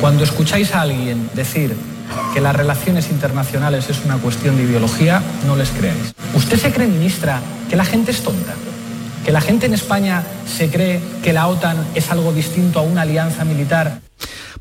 Cuando 0.01 0.23
escucháis 0.23 0.73
a 0.73 0.81
alguien 0.81 1.29
decir 1.35 1.75
que 2.33 2.41
las 2.41 2.55
relaciones 2.55 3.09
internacionales 3.11 3.89
es 3.89 4.03
una 4.03 4.17
cuestión 4.17 4.57
de 4.57 4.63
ideología, 4.63 5.21
no 5.45 5.55
les 5.55 5.69
creáis. 5.69 6.15
¿Usted 6.33 6.57
se 6.57 6.71
cree, 6.71 6.87
ministra, 6.87 7.39
que 7.69 7.75
la 7.75 7.85
gente 7.85 8.11
es 8.11 8.23
tonta? 8.23 8.53
¿Que 9.23 9.31
la 9.31 9.41
gente 9.41 9.67
en 9.67 9.73
España 9.73 10.23
se 10.47 10.69
cree 10.69 10.99
que 11.23 11.33
la 11.33 11.47
OTAN 11.47 11.77
es 11.93 12.09
algo 12.09 12.33
distinto 12.33 12.79
a 12.79 12.81
una 12.81 13.03
alianza 13.03 13.45
militar? 13.45 14.01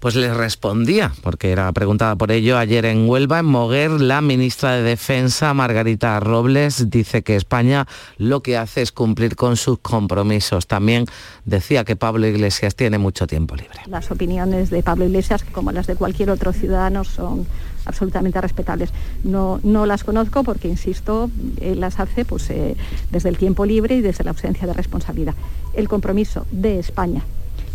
Pues 0.03 0.17
les 0.17 0.37
respondía, 0.37 1.13
porque 1.23 1.53
era 1.53 1.71
preguntada 1.71 2.17
por 2.17 2.33
ello 2.33 2.59
ayer 2.59 2.87
en 2.87 3.09
Huelva, 3.09 3.39
en 3.39 3.47
Moguer, 3.47 3.93
la 3.93 4.21
ministra 4.21 4.73
de 4.73 4.83
Defensa, 4.83 5.55
Margarita 5.55 6.19
Robles, 6.19 6.91
dice 6.91 7.23
que 7.23 7.37
España 7.37 7.87
lo 8.19 8.43
que 8.43 8.57
hace 8.57 8.83
es 8.83 8.91
cumplir 8.91 9.37
con 9.37 9.57
sus 9.57 9.79
compromisos. 9.79 10.67
También 10.67 11.05
decía 11.45 11.85
que 11.85 11.95
Pablo 11.95 12.27
Iglesias 12.27 12.75
tiene 12.75 12.99
mucho 12.99 13.29
tiempo 13.29 13.55
libre. 13.55 13.79
Las 13.87 14.11
opiniones 14.11 14.71
de 14.71 14.83
Pablo 14.83 15.05
Iglesias, 15.05 15.45
como 15.45 15.71
las 15.71 15.87
de 15.87 15.95
cualquier 15.95 16.31
otro 16.31 16.53
ciudadano, 16.53 17.05
son 17.05 17.47
absolutamente 17.85 18.41
respetables. 18.41 18.91
No, 19.23 19.61
no 19.63 19.87
las 19.87 20.03
conozco 20.03 20.43
porque, 20.43 20.67
insisto, 20.67 21.31
las 21.61 22.01
hace 22.01 22.25
pues, 22.25 22.51
eh, 22.51 22.77
desde 23.13 23.29
el 23.29 23.39
tiempo 23.39 23.65
libre 23.67 23.95
y 23.95 24.01
desde 24.01 24.25
la 24.25 24.33
ausencia 24.33 24.67
de 24.67 24.73
responsabilidad. 24.73 25.37
El 25.75 25.89
compromiso 25.89 26.45
de 26.51 26.81
España 26.81 27.23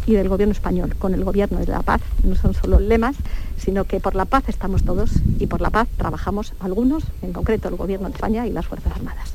y 0.08 0.14
del 0.14 0.30
gobierno 0.30 0.54
español. 0.54 0.96
Con 0.98 1.14
el 1.14 1.24
gobierno 1.24 1.60
de 1.60 1.68
la 1.68 1.84
paz 1.84 2.02
no 2.24 2.36
son 2.36 2.56
solo 2.56 2.80
lemas, 2.80 3.16
sino 3.58 3.84
que 3.84 4.00
por 4.00 4.16
la 4.16 4.26
paz 4.26 4.46
estamos 4.48 4.84
todos 4.84 5.12
y 5.40 5.48
por 5.48 5.62
la 5.62 5.70
paz 5.70 5.88
trabajamos 5.98 6.54
algunos, 6.60 7.04
en 7.22 7.34
concreto 7.34 7.68
el 7.70 7.76
gobierno 7.76 8.08
de 8.08 8.14
España 8.14 8.48
y 8.48 8.52
las 8.52 8.66
Fuerzas 8.66 8.94
Armadas. 8.96 9.34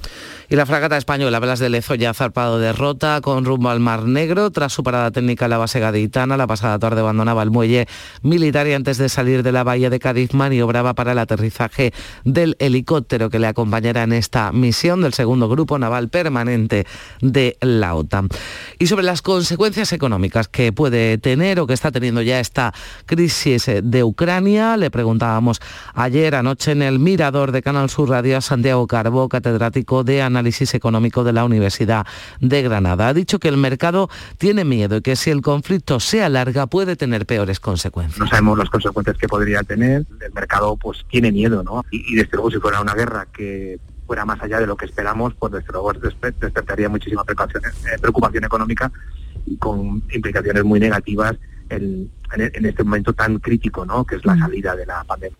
Y 0.53 0.57
la 0.57 0.67
fragata 0.67 0.99
española 0.99 1.41
Blas 1.41 1.61
de 1.61 1.71
Lezo 1.71 1.95
ya 1.95 2.11
ha 2.11 2.15
zarpado 2.15 2.59
derrota 2.59 3.23
con 3.23 3.47
rumbo 3.47 3.71
al 3.71 3.81
Mar 3.81 4.05
Negro. 4.05 4.51
Tras 4.51 4.75
su 4.75 4.83
parada 4.83 5.11
técnica 5.11 5.47
en 5.47 5.51
la 5.51 5.57
base 5.57 5.81
gaditana, 5.81 6.37
la 6.37 6.47
pasada 6.47 6.79
tarde 6.79 7.01
abandonaba 7.01 7.43
el 7.43 7.51
muelle 7.51 7.87
militar 8.21 8.67
y 8.67 8.75
antes 8.75 8.99
de 8.99 9.09
salir 9.09 9.43
de 9.43 9.51
la 9.51 9.65
bahía 9.65 9.89
de 9.89 9.99
Cádiz 9.99 10.35
maniobraba 10.35 10.93
para 10.93 11.13
el 11.13 11.19
aterrizaje 11.21 11.95
del 12.25 12.57
helicóptero 12.59 13.31
que 13.31 13.39
le 13.39 13.47
acompañará 13.47 14.03
en 14.03 14.13
esta 14.13 14.53
misión 14.53 15.01
del 15.01 15.15
segundo 15.15 15.49
grupo 15.49 15.79
naval 15.79 16.11
permanente 16.11 16.87
de 17.23 17.57
la 17.63 17.95
OTAN. 17.95 18.29
Y 18.79 18.89
sobre 18.89 19.05
las 19.05 19.23
consecuencias 19.23 19.95
económicas 19.95 20.49
que 20.49 20.71
puede 20.71 21.17
tener 21.17 21.61
o 21.61 21.67
que 21.67 21.73
está 21.73 21.91
teniendo 21.91 22.21
ya 22.21 22.41
esta 22.41 22.75
crisis 23.07 23.71
de 23.83 24.05
Ucrania, 24.05 24.12
le 24.77 24.91
preguntábamos 24.91 25.61
ayer 25.95 26.35
anoche 26.35 26.73
en 26.73 26.83
el 26.83 26.99
Mirador 26.99 27.53
de 27.53 27.63
Canal 27.63 27.91
Sur 27.91 28.11
Radio 28.11 28.37
a 28.37 28.41
Santiago 28.41 28.87
Carbo, 28.87 29.29
catedrático 29.29 30.05
de 30.05 30.23
Análisis 30.23 30.75
Económico 30.75 31.25
de 31.25 31.33
la 31.33 31.45
Universidad 31.45 32.07
de 32.41 32.63
Granada. 32.63 33.09
Ha 33.09 33.15
dicho 33.15 33.39
que 33.39 33.49
el 33.49 33.57
mercado 33.57 34.09
tiene 34.39 34.65
miedo 34.65 34.97
y 34.97 35.03
que 35.03 35.17
si 35.17 35.31
el 35.31 35.43
conflicto 35.43 35.99
se 36.01 36.23
alarga 36.23 36.67
puede 36.67 36.97
tener 36.97 37.27
peores 37.27 37.59
consecuencias. 37.59 38.19
No 38.19 38.27
sabemos 38.27 38.59
las 38.59 38.71
consecuencias 38.71 39.17
que 39.17 39.29
podría 39.29 39.63
tener. 39.63 40.07
El 40.21 40.33
mercado 40.33 40.77
pues 40.77 41.05
tiene 41.11 41.33
miedo, 41.33 41.63
¿no? 41.63 41.85
Y, 41.91 42.15
desde 42.15 42.33
luego 42.33 42.51
si 42.51 42.59
fuera 42.59 42.81
una 42.81 42.95
guerra 42.95 43.27
que 43.33 43.79
fuera 44.07 44.25
más 44.25 44.43
allá 44.43 44.61
de 44.61 44.67
lo 44.67 44.77
que 44.77 44.87
esperamos, 44.87 45.35
pues 45.39 45.53
desde 45.53 45.73
luego 45.73 45.93
despertaría 45.93 46.89
muchísima 46.89 47.23
eh, 47.23 47.99
preocupación, 48.01 48.45
económica 48.45 48.93
y 49.47 49.57
con 49.57 50.03
implicaciones 50.13 50.65
muy 50.65 50.79
negativas 50.79 51.37
en, 51.73 52.11
en, 52.33 52.67
este 52.67 52.85
momento 52.85 53.13
tan 53.13 53.39
crítico, 53.39 53.85
¿no? 53.85 54.05
que 54.05 54.17
es 54.17 54.25
la 54.25 54.37
salida 54.37 54.77
de 54.77 54.87
la 54.87 55.05
pandemia. 55.05 55.37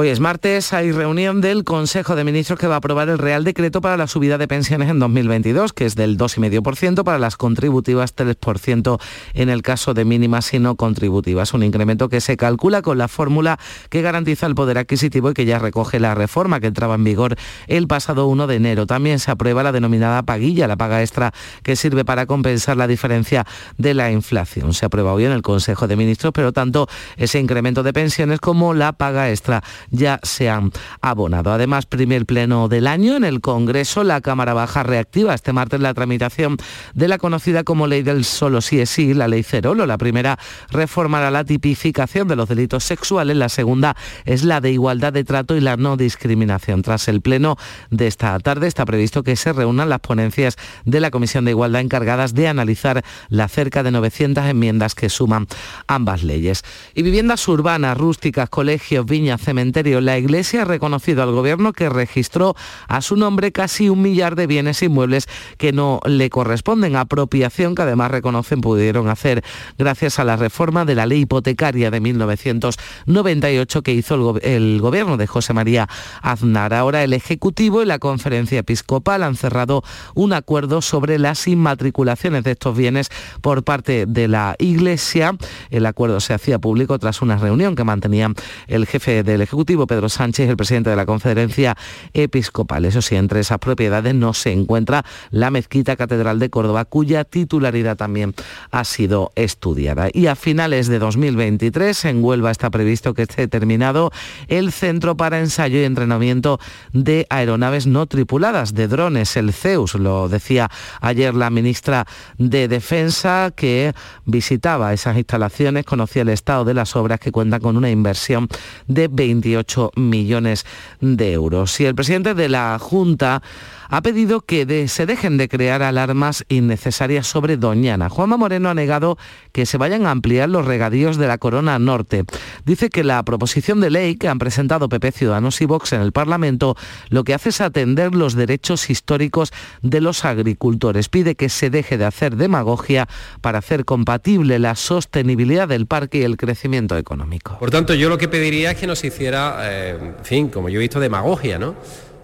Hoy 0.00 0.08
es 0.08 0.18
martes, 0.18 0.72
hay 0.72 0.92
reunión 0.92 1.42
del 1.42 1.62
Consejo 1.62 2.16
de 2.16 2.24
Ministros 2.24 2.58
que 2.58 2.66
va 2.66 2.76
a 2.76 2.78
aprobar 2.78 3.10
el 3.10 3.18
Real 3.18 3.44
Decreto 3.44 3.82
para 3.82 3.98
la 3.98 4.06
subida 4.06 4.38
de 4.38 4.48
pensiones 4.48 4.88
en 4.88 4.98
2022, 4.98 5.74
que 5.74 5.84
es 5.84 5.94
del 5.94 6.16
2,5% 6.16 7.04
para 7.04 7.18
las 7.18 7.36
contributivas, 7.36 8.16
3% 8.16 8.98
en 9.34 9.50
el 9.50 9.60
caso 9.60 9.92
de 9.92 10.06
mínimas 10.06 10.54
y 10.54 10.58
no 10.58 10.76
contributivas. 10.76 11.52
Un 11.52 11.64
incremento 11.64 12.08
que 12.08 12.22
se 12.22 12.38
calcula 12.38 12.80
con 12.80 12.96
la 12.96 13.08
fórmula 13.08 13.58
que 13.90 14.00
garantiza 14.00 14.46
el 14.46 14.54
poder 14.54 14.78
adquisitivo 14.78 15.32
y 15.32 15.34
que 15.34 15.44
ya 15.44 15.58
recoge 15.58 16.00
la 16.00 16.14
reforma 16.14 16.60
que 16.60 16.68
entraba 16.68 16.94
en 16.94 17.04
vigor 17.04 17.36
el 17.66 17.86
pasado 17.86 18.26
1 18.28 18.46
de 18.46 18.56
enero. 18.56 18.86
También 18.86 19.18
se 19.18 19.30
aprueba 19.30 19.62
la 19.62 19.70
denominada 19.70 20.22
paguilla, 20.22 20.66
la 20.66 20.76
paga 20.76 21.02
extra 21.02 21.34
que 21.62 21.76
sirve 21.76 22.06
para 22.06 22.24
compensar 22.24 22.78
la 22.78 22.86
diferencia 22.86 23.46
de 23.76 23.92
la 23.92 24.10
inflación. 24.10 24.72
Se 24.72 24.86
aprueba 24.86 25.12
hoy 25.12 25.26
en 25.26 25.32
el 25.32 25.42
Consejo 25.42 25.86
de 25.88 25.96
Ministros, 25.96 26.32
pero 26.32 26.54
tanto 26.54 26.88
ese 27.18 27.38
incremento 27.38 27.82
de 27.82 27.92
pensiones 27.92 28.40
como 28.40 28.72
la 28.72 28.94
paga 28.94 29.28
extra 29.28 29.62
ya 29.90 30.20
se 30.22 30.48
han 30.48 30.72
abonado. 31.00 31.52
Además, 31.52 31.86
primer 31.86 32.26
pleno 32.26 32.68
del 32.68 32.86
año 32.86 33.16
en 33.16 33.24
el 33.24 33.40
Congreso, 33.40 34.04
la 34.04 34.20
Cámara 34.20 34.54
Baja 34.54 34.82
reactiva 34.82 35.34
este 35.34 35.52
martes 35.52 35.80
la 35.80 35.94
tramitación 35.94 36.56
de 36.94 37.08
la 37.08 37.18
conocida 37.18 37.64
como 37.64 37.86
ley 37.86 38.02
del 38.02 38.24
solo 38.24 38.60
sí 38.60 38.80
es 38.80 38.90
sí, 38.90 39.14
la 39.14 39.28
ley 39.28 39.42
Cerolo. 39.42 39.86
La 39.86 39.98
primera 39.98 40.38
reformará 40.70 41.30
la 41.30 41.44
tipificación 41.44 42.28
de 42.28 42.36
los 42.36 42.48
delitos 42.48 42.84
sexuales, 42.84 43.36
la 43.36 43.48
segunda 43.48 43.96
es 44.24 44.44
la 44.44 44.60
de 44.60 44.72
igualdad 44.72 45.12
de 45.12 45.24
trato 45.24 45.56
y 45.56 45.60
la 45.60 45.76
no 45.76 45.96
discriminación. 45.96 46.82
Tras 46.82 47.08
el 47.08 47.20
pleno 47.20 47.56
de 47.90 48.06
esta 48.06 48.38
tarde 48.40 48.66
está 48.66 48.84
previsto 48.84 49.22
que 49.22 49.36
se 49.36 49.52
reúnan 49.52 49.88
las 49.88 50.00
ponencias 50.00 50.56
de 50.84 51.00
la 51.00 51.10
Comisión 51.10 51.44
de 51.44 51.52
Igualdad 51.52 51.80
encargadas 51.80 52.34
de 52.34 52.48
analizar 52.48 53.04
las 53.28 53.52
cerca 53.52 53.82
de 53.82 53.90
900 53.90 54.44
enmiendas 54.46 54.94
que 54.94 55.08
suman 55.08 55.46
ambas 55.86 56.22
leyes. 56.22 56.62
Y 56.94 57.02
viviendas 57.02 57.46
urbanas, 57.48 57.96
rústicas, 57.96 58.48
colegios, 58.48 59.06
viñas, 59.06 59.40
cementerios, 59.40 59.69
la 59.72 60.18
Iglesia 60.18 60.62
ha 60.62 60.64
reconocido 60.64 61.22
al 61.22 61.32
Gobierno 61.32 61.72
que 61.72 61.88
registró 61.88 62.56
a 62.88 63.00
su 63.00 63.16
nombre 63.16 63.52
casi 63.52 63.88
un 63.88 64.02
millar 64.02 64.34
de 64.34 64.46
bienes 64.46 64.82
inmuebles 64.82 65.28
que 65.58 65.72
no 65.72 66.00
le 66.04 66.28
corresponden, 66.28 66.96
apropiación 66.96 67.74
que 67.74 67.82
además 67.82 68.10
reconocen 68.10 68.60
pudieron 68.60 69.08
hacer 69.08 69.44
gracias 69.78 70.18
a 70.18 70.24
la 70.24 70.36
reforma 70.36 70.84
de 70.84 70.94
la 70.94 71.06
ley 71.06 71.20
hipotecaria 71.20 71.90
de 71.90 72.00
1998 72.00 73.82
que 73.82 73.92
hizo 73.92 74.38
el, 74.42 74.44
el 74.44 74.80
Gobierno 74.80 75.16
de 75.16 75.26
José 75.26 75.52
María 75.52 75.88
Aznar. 76.20 76.74
Ahora 76.74 77.04
el 77.04 77.12
Ejecutivo 77.12 77.82
y 77.82 77.86
la 77.86 77.98
Conferencia 77.98 78.58
Episcopal 78.58 79.22
han 79.22 79.36
cerrado 79.36 79.82
un 80.14 80.32
acuerdo 80.32 80.82
sobre 80.82 81.18
las 81.18 81.46
inmatriculaciones 81.46 82.44
de 82.44 82.52
estos 82.52 82.76
bienes 82.76 83.08
por 83.40 83.62
parte 83.62 84.06
de 84.06 84.28
la 84.28 84.56
Iglesia. 84.58 85.36
El 85.70 85.86
acuerdo 85.86 86.20
se 86.20 86.34
hacía 86.34 86.58
público 86.58 86.98
tras 86.98 87.22
una 87.22 87.36
reunión 87.36 87.76
que 87.76 87.84
mantenía 87.84 88.32
el 88.66 88.86
jefe 88.86 89.22
del 89.22 89.42
Ejecutivo 89.42 89.59
Pedro 89.64 90.08
Sánchez, 90.08 90.48
el 90.48 90.56
presidente 90.56 90.90
de 90.90 90.96
la 90.96 91.06
conferencia 91.06 91.76
episcopal. 92.14 92.84
Eso 92.84 93.02
sí, 93.02 93.16
entre 93.16 93.40
esas 93.40 93.58
propiedades 93.58 94.14
no 94.14 94.34
se 94.34 94.52
encuentra 94.52 95.04
la 95.30 95.50
mezquita 95.50 95.96
catedral 95.96 96.38
de 96.38 96.50
Córdoba, 96.50 96.84
cuya 96.84 97.24
titularidad 97.24 97.96
también 97.96 98.34
ha 98.70 98.84
sido 98.84 99.32
estudiada. 99.34 100.08
Y 100.12 100.26
a 100.26 100.36
finales 100.36 100.88
de 100.88 100.98
2023 100.98 102.04
en 102.06 102.24
Huelva 102.24 102.50
está 102.50 102.70
previsto 102.70 103.14
que 103.14 103.22
esté 103.22 103.48
terminado 103.48 104.12
el 104.48 104.72
Centro 104.72 105.16
para 105.16 105.40
Ensayo 105.40 105.78
y 105.78 105.84
Entrenamiento 105.84 106.58
de 106.92 107.26
Aeronaves 107.30 107.86
No 107.86 108.06
Tripuladas, 108.06 108.74
de 108.74 108.88
drones, 108.88 109.36
el 109.36 109.52
CEUS. 109.52 109.94
Lo 109.94 110.28
decía 110.28 110.70
ayer 111.00 111.34
la 111.34 111.50
ministra 111.50 112.06
de 112.38 112.68
Defensa 112.68 113.52
que 113.54 113.92
visitaba 114.24 114.92
esas 114.92 115.16
instalaciones, 115.16 115.84
conocía 115.84 116.22
el 116.22 116.30
estado 116.30 116.64
de 116.64 116.74
las 116.74 116.96
obras 116.96 117.20
que 117.20 117.32
cuentan 117.32 117.60
con 117.60 117.76
una 117.76 117.90
inversión 117.90 118.48
de 118.86 119.08
20 119.08 119.49
millones 119.96 120.66
de 121.00 121.32
euros. 121.32 121.78
Y 121.80 121.86
el 121.86 121.94
presidente 121.94 122.34
de 122.34 122.48
la 122.48 122.78
Junta 122.78 123.42
ha 123.90 124.02
pedido 124.02 124.40
que 124.40 124.86
se 124.88 125.04
dejen 125.04 125.36
de 125.36 125.48
crear 125.48 125.82
alarmas 125.82 126.44
innecesarias 126.48 127.26
sobre 127.26 127.56
Doñana. 127.56 128.08
Juanma 128.08 128.36
Moreno 128.36 128.70
ha 128.70 128.74
negado 128.74 129.18
que 129.52 129.66
se 129.66 129.78
vayan 129.78 130.06
a 130.06 130.12
ampliar 130.12 130.48
los 130.48 130.64
regadíos 130.64 131.16
de 131.16 131.26
la 131.26 131.38
Corona 131.38 131.78
Norte. 131.78 132.24
Dice 132.64 132.88
que 132.88 133.02
la 133.02 133.22
proposición 133.24 133.80
de 133.80 133.90
ley 133.90 134.14
que 134.14 134.28
han 134.28 134.38
presentado 134.38 134.88
PP 134.88 135.10
Ciudadanos 135.12 135.60
y 135.60 135.64
Vox 135.64 135.92
en 135.92 136.02
el 136.02 136.12
Parlamento 136.12 136.76
lo 137.08 137.24
que 137.24 137.34
hace 137.34 137.48
es 137.48 137.60
atender 137.60 138.14
los 138.14 138.34
derechos 138.34 138.90
históricos 138.90 139.52
de 139.82 140.00
los 140.00 140.24
agricultores. 140.24 141.08
Pide 141.08 141.34
que 141.34 141.48
se 141.48 141.68
deje 141.68 141.98
de 141.98 142.04
hacer 142.04 142.36
demagogia 142.36 143.08
para 143.40 143.58
hacer 143.58 143.84
compatible 143.84 144.60
la 144.60 144.76
sostenibilidad 144.76 145.66
del 145.66 145.86
parque 145.86 146.18
y 146.18 146.22
el 146.22 146.36
crecimiento 146.36 146.96
económico. 146.96 147.58
Por 147.58 147.70
tanto, 147.70 147.94
yo 147.94 148.08
lo 148.08 148.18
que 148.18 148.28
pediría 148.28 148.70
es 148.70 148.78
que 148.78 148.86
nos 148.86 149.02
hiciera, 149.02 149.58
eh, 149.62 149.98
en 150.18 150.24
fin, 150.24 150.48
como 150.48 150.68
yo 150.68 150.78
he 150.78 150.82
visto, 150.82 151.00
demagogia, 151.00 151.58
¿no? 151.58 151.74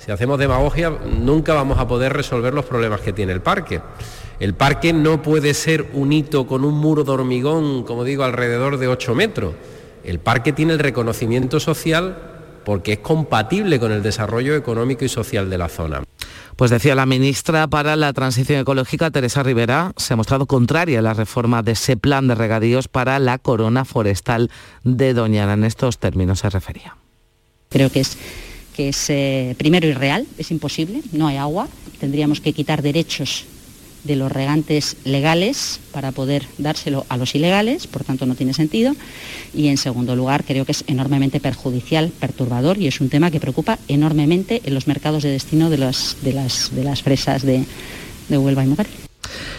Si 0.07 0.13
hacemos 0.13 0.39
demagogia, 0.39 0.91
nunca 0.91 1.53
vamos 1.53 1.81
a 1.81 1.89
poder 1.89 2.13
resolver 2.13 2.55
los 2.55 2.65
problemas 2.65 3.01
que 3.01 3.13
tiene 3.13 3.33
el 3.33 3.41
parque. 3.41 3.81
El 4.39 4.55
parque 4.55 4.93
no 4.93 5.21
puede 5.21 5.53
ser 5.53 5.91
un 5.95 6.13
hito 6.13 6.47
con 6.47 6.65
un 6.65 6.75
muro 6.75 7.03
de 7.03 7.11
hormigón, 7.11 7.83
como 7.83 8.05
digo, 8.05 8.23
alrededor 8.23 8.79
de 8.79 8.87
8 8.87 9.17
metros. 9.17 9.55
El 10.05 10.21
parque 10.21 10.53
tiene 10.53 10.75
el 10.75 10.79
reconocimiento 10.79 11.59
social 11.59 12.19
porque 12.65 12.93
es 12.93 12.99
compatible 13.01 13.81
con 13.81 13.91
el 13.91 14.05
desarrollo 14.05 14.55
económico 14.55 15.05
y 15.05 15.09
social 15.09 15.51
de 15.51 15.59
la 15.59 15.69
zona. 15.69 16.05
Pues 16.55 16.71
decía 16.71 16.95
la 16.95 17.05
ministra 17.05 17.67
para 17.67 17.97
la 17.97 18.13
Transición 18.13 18.61
Ecológica, 18.61 19.11
Teresa 19.11 19.43
Rivera, 19.43 19.93
se 19.97 20.15
ha 20.15 20.17
mostrado 20.17 20.47
contraria 20.47 21.01
a 21.01 21.03
la 21.03 21.15
reforma 21.15 21.65
de 21.65 21.73
ese 21.73 21.97
plan 21.97 22.29
de 22.29 22.37
regadíos 22.37 22.87
para 22.87 23.19
la 23.19 23.39
corona 23.39 23.85
forestal 23.85 24.53
de 24.85 25.15
Doñana. 25.15 25.55
En 25.55 25.65
estos 25.65 25.99
términos 25.99 26.39
se 26.39 26.51
refería. 26.51 26.97
Creo 27.69 27.91
que 27.91 28.01
es 28.01 28.17
que 28.77 28.91
es 28.91 29.09
eh, 29.09 29.55
primero 29.57 29.89
irreal, 29.89 30.27
es 30.39 30.51
imposible, 30.51 31.01
no 31.13 31.27
hay 31.27 31.37
agua, 31.37 31.69
tendríamos 31.99 32.41
que 32.41 32.53
quitar 32.53 32.83
derechos 32.83 33.45
de 34.05 34.17
los 34.17 34.31
regantes 34.31 34.97
legales 35.05 35.81
para 35.93 36.13
poder 36.13 36.47
dárselo 36.59 37.05
a 37.09 37.17
los 37.17 37.35
ilegales, 37.35 37.87
por 37.87 38.05
tanto 38.05 38.25
no 38.27 38.35
tiene 38.35 38.55
sentido. 38.55 38.95
Y 39.53 39.69
en 39.69 39.79
segundo 39.79 40.15
lugar, 40.15 40.45
creo 40.45 40.65
que 40.65 40.73
es 40.73 40.85
enormemente 40.87 41.41
perjudicial, 41.41 42.11
perturbador 42.11 42.79
y 42.79 42.87
es 42.87 43.01
un 43.01 43.09
tema 43.09 43.31
que 43.31 43.41
preocupa 43.41 43.79
enormemente 43.89 44.63
en 44.65 44.75
los 44.75 44.87
mercados 44.87 45.23
de 45.25 45.31
destino 45.31 45.71
de 45.71 45.79
las, 45.79 46.17
de 46.23 46.33
las, 46.33 46.75
de 46.75 46.85
las 46.85 47.03
fresas 47.03 47.43
de, 47.43 47.65
de 48.29 48.39
Huelva 48.39 48.65
y 48.65 48.69
Mujer. 48.69 49.06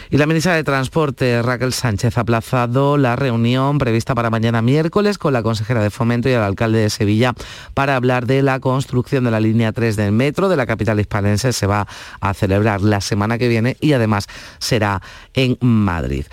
Y 0.10 0.18
la 0.18 0.26
ministra 0.26 0.56
de 0.56 0.64
Transporte, 0.64 1.42
Raquel 1.42 1.74
Sánchez, 1.74 2.18
ha 2.18 2.22
aplazado 2.22 2.98
la 2.98 3.16
reunión 3.16 3.78
prevista 3.78 4.16
para 4.16 4.30
mañana 4.30 4.62
miércoles 4.62 5.18
con 5.18 5.34
la 5.34 5.44
consejera 5.44 5.82
de 5.82 5.90
Fomento 5.90 6.30
y 6.30 6.34
el 6.34 6.42
alcalde 6.42 6.80
de 6.80 6.90
Sevilla 6.90 7.34
para 7.74 7.96
hablar 7.96 8.26
de 8.26 8.42
la 8.42 8.60
construcción 8.60 9.24
de 9.24 9.32
la 9.32 9.40
línea 9.40 9.72
3 9.72 9.96
del 9.96 10.12
metro 10.12 10.50
de 10.50 10.58
la 10.58 10.66
capital 10.66 11.00
hispanense. 11.00 11.54
Se 11.54 11.68
va 11.68 11.88
a 12.22 12.34
celebrar 12.34 12.82
la 12.82 13.02
semana 13.02 13.38
que 13.38 13.48
viene 13.48 13.78
y 13.82 13.94
además 13.94 14.28
será 14.60 15.02
en 15.34 15.58
Madrid. 15.62 16.26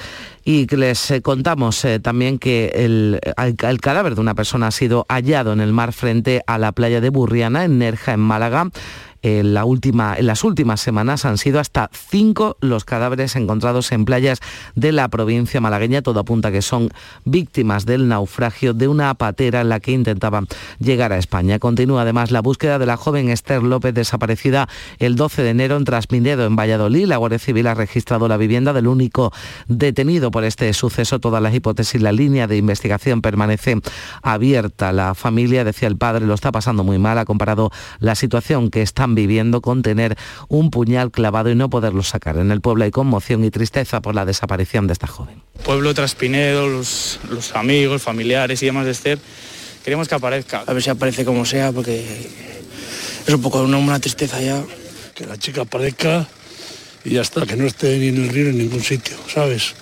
Y 0.47 0.67
les 0.77 1.11
eh, 1.11 1.23
contamos 1.23 1.83
eh, 1.87 2.01
también 2.01 2.39
que 2.39 2.71
el, 2.75 3.19
el, 3.39 3.81
cadáver 3.81 4.15
de 4.15 4.21
una 4.21 4.35
persona 4.35 4.67
ha 4.67 4.71
sido 4.71 5.07
hallado 5.09 5.55
en 5.55 5.61
el 5.61 5.73
mar 5.73 5.95
frente 5.95 6.43
a 6.47 6.59
la 6.59 6.73
playa 6.73 7.01
de 7.01 7.09
Burriana, 7.09 7.65
en 7.65 7.79
Nerja, 7.79 8.13
en 8.13 8.21
Málaga 8.21 8.71
en, 9.25 9.55
las 9.55 10.45
últimas 10.45 10.81
semanas 10.81 11.25
han 11.25 11.39
sido 11.39 11.59
hasta 11.59 11.89
cinco 11.93 12.59
los 12.61 12.85
cadáveres 12.85 13.37
encontrados 13.37 13.91
en 13.91 14.05
playas 14.05 14.41
de 14.75 14.93
la 14.93 15.09
provincia 15.09 15.63
malagueña. 15.63 16.03
Todo 16.03 16.21
apunta 16.21 16.53
que 16.53 16.61
son 16.61 16.91
víctimas 17.25 17.87
del 17.87 18.07
naufragio 18.07 18.75
de 18.75 18.87
una 18.87 19.15
patera 19.15 19.63
en 19.63 19.71
la 19.71 19.81
que 19.81 19.93
intentaban 19.93 20.47
llegar 20.79 21.15
a 21.15 21.19
España. 21.19 21.59
Continúa 21.59 22.03
además 22.03 22.33
la 22.33 22.43
búsqueda 22.43 22.79
de 22.79 22.85
la 22.85 22.99
joven 22.99 23.31
Esther 23.31 23.63
López 23.63 23.95
desaparecida 23.95 24.69
el 24.99 25.17
12 25.17 25.43
de 25.43 25.51
enero 25.51 25.79
en 25.79 25.85
Trasminedo, 25.85 26.45
en 26.45 26.55
Valladolid. 26.55 27.07
La 27.07 27.17
Guardia 27.17 27.39
Civil 27.39 27.67
ha 27.69 27.75
registrado 27.75 28.29
la 28.29 28.37
vivienda 28.37 28.75
del 28.75 28.87
único 28.87 29.33
detenido 29.69 30.31
por 30.31 30.45
este 30.45 30.71
suceso. 30.75 31.19
Todas 31.19 31.43
las 31.43 31.55
hipótesis, 31.55 32.03
la 32.03 32.13
línea 32.13 32.47
de 32.47 32.59
investigación 32.59 33.23
permanece 33.23 33.81
abierta. 34.21 34.93
La 34.93 35.15
familia, 35.15 35.65
decía 35.65 35.89
el 35.89 35.97
padre, 35.97 36.27
lo 36.27 36.35
está 36.35 36.53
pasando 36.53 36.85
muy 36.85 36.99
mal. 36.99 37.17
Ha 37.17 37.25
comparado 37.25 37.71
la 38.01 38.15
situación 38.17 38.69
que 38.69 38.83
están 38.83 39.14
viviendo 39.15 39.61
con 39.61 39.83
tener 39.83 40.17
un 40.49 40.71
puñal 40.71 41.11
clavado 41.11 41.51
y 41.51 41.55
no 41.55 41.71
poderlo 41.71 42.03
sacar. 42.03 42.37
En 42.39 42.51
el 42.51 42.61
pueblo 42.61 42.85
hay 42.85 42.91
conmoción 42.91 43.45
y 43.45 43.51
tristeza 43.51 44.01
por 44.01 44.15
la 44.15 44.25
desaparición 44.25 44.87
de 44.87 44.93
esta 44.93 45.07
joven. 45.07 45.43
Pueblo 45.65 45.95
Traspinedo, 45.95 46.69
los, 46.69 47.21
los 47.31 47.55
amigos, 47.57 48.03
familiares 48.03 48.63
y 48.63 48.67
demás 48.67 48.87
de 48.87 48.93
Esther, 48.93 49.19
queremos 49.85 50.09
que 50.09 50.15
aparezca. 50.15 50.65
A 50.67 50.73
ver 50.73 50.83
si 50.83 50.91
aparece 50.91 51.25
como 51.25 51.45
sea, 51.45 51.73
porque 51.73 52.05
es 53.27 53.35
un 53.35 53.43
poco 53.43 53.63
una, 53.63 53.79
una 53.79 54.01
tristeza 54.01 54.41
ya. 54.41 54.63
Que 55.15 55.27
la 55.27 55.37
chica 55.37 55.63
aparezca 55.63 56.27
y 57.05 57.11
ya 57.11 57.21
está, 57.21 57.47
que 57.47 57.57
no 57.57 57.67
esté 57.67 57.99
ni 57.99 58.09
en 58.09 58.17
el 58.17 58.29
río 58.31 58.45
ni 58.45 58.51
en 58.51 58.59
ningún 58.59 58.83
sitio, 58.83 59.17
¿sabes? 59.33 59.75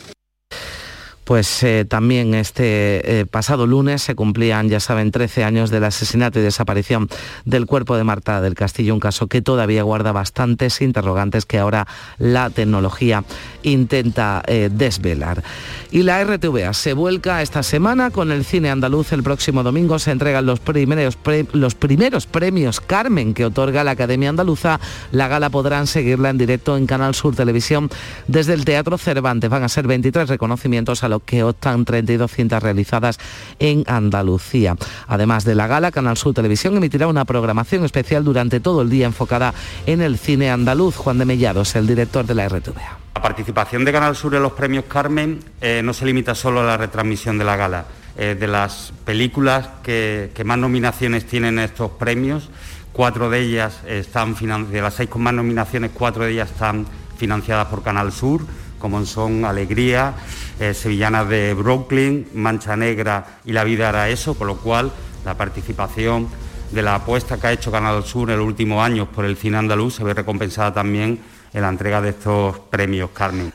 Pues 1.33 1.63
eh, 1.63 1.87
también 1.89 2.35
este 2.35 3.21
eh, 3.21 3.25
pasado 3.25 3.67
lunes 3.67 4.03
se 4.03 4.15
cumplían, 4.15 4.69
ya 4.69 4.81
saben, 4.81 5.11
13 5.11 5.45
años 5.45 5.71
del 5.71 5.85
asesinato 5.85 6.39
y 6.39 6.43
desaparición 6.43 7.09
del 7.47 7.65
cuerpo 7.65 7.97
de 7.97 8.05
Marta 8.05 8.43
del 8.43 8.55
Castillo, 8.55 8.93
un 8.93 9.01
caso 9.01 9.29
que 9.29 9.41
todavía 9.41 9.83
guarda 9.83 10.13
bastantes 10.13 10.83
interrogantes 10.83 11.47
que 11.47 11.59
ahora 11.59 11.87
la 12.19 12.51
tecnología 12.51 13.25
intenta 13.63 14.43
eh, 14.47 14.69
desvelar. 14.71 15.43
Y 15.91 16.03
la 16.03 16.23
RTVA 16.23 16.75
se 16.75 16.93
vuelca 16.93 17.41
esta 17.41 17.63
semana 17.63 18.11
con 18.11 18.31
el 18.31 18.45
cine 18.45 18.71
andaluz. 18.71 19.15
El 19.15 19.23
próximo 19.23 19.63
domingo 19.63 19.99
se 19.99 20.11
entregan 20.11 20.45
los 20.45 20.61
primeros, 20.61 21.17
los 21.53 21.75
primeros 21.75 22.27
premios 22.27 22.83
Carmen 22.83 23.33
que 23.33 23.47
otorga 23.47 23.85
la 23.85 23.93
Academia 23.93 24.29
Andaluza. 24.29 24.81
La 25.13 25.29
gala 25.29 25.49
podrán 25.49 25.87
seguirla 25.87 26.29
en 26.29 26.37
directo 26.37 26.77
en 26.77 26.87
Canal 26.87 27.15
Sur 27.15 27.35
Televisión 27.35 27.89
desde 28.29 28.53
el 28.53 28.67
Teatro 28.67 28.99
Cervantes. 28.99 29.49
Van 29.49 29.63
a 29.63 29.71
ser 29.71 29.87
23 29.87 30.29
reconocimientos 30.29 31.03
a 31.05 31.09
los 31.09 31.22
que 31.25 31.43
optan 31.45 31.85
32 31.85 32.31
cintas 32.31 32.63
realizadas 32.63 33.19
en 33.59 33.85
Andalucía. 33.87 34.77
Además 35.07 35.45
de 35.45 35.55
la 35.55 35.67
gala, 35.67 35.91
Canal 35.91 36.17
Sur 36.17 36.35
Televisión 36.35 36.77
emitirá 36.77 37.07
una 37.07 37.25
programación 37.25 37.85
especial 37.85 38.25
durante 38.25 38.61
todo 38.61 38.83
el 38.83 38.91
día 38.91 39.07
enfocada 39.07 39.55
en 39.87 40.01
el 40.01 40.19
cine 40.19 40.51
andaluz. 40.51 40.97
Juan 40.97 41.19
de 41.19 41.25
Mellados, 41.25 41.75
el 41.77 41.87
director 41.87 42.27
de 42.27 42.35
la 42.35 42.49
RTVA. 42.49 42.99
La 43.15 43.23
participación 43.23 43.85
de 43.85 43.93
Canal 43.93 44.17
Sur 44.17 44.35
en 44.35 44.43
los 44.43 44.53
premios 44.53 44.85
Carmen 44.89 45.41
eh, 45.61 45.81
no 45.85 45.93
se 45.93 46.07
limita 46.07 46.35
solo 46.35 46.61
a 46.61 46.65
la 46.65 46.77
retransmisión 46.77 47.39
de 47.39 47.45
la 47.45 47.57
gala. 47.57 47.85
Eh, 48.17 48.37
de 48.39 48.47
las 48.47 48.93
películas 49.07 49.69
que, 49.83 50.31
más 50.45 50.59
nominaciones 50.59 51.27
tienen 51.27 51.59
estos 51.59 51.93
premios, 51.93 52.51
cuatro 52.93 53.31
de 53.31 53.41
ellas 53.41 53.81
están 53.87 54.35
de 54.71 54.83
las 54.83 54.95
seis 54.95 55.09
con 55.09 55.23
más 55.23 55.33
nominaciones, 55.33 55.93
cuatro 55.95 56.25
de 56.25 56.33
ellas 56.33 56.51
están 56.51 56.85
financiadas 57.17 57.69
por 57.69 57.83
Canal 57.83 58.13
Sur, 58.13 58.43
como 58.83 59.07
son 59.07 59.45
Alegría, 59.45 60.15
eh, 60.59 60.75
Sevillanas 60.75 61.29
de 61.29 61.55
Brooklyn, 61.55 62.27
Mancha 62.35 62.77
Negra 62.77 63.39
y 63.45 63.53
La 63.53 63.63
vida 63.63 63.89
era 63.89 64.09
eso, 64.09 64.35
con 64.35 64.49
lo 64.49 64.57
cual 64.57 64.91
la 65.25 65.37
participación 65.37 66.29
de 66.73 66.83
la 66.83 66.97
apuesta 66.97 67.39
que 67.39 67.47
ha 67.47 67.53
hecho 67.53 67.71
Canal 67.71 68.03
Sur 68.05 68.31
en 68.31 68.39
los 68.39 68.47
últimos 68.47 68.85
años 68.85 69.07
por 69.07 69.25
el 69.25 69.37
cine 69.37 69.59
andaluz 69.59 69.95
se 69.95 70.05
ve 70.05 70.15
recompensada 70.15 70.75
también 70.75 71.21
en 71.53 71.63
la 71.63 71.69
entrega 71.69 72.01
de 72.01 72.11
estos 72.11 72.59
premios, 72.59 73.11
Carmen. 73.15 73.53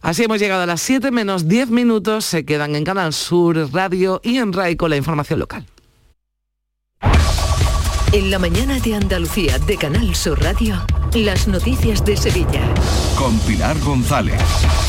Así 0.00 0.24
hemos 0.24 0.40
llegado 0.40 0.62
a 0.62 0.66
las 0.66 0.80
7 0.80 1.10
menos 1.10 1.46
10 1.46 1.68
minutos. 1.68 2.24
Se 2.24 2.46
quedan 2.46 2.74
en 2.74 2.84
Canal 2.84 3.12
Sur 3.12 3.58
Radio 3.74 4.22
y 4.24 4.38
en 4.38 4.54
RAI 4.54 4.76
con 4.76 4.88
la 4.88 4.96
información 4.96 5.40
local. 5.40 5.66
En 8.12 8.30
la 8.30 8.38
mañana 8.38 8.80
de 8.80 8.94
Andalucía 8.94 9.58
de 9.58 9.76
Canal 9.76 10.14
Sur 10.14 10.40
Radio. 10.42 10.82
Las 11.14 11.48
noticias 11.48 12.04
de 12.04 12.16
Sevilla. 12.16 12.62
Con 13.18 13.36
Pilar 13.40 13.76
González. 13.80 14.40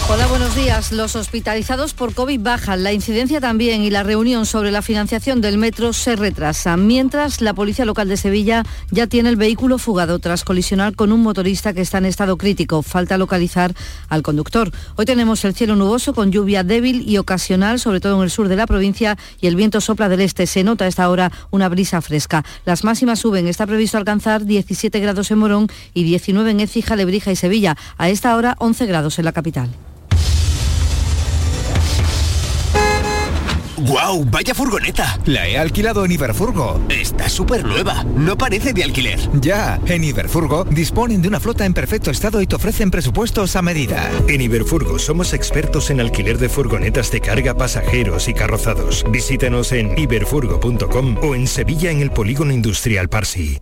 Hola, 0.08 0.28
buenos 0.28 0.56
días. 0.56 0.92
Los 0.92 1.16
hospitalizados 1.16 1.96
por 1.96 2.14
COVID 2.14 2.40
bajan, 2.40 2.84
la 2.84 2.94
incidencia 2.94 3.42
también 3.42 3.82
y 3.82 3.90
la 3.90 4.04
reunión 4.04 4.46
sobre 4.46 4.70
la 4.70 4.84
financiación 4.84 5.42
del 5.42 5.58
metro 5.58 5.94
se 5.94 6.16
retrasa, 6.16 6.78
mientras 6.78 7.42
la 7.42 7.56
Policía 7.56 7.86
Local 7.86 8.08
de 8.08 8.18
Sevilla 8.18 8.64
ya 8.92 9.08
tiene 9.08 9.30
el 9.30 9.36
vehículo 9.36 9.80
fugado 9.80 10.20
tras 10.20 10.44
colisionar 10.44 10.96
con 10.96 11.12
un 11.12 11.22
motorista 11.22 11.74
que 11.74 11.82
está 11.82 11.98
en 11.98 12.06
estado 12.06 12.38
crítico. 12.38 12.84
Falta 12.84 13.18
localizar 13.18 13.74
al 14.08 14.22
conductor. 14.22 14.72
Hoy 14.98 15.06
tenemos 15.06 15.44
el 15.44 15.56
cielo 15.56 15.76
nuboso 15.76 16.14
con 16.14 16.32
lluvia 16.32 16.64
débil 16.64 17.04
y 17.10 17.18
ocasional, 17.18 17.80
sobre 17.80 18.00
todo 18.00 18.18
en 18.18 18.24
el 18.24 18.32
sur 18.32 18.48
de 18.48 18.58
la 18.58 18.68
provincia, 18.68 19.18
y 19.40 19.48
el 19.48 19.56
viento 19.56 19.82
sopla 19.82 20.08
del 20.08 20.22
este. 20.22 20.46
Se 20.46 20.64
nota 20.64 20.86
a 20.86 20.88
esta 20.88 21.10
hora 21.10 21.32
una 21.50 21.68
brisa 21.68 22.00
fresca. 22.02 22.46
Las 22.66 22.84
máximas 22.84 23.20
suben. 23.20 23.48
Está 23.48 23.66
previsto 23.66 23.98
alcanzar 23.98 24.46
17 24.46 25.00
grados 25.00 25.32
en 25.32 25.40
Morón 25.40 25.68
y 25.96 26.11
19 26.12 26.52
en 26.52 26.60
Écija, 26.60 26.96
Lebrija 26.96 27.32
y 27.32 27.36
Sevilla. 27.36 27.78
A 27.98 28.10
esta 28.10 28.36
hora 28.36 28.56
11 28.60 28.86
grados 28.86 29.18
en 29.18 29.26
la 29.26 29.32
capital. 29.32 29.70
¡Guau! 33.78 34.26
¡Vaya 34.26 34.54
furgoneta! 34.54 35.20
La 35.26 35.48
he 35.48 35.58
alquilado 35.58 36.06
en 36.06 36.12
Iberfurgo. 36.12 36.80
Está 36.90 37.28
súper 37.30 37.66
nueva. 37.66 38.04
No 38.16 38.38
parece 38.38 38.74
de 38.74 38.84
alquiler. 38.84 39.20
Ya, 39.40 39.80
en 39.88 40.04
Iberfurgo 40.04 40.66
disponen 40.66 41.22
de 41.22 41.28
una 41.28 41.40
flota 41.40 41.66
en 41.66 41.74
perfecto 41.74 42.12
estado 42.12 42.42
y 42.42 42.48
te 42.48 42.56
ofrecen 42.56 42.92
presupuestos 42.92 43.56
a 43.56 43.62
medida. 43.62 44.12
En 44.28 44.42
Iberfurgo 44.42 45.00
somos 45.00 45.34
expertos 45.34 45.90
en 45.90 46.00
alquiler 46.00 46.38
de 46.38 46.50
furgonetas 46.50 47.10
de 47.12 47.22
carga, 47.22 47.56
pasajeros 47.56 48.28
y 48.28 48.36
carrozados. 48.36 49.04
Visítanos 49.10 49.72
en 49.72 49.98
iberfurgo.com 49.98 51.18
o 51.24 51.34
en 51.34 51.48
Sevilla 51.48 51.90
en 51.90 52.02
el 52.02 52.12
Polígono 52.12 52.54
Industrial 52.54 53.10
Parsi. 53.10 53.62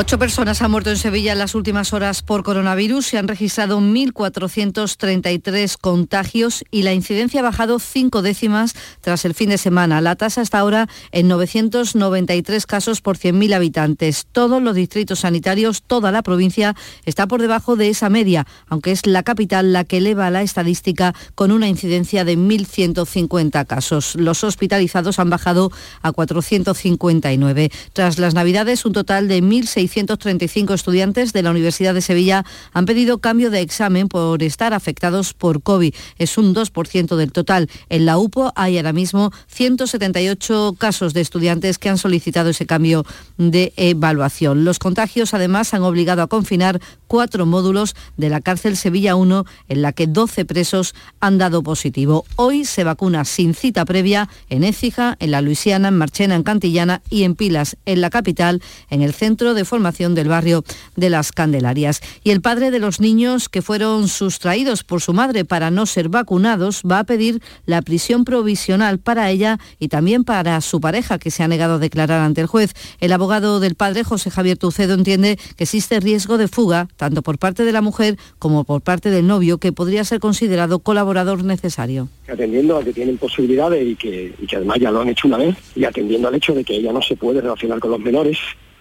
Ocho 0.00 0.16
personas 0.16 0.62
han 0.62 0.70
muerto 0.70 0.90
en 0.90 0.96
Sevilla 0.96 1.32
en 1.32 1.40
las 1.40 1.56
últimas 1.56 1.92
horas 1.92 2.22
por 2.22 2.44
coronavirus. 2.44 3.04
Se 3.04 3.18
han 3.18 3.26
registrado 3.26 3.80
1.433 3.80 5.76
contagios 5.76 6.64
y 6.70 6.82
la 6.84 6.94
incidencia 6.94 7.40
ha 7.40 7.42
bajado 7.42 7.80
cinco 7.80 8.22
décimas 8.22 8.76
tras 9.00 9.24
el 9.24 9.34
fin 9.34 9.48
de 9.48 9.58
semana. 9.58 10.00
La 10.00 10.14
tasa 10.14 10.40
está 10.40 10.60
ahora 10.60 10.88
en 11.10 11.26
993 11.26 12.64
casos 12.64 13.00
por 13.00 13.18
100.000 13.18 13.52
habitantes. 13.52 14.28
Todos 14.30 14.62
los 14.62 14.76
distritos 14.76 15.18
sanitarios, 15.18 15.82
toda 15.82 16.12
la 16.12 16.22
provincia 16.22 16.76
está 17.04 17.26
por 17.26 17.42
debajo 17.42 17.74
de 17.74 17.88
esa 17.88 18.08
media, 18.08 18.46
aunque 18.68 18.92
es 18.92 19.04
la 19.04 19.24
capital 19.24 19.72
la 19.72 19.82
que 19.82 19.96
eleva 19.96 20.30
la 20.30 20.42
estadística 20.42 21.12
con 21.34 21.50
una 21.50 21.66
incidencia 21.66 22.24
de 22.24 22.38
1.150 22.38 23.66
casos. 23.66 24.14
Los 24.14 24.44
hospitalizados 24.44 25.18
han 25.18 25.28
bajado 25.28 25.72
a 26.02 26.12
459. 26.12 27.72
Tras 27.94 28.20
las 28.20 28.34
Navidades, 28.34 28.84
un 28.84 28.92
total 28.92 29.26
de 29.26 29.42
1.600 29.42 29.87
635 29.88 30.74
estudiantes 30.74 31.32
de 31.32 31.42
la 31.42 31.50
Universidad 31.50 31.94
de 31.94 32.02
Sevilla 32.02 32.44
han 32.72 32.84
pedido 32.84 33.18
cambio 33.18 33.50
de 33.50 33.60
examen 33.60 34.08
por 34.08 34.42
estar 34.42 34.74
afectados 34.74 35.34
por 35.34 35.62
COVID. 35.62 35.94
Es 36.18 36.38
un 36.38 36.54
2% 36.54 37.16
del 37.16 37.32
total. 37.32 37.68
En 37.88 38.06
la 38.06 38.18
UPO 38.18 38.52
hay 38.54 38.76
ahora 38.76 38.92
mismo 38.92 39.32
178 39.48 40.76
casos 40.78 41.14
de 41.14 41.22
estudiantes 41.22 41.78
que 41.78 41.88
han 41.88 41.98
solicitado 41.98 42.50
ese 42.50 42.66
cambio 42.66 43.04
de 43.38 43.72
evaluación. 43.76 44.64
Los 44.64 44.78
contagios 44.78 45.34
además 45.34 45.72
han 45.74 45.82
obligado 45.82 46.22
a 46.22 46.26
confinar 46.26 46.80
cuatro 47.06 47.46
módulos 47.46 47.96
de 48.16 48.28
la 48.28 48.40
cárcel 48.40 48.76
Sevilla 48.76 49.16
1 49.16 49.44
en 49.68 49.82
la 49.82 49.92
que 49.92 50.06
12 50.06 50.44
presos 50.44 50.94
han 51.20 51.38
dado 51.38 51.62
positivo. 51.62 52.24
Hoy 52.36 52.64
se 52.64 52.84
vacuna 52.84 53.24
sin 53.24 53.54
cita 53.54 53.84
previa 53.84 54.28
en 54.50 54.64
Écija, 54.64 55.16
en 55.18 55.30
la 55.30 55.40
Luisiana, 55.40 55.88
en 55.88 55.96
Marchena, 55.96 56.34
en 56.34 56.42
Cantillana 56.42 57.02
y 57.08 57.22
en 57.24 57.34
Pilas, 57.34 57.76
en 57.86 58.00
la 58.00 58.10
capital, 58.10 58.62
en 58.90 59.02
el 59.02 59.14
centro 59.14 59.54
de 59.54 59.64
formación 59.64 59.77
del 59.78 60.28
barrio 60.28 60.64
de 60.96 61.08
las 61.08 61.32
Candelarias. 61.32 62.00
Y 62.24 62.30
el 62.30 62.40
padre 62.40 62.70
de 62.70 62.78
los 62.78 63.00
niños 63.00 63.48
que 63.48 63.62
fueron 63.62 64.08
sustraídos 64.08 64.84
por 64.84 65.00
su 65.00 65.12
madre 65.12 65.44
para 65.44 65.70
no 65.70 65.86
ser 65.86 66.08
vacunados 66.08 66.82
va 66.82 67.00
a 67.00 67.04
pedir 67.04 67.40
la 67.64 67.80
prisión 67.82 68.24
provisional 68.24 68.98
para 68.98 69.30
ella 69.30 69.58
y 69.78 69.88
también 69.88 70.24
para 70.24 70.60
su 70.60 70.80
pareja 70.80 71.18
que 71.18 71.30
se 71.30 71.42
ha 71.42 71.48
negado 71.48 71.74
a 71.74 71.78
declarar 71.78 72.20
ante 72.20 72.40
el 72.40 72.46
juez. 72.46 72.74
El 73.00 73.12
abogado 73.12 73.60
del 73.60 73.76
padre, 73.76 74.04
José 74.04 74.30
Javier 74.30 74.58
Tucedo, 74.58 74.94
entiende 74.94 75.38
que 75.56 75.64
existe 75.64 76.00
riesgo 76.00 76.38
de 76.38 76.48
fuga 76.48 76.88
tanto 76.96 77.22
por 77.22 77.38
parte 77.38 77.64
de 77.64 77.72
la 77.72 77.80
mujer 77.80 78.16
como 78.38 78.64
por 78.64 78.82
parte 78.82 79.10
del 79.10 79.26
novio 79.26 79.58
que 79.58 79.72
podría 79.72 80.04
ser 80.04 80.20
considerado 80.20 80.80
colaborador 80.80 81.44
necesario. 81.44 82.08
Atendiendo 82.28 82.76
a 82.76 82.84
que 82.84 82.92
tienen 82.92 83.16
posibilidades 83.16 83.86
y 83.86 83.96
que, 83.96 84.34
y 84.38 84.46
que 84.46 84.56
además 84.56 84.78
ya 84.80 84.90
lo 84.90 85.00
han 85.00 85.08
hecho 85.08 85.28
una 85.28 85.38
vez 85.38 85.56
y 85.74 85.84
atendiendo 85.84 86.28
al 86.28 86.34
hecho 86.34 86.54
de 86.54 86.64
que 86.64 86.76
ella 86.76 86.92
no 86.92 87.00
se 87.00 87.16
puede 87.16 87.40
relacionar 87.40 87.78
con 87.78 87.90
los 87.90 88.00
menores, 88.00 88.38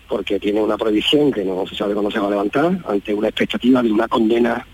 porque 0.08 0.40
tiene 0.40 0.62
una 0.62 0.78
prohibición 0.78 1.32
que 1.32 1.44
no 1.44 1.66
se 1.68 1.76
sabe 1.76 1.94
cuándo 1.94 2.12
se 2.12 2.20
va 2.20 2.28
a 2.28 2.32
levantar, 2.32 2.80
ante 2.88 3.14
una 3.14 3.30
expectativa 3.30 3.82
de 3.82 3.92
una 3.92 4.08
condena 4.08 4.66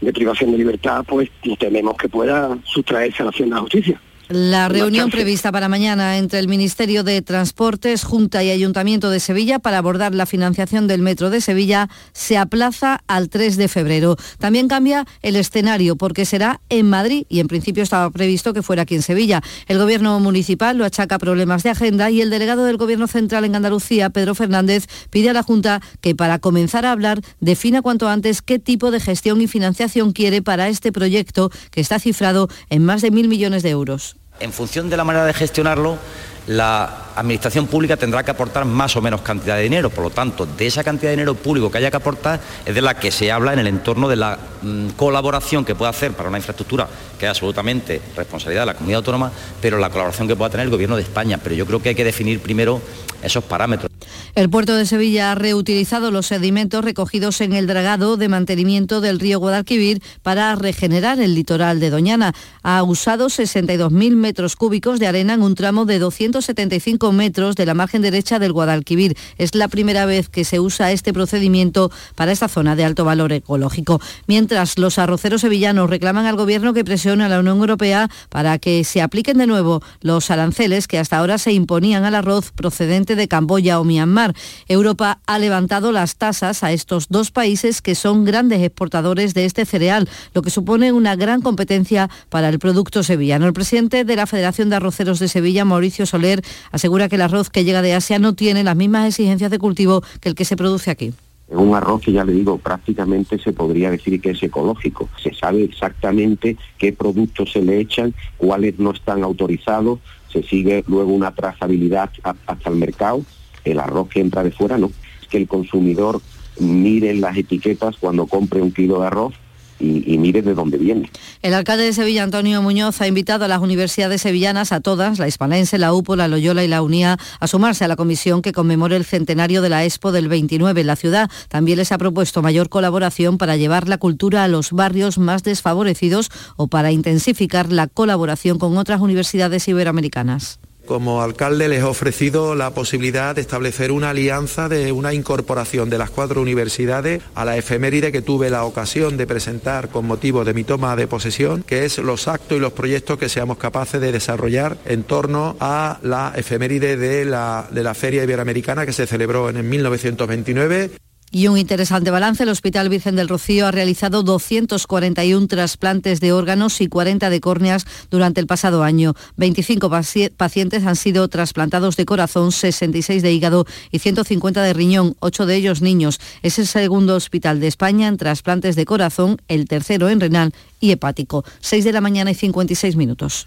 de 0.00 0.12
privación 0.12 0.52
de 0.52 0.58
libertad, 0.58 1.04
pues 1.06 1.28
tememos 1.58 1.96
que 1.96 2.08
pueda 2.08 2.56
sustraerse 2.64 3.22
a 3.22 3.24
la 3.24 3.30
acción 3.30 3.50
de 3.50 3.54
la 3.54 3.60
justicia. 3.60 4.00
La 4.32 4.68
reunión 4.68 5.10
prevista 5.10 5.50
para 5.50 5.68
mañana 5.68 6.16
entre 6.16 6.38
el 6.38 6.46
Ministerio 6.46 7.02
de 7.02 7.20
Transportes, 7.20 8.04
Junta 8.04 8.44
y 8.44 8.50
Ayuntamiento 8.50 9.10
de 9.10 9.18
Sevilla 9.18 9.58
para 9.58 9.78
abordar 9.78 10.14
la 10.14 10.24
financiación 10.24 10.86
del 10.86 11.02
Metro 11.02 11.30
de 11.30 11.40
Sevilla 11.40 11.88
se 12.12 12.38
aplaza 12.38 13.02
al 13.08 13.28
3 13.28 13.56
de 13.56 13.66
febrero. 13.66 14.16
También 14.38 14.68
cambia 14.68 15.04
el 15.22 15.34
escenario 15.34 15.96
porque 15.96 16.26
será 16.26 16.60
en 16.68 16.88
Madrid 16.88 17.26
y 17.28 17.40
en 17.40 17.48
principio 17.48 17.82
estaba 17.82 18.08
previsto 18.10 18.54
que 18.54 18.62
fuera 18.62 18.82
aquí 18.82 18.94
en 18.94 19.02
Sevilla. 19.02 19.42
El 19.66 19.78
Gobierno 19.78 20.20
municipal 20.20 20.78
lo 20.78 20.84
achaca 20.84 21.18
problemas 21.18 21.64
de 21.64 21.70
agenda 21.70 22.08
y 22.12 22.20
el 22.20 22.30
delegado 22.30 22.64
del 22.66 22.76
Gobierno 22.76 23.08
central 23.08 23.44
en 23.44 23.56
Andalucía, 23.56 24.10
Pedro 24.10 24.36
Fernández, 24.36 24.86
pide 25.10 25.30
a 25.30 25.32
la 25.32 25.42
Junta 25.42 25.82
que 26.00 26.14
para 26.14 26.38
comenzar 26.38 26.86
a 26.86 26.92
hablar 26.92 27.20
defina 27.40 27.82
cuanto 27.82 28.08
antes 28.08 28.42
qué 28.42 28.60
tipo 28.60 28.92
de 28.92 29.00
gestión 29.00 29.40
y 29.40 29.48
financiación 29.48 30.12
quiere 30.12 30.40
para 30.40 30.68
este 30.68 30.92
proyecto 30.92 31.50
que 31.72 31.80
está 31.80 31.98
cifrado 31.98 32.48
en 32.68 32.84
más 32.84 33.02
de 33.02 33.10
mil 33.10 33.26
millones 33.26 33.64
de 33.64 33.70
euros 33.70 34.19
en 34.40 34.52
función 34.52 34.90
de 34.90 34.96
la 34.96 35.04
manera 35.04 35.26
de 35.26 35.34
gestionarlo, 35.34 35.98
la 36.46 37.10
administración 37.14 37.66
pública 37.66 37.96
tendrá 37.96 38.22
que 38.22 38.30
aportar 38.30 38.64
más 38.64 38.96
o 38.96 39.02
menos 39.02 39.20
cantidad 39.20 39.56
de 39.56 39.62
dinero. 39.62 39.90
Por 39.90 40.04
lo 40.04 40.10
tanto, 40.10 40.46
de 40.46 40.66
esa 40.66 40.82
cantidad 40.82 41.10
de 41.10 41.16
dinero 41.16 41.34
público 41.34 41.70
que 41.70 41.78
haya 41.78 41.90
que 41.90 41.98
aportar 41.98 42.40
es 42.64 42.74
de 42.74 42.80
la 42.80 42.94
que 42.94 43.10
se 43.10 43.30
habla 43.30 43.52
en 43.52 43.58
el 43.58 43.66
entorno 43.66 44.08
de 44.08 44.16
la 44.16 44.38
mm, 44.62 44.90
colaboración 44.90 45.64
que 45.64 45.74
pueda 45.74 45.90
hacer 45.90 46.12
para 46.12 46.28
una 46.28 46.38
infraestructura 46.38 46.88
que 47.18 47.26
es 47.26 47.30
absolutamente 47.30 48.00
responsabilidad 48.16 48.62
de 48.62 48.66
la 48.66 48.74
comunidad 48.74 48.98
autónoma, 48.98 49.30
pero 49.60 49.78
la 49.78 49.90
colaboración 49.90 50.26
que 50.26 50.34
pueda 50.34 50.50
tener 50.50 50.64
el 50.64 50.70
Gobierno 50.70 50.96
de 50.96 51.02
España. 51.02 51.38
Pero 51.42 51.54
yo 51.54 51.66
creo 51.66 51.82
que 51.82 51.90
hay 51.90 51.94
que 51.94 52.04
definir 52.04 52.40
primero 52.40 52.80
esos 53.22 53.44
parámetros. 53.44 53.90
El 54.36 54.48
puerto 54.48 54.76
de 54.76 54.86
Sevilla 54.86 55.32
ha 55.32 55.34
reutilizado 55.34 56.12
los 56.12 56.26
sedimentos 56.26 56.84
recogidos 56.84 57.40
en 57.40 57.52
el 57.52 57.66
dragado 57.66 58.16
de 58.16 58.28
mantenimiento 58.28 59.00
del 59.00 59.18
río 59.18 59.40
Guadalquivir 59.40 60.02
para 60.22 60.54
regenerar 60.54 61.20
el 61.20 61.34
litoral 61.34 61.80
de 61.80 61.90
Doñana. 61.90 62.32
Ha 62.62 62.82
usado 62.84 63.26
62.000 63.26 64.14
metros 64.14 64.54
cúbicos 64.54 65.00
de 65.00 65.08
arena 65.08 65.34
en 65.34 65.42
un 65.42 65.56
tramo 65.56 65.84
de 65.84 65.98
275 65.98 67.10
metros 67.10 67.56
de 67.56 67.66
la 67.66 67.74
margen 67.74 68.02
derecha 68.02 68.38
del 68.38 68.52
Guadalquivir. 68.52 69.16
Es 69.36 69.56
la 69.56 69.66
primera 69.66 70.06
vez 70.06 70.28
que 70.28 70.44
se 70.44 70.60
usa 70.60 70.92
este 70.92 71.12
procedimiento 71.12 71.90
para 72.14 72.30
esta 72.30 72.46
zona 72.46 72.76
de 72.76 72.84
alto 72.84 73.04
valor 73.04 73.32
ecológico. 73.32 74.00
Mientras 74.28 74.78
los 74.78 75.00
arroceros 75.00 75.40
sevillanos 75.40 75.90
reclaman 75.90 76.26
al 76.26 76.36
Gobierno 76.36 76.72
que 76.72 76.84
presione 76.84 77.24
a 77.24 77.28
la 77.28 77.40
Unión 77.40 77.58
Europea 77.58 78.08
para 78.28 78.58
que 78.58 78.84
se 78.84 79.02
apliquen 79.02 79.38
de 79.38 79.48
nuevo 79.48 79.82
los 80.02 80.30
aranceles 80.30 80.86
que 80.86 80.98
hasta 80.98 81.18
ahora 81.18 81.38
se 81.38 81.52
imponían 81.52 82.04
al 82.04 82.14
arroz 82.14 82.52
procedente 82.52 83.16
de 83.16 83.26
Camboya 83.26 83.80
o 83.80 83.84
Myanmar. 83.84 84.19
Europa 84.68 85.20
ha 85.26 85.38
levantado 85.38 85.92
las 85.92 86.16
tasas 86.16 86.62
a 86.62 86.72
estos 86.72 87.08
dos 87.08 87.30
países 87.30 87.82
que 87.82 87.94
son 87.94 88.24
grandes 88.24 88.62
exportadores 88.62 89.34
de 89.34 89.44
este 89.44 89.64
cereal, 89.64 90.08
lo 90.34 90.42
que 90.42 90.50
supone 90.50 90.92
una 90.92 91.16
gran 91.16 91.42
competencia 91.42 92.10
para 92.28 92.48
el 92.48 92.58
producto 92.58 93.02
sevillano. 93.02 93.46
El 93.46 93.52
presidente 93.52 94.04
de 94.04 94.16
la 94.16 94.26
Federación 94.26 94.70
de 94.70 94.76
Arroceros 94.76 95.18
de 95.18 95.28
Sevilla, 95.28 95.64
Mauricio 95.64 96.06
Soler, 96.06 96.42
asegura 96.72 97.08
que 97.08 97.16
el 97.16 97.22
arroz 97.22 97.50
que 97.50 97.64
llega 97.64 97.82
de 97.82 97.94
Asia 97.94 98.18
no 98.18 98.34
tiene 98.34 98.64
las 98.64 98.76
mismas 98.76 99.08
exigencias 99.08 99.50
de 99.50 99.58
cultivo 99.58 100.02
que 100.20 100.28
el 100.28 100.34
que 100.34 100.44
se 100.44 100.56
produce 100.56 100.90
aquí. 100.90 101.12
Es 101.50 101.56
un 101.56 101.74
arroz 101.74 102.02
que 102.02 102.12
ya 102.12 102.24
le 102.24 102.32
digo, 102.32 102.58
prácticamente 102.58 103.36
se 103.38 103.52
podría 103.52 103.90
decir 103.90 104.20
que 104.20 104.30
es 104.30 104.42
ecológico. 104.42 105.08
Se 105.20 105.34
sabe 105.34 105.64
exactamente 105.64 106.56
qué 106.78 106.92
productos 106.92 107.50
se 107.52 107.60
le 107.60 107.80
echan, 107.80 108.14
cuáles 108.36 108.78
no 108.78 108.92
están 108.92 109.24
autorizados, 109.24 109.98
se 110.32 110.44
sigue 110.44 110.84
luego 110.86 111.12
una 111.12 111.34
trazabilidad 111.34 112.10
hasta 112.22 112.70
el 112.70 112.76
mercado. 112.76 113.22
El 113.64 113.78
arroz 113.78 114.08
que 114.08 114.20
entra 114.20 114.42
de 114.42 114.50
fuera 114.50 114.78
no. 114.78 114.90
Que 115.28 115.36
el 115.36 115.48
consumidor 115.48 116.20
mire 116.58 117.14
las 117.14 117.36
etiquetas 117.36 117.96
cuando 117.98 118.26
compre 118.26 118.60
un 118.60 118.72
kilo 118.72 119.00
de 119.00 119.06
arroz 119.06 119.34
y, 119.80 120.18
mire 120.18 120.42
de 120.42 120.54
dónde 120.54 120.78
viene. 120.78 121.10
El 121.42 121.54
alcalde 121.54 121.84
de 121.84 121.92
Sevilla, 121.92 122.22
Antonio 122.22 122.60
Muñoz, 122.62 123.00
ha 123.00 123.06
invitado 123.06 123.46
a 123.46 123.48
las 123.48 123.60
universidades 123.60 124.20
sevillanas, 124.20 124.72
a 124.72 124.80
todas, 124.80 125.18
la 125.18 125.26
Hispalense, 125.26 125.78
la 125.78 125.94
UPO, 125.94 126.16
la 126.16 126.28
Loyola 126.28 126.62
y 126.62 126.68
la 126.68 126.82
UNIA, 126.82 127.18
a 127.40 127.46
sumarse 127.46 127.84
a 127.84 127.88
la 127.88 127.96
comisión 127.96 128.42
que 128.42 128.52
conmemore 128.52 128.96
el 128.96 129.04
centenario 129.04 129.62
de 129.62 129.70
la 129.70 129.84
Expo 129.84 130.12
del 130.12 130.28
29 130.28 130.82
en 130.82 130.86
la 130.86 130.96
ciudad. 130.96 131.30
También 131.48 131.78
les 131.78 131.92
ha 131.92 131.98
propuesto 131.98 132.42
mayor 132.42 132.68
colaboración 132.68 133.38
para 133.38 133.56
llevar 133.56 133.88
la 133.88 133.98
cultura 133.98 134.44
a 134.44 134.48
los 134.48 134.72
barrios 134.72 135.18
más 135.18 135.42
desfavorecidos 135.42 136.30
o 136.56 136.68
para 136.68 136.92
intensificar 136.92 137.72
la 137.72 137.86
colaboración 137.86 138.58
con 138.58 138.76
otras 138.76 139.00
universidades 139.00 139.66
iberoamericanas. 139.66 140.59
Como 140.86 141.22
alcalde 141.22 141.68
les 141.68 141.80
he 141.80 141.84
ofrecido 141.84 142.54
la 142.54 142.70
posibilidad 142.70 143.34
de 143.34 143.40
establecer 143.40 143.92
una 143.92 144.10
alianza 144.10 144.68
de 144.68 144.92
una 144.92 145.14
incorporación 145.14 145.88
de 145.88 145.98
las 145.98 146.10
cuatro 146.10 146.42
universidades 146.42 147.22
a 147.34 147.44
la 147.44 147.56
efeméride 147.56 148.10
que 148.12 148.22
tuve 148.22 148.50
la 148.50 148.64
ocasión 148.64 149.16
de 149.16 149.26
presentar 149.26 149.88
con 149.88 150.06
motivo 150.06 150.44
de 150.44 150.54
mi 150.54 150.64
toma 150.64 150.96
de 150.96 151.06
posesión, 151.06 151.62
que 151.62 151.84
es 151.84 151.98
los 151.98 152.26
actos 152.28 152.58
y 152.58 152.60
los 152.60 152.72
proyectos 152.72 153.18
que 153.18 153.28
seamos 153.28 153.58
capaces 153.58 154.00
de 154.00 154.12
desarrollar 154.12 154.78
en 154.84 155.04
torno 155.04 155.56
a 155.60 155.98
la 156.02 156.32
efeméride 156.34 156.96
de 156.96 157.24
la, 157.24 157.68
de 157.70 157.82
la 157.82 157.94
Feria 157.94 158.24
Iberoamericana 158.24 158.84
que 158.84 158.92
se 158.92 159.06
celebró 159.06 159.48
en 159.48 159.58
el 159.58 159.64
1929. 159.64 160.90
Y 161.32 161.46
un 161.46 161.56
interesante 161.56 162.10
balance, 162.10 162.42
el 162.42 162.48
Hospital 162.48 162.88
Virgen 162.88 163.14
del 163.14 163.28
Rocío 163.28 163.68
ha 163.68 163.70
realizado 163.70 164.24
241 164.24 165.46
trasplantes 165.46 166.18
de 166.18 166.32
órganos 166.32 166.80
y 166.80 166.88
40 166.88 167.30
de 167.30 167.40
córneas 167.40 167.86
durante 168.10 168.40
el 168.40 168.48
pasado 168.48 168.82
año. 168.82 169.14
25 169.36 169.90
pacientes 170.36 170.86
han 170.86 170.96
sido 170.96 171.28
trasplantados 171.28 171.94
de 171.94 172.04
corazón, 172.04 172.50
66 172.50 173.22
de 173.22 173.32
hígado 173.32 173.64
y 173.92 174.00
150 174.00 174.60
de 174.60 174.72
riñón, 174.72 175.14
8 175.20 175.46
de 175.46 175.54
ellos 175.54 175.82
niños. 175.82 176.18
Es 176.42 176.58
el 176.58 176.66
segundo 176.66 177.14
hospital 177.14 177.60
de 177.60 177.68
España 177.68 178.08
en 178.08 178.16
trasplantes 178.16 178.74
de 178.74 178.84
corazón, 178.84 179.40
el 179.46 179.68
tercero 179.68 180.08
en 180.08 180.18
renal 180.18 180.52
y 180.80 180.90
hepático. 180.90 181.44
6 181.60 181.84
de 181.84 181.92
la 181.92 182.00
mañana 182.00 182.32
y 182.32 182.34
56 182.34 182.96
minutos. 182.96 183.46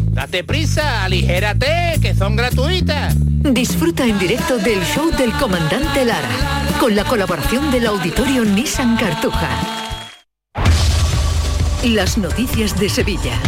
Date 0.11 0.43
prisa, 0.43 1.05
aligérate, 1.05 1.97
que 2.01 2.13
son 2.13 2.35
gratuitas. 2.35 3.15
Disfruta 3.17 4.05
en 4.05 4.19
directo 4.19 4.57
del 4.57 4.83
show 4.83 5.09
del 5.09 5.31
comandante 5.31 6.03
Lara, 6.03 6.27
con 6.81 6.95
la 6.95 7.05
colaboración 7.05 7.71
del 7.71 7.87
auditorio 7.87 8.43
Nissan 8.43 8.97
Cartuja. 8.97 9.49
Las 11.85 12.17
noticias 12.17 12.77
de 12.77 12.89
Sevilla. 12.89 13.39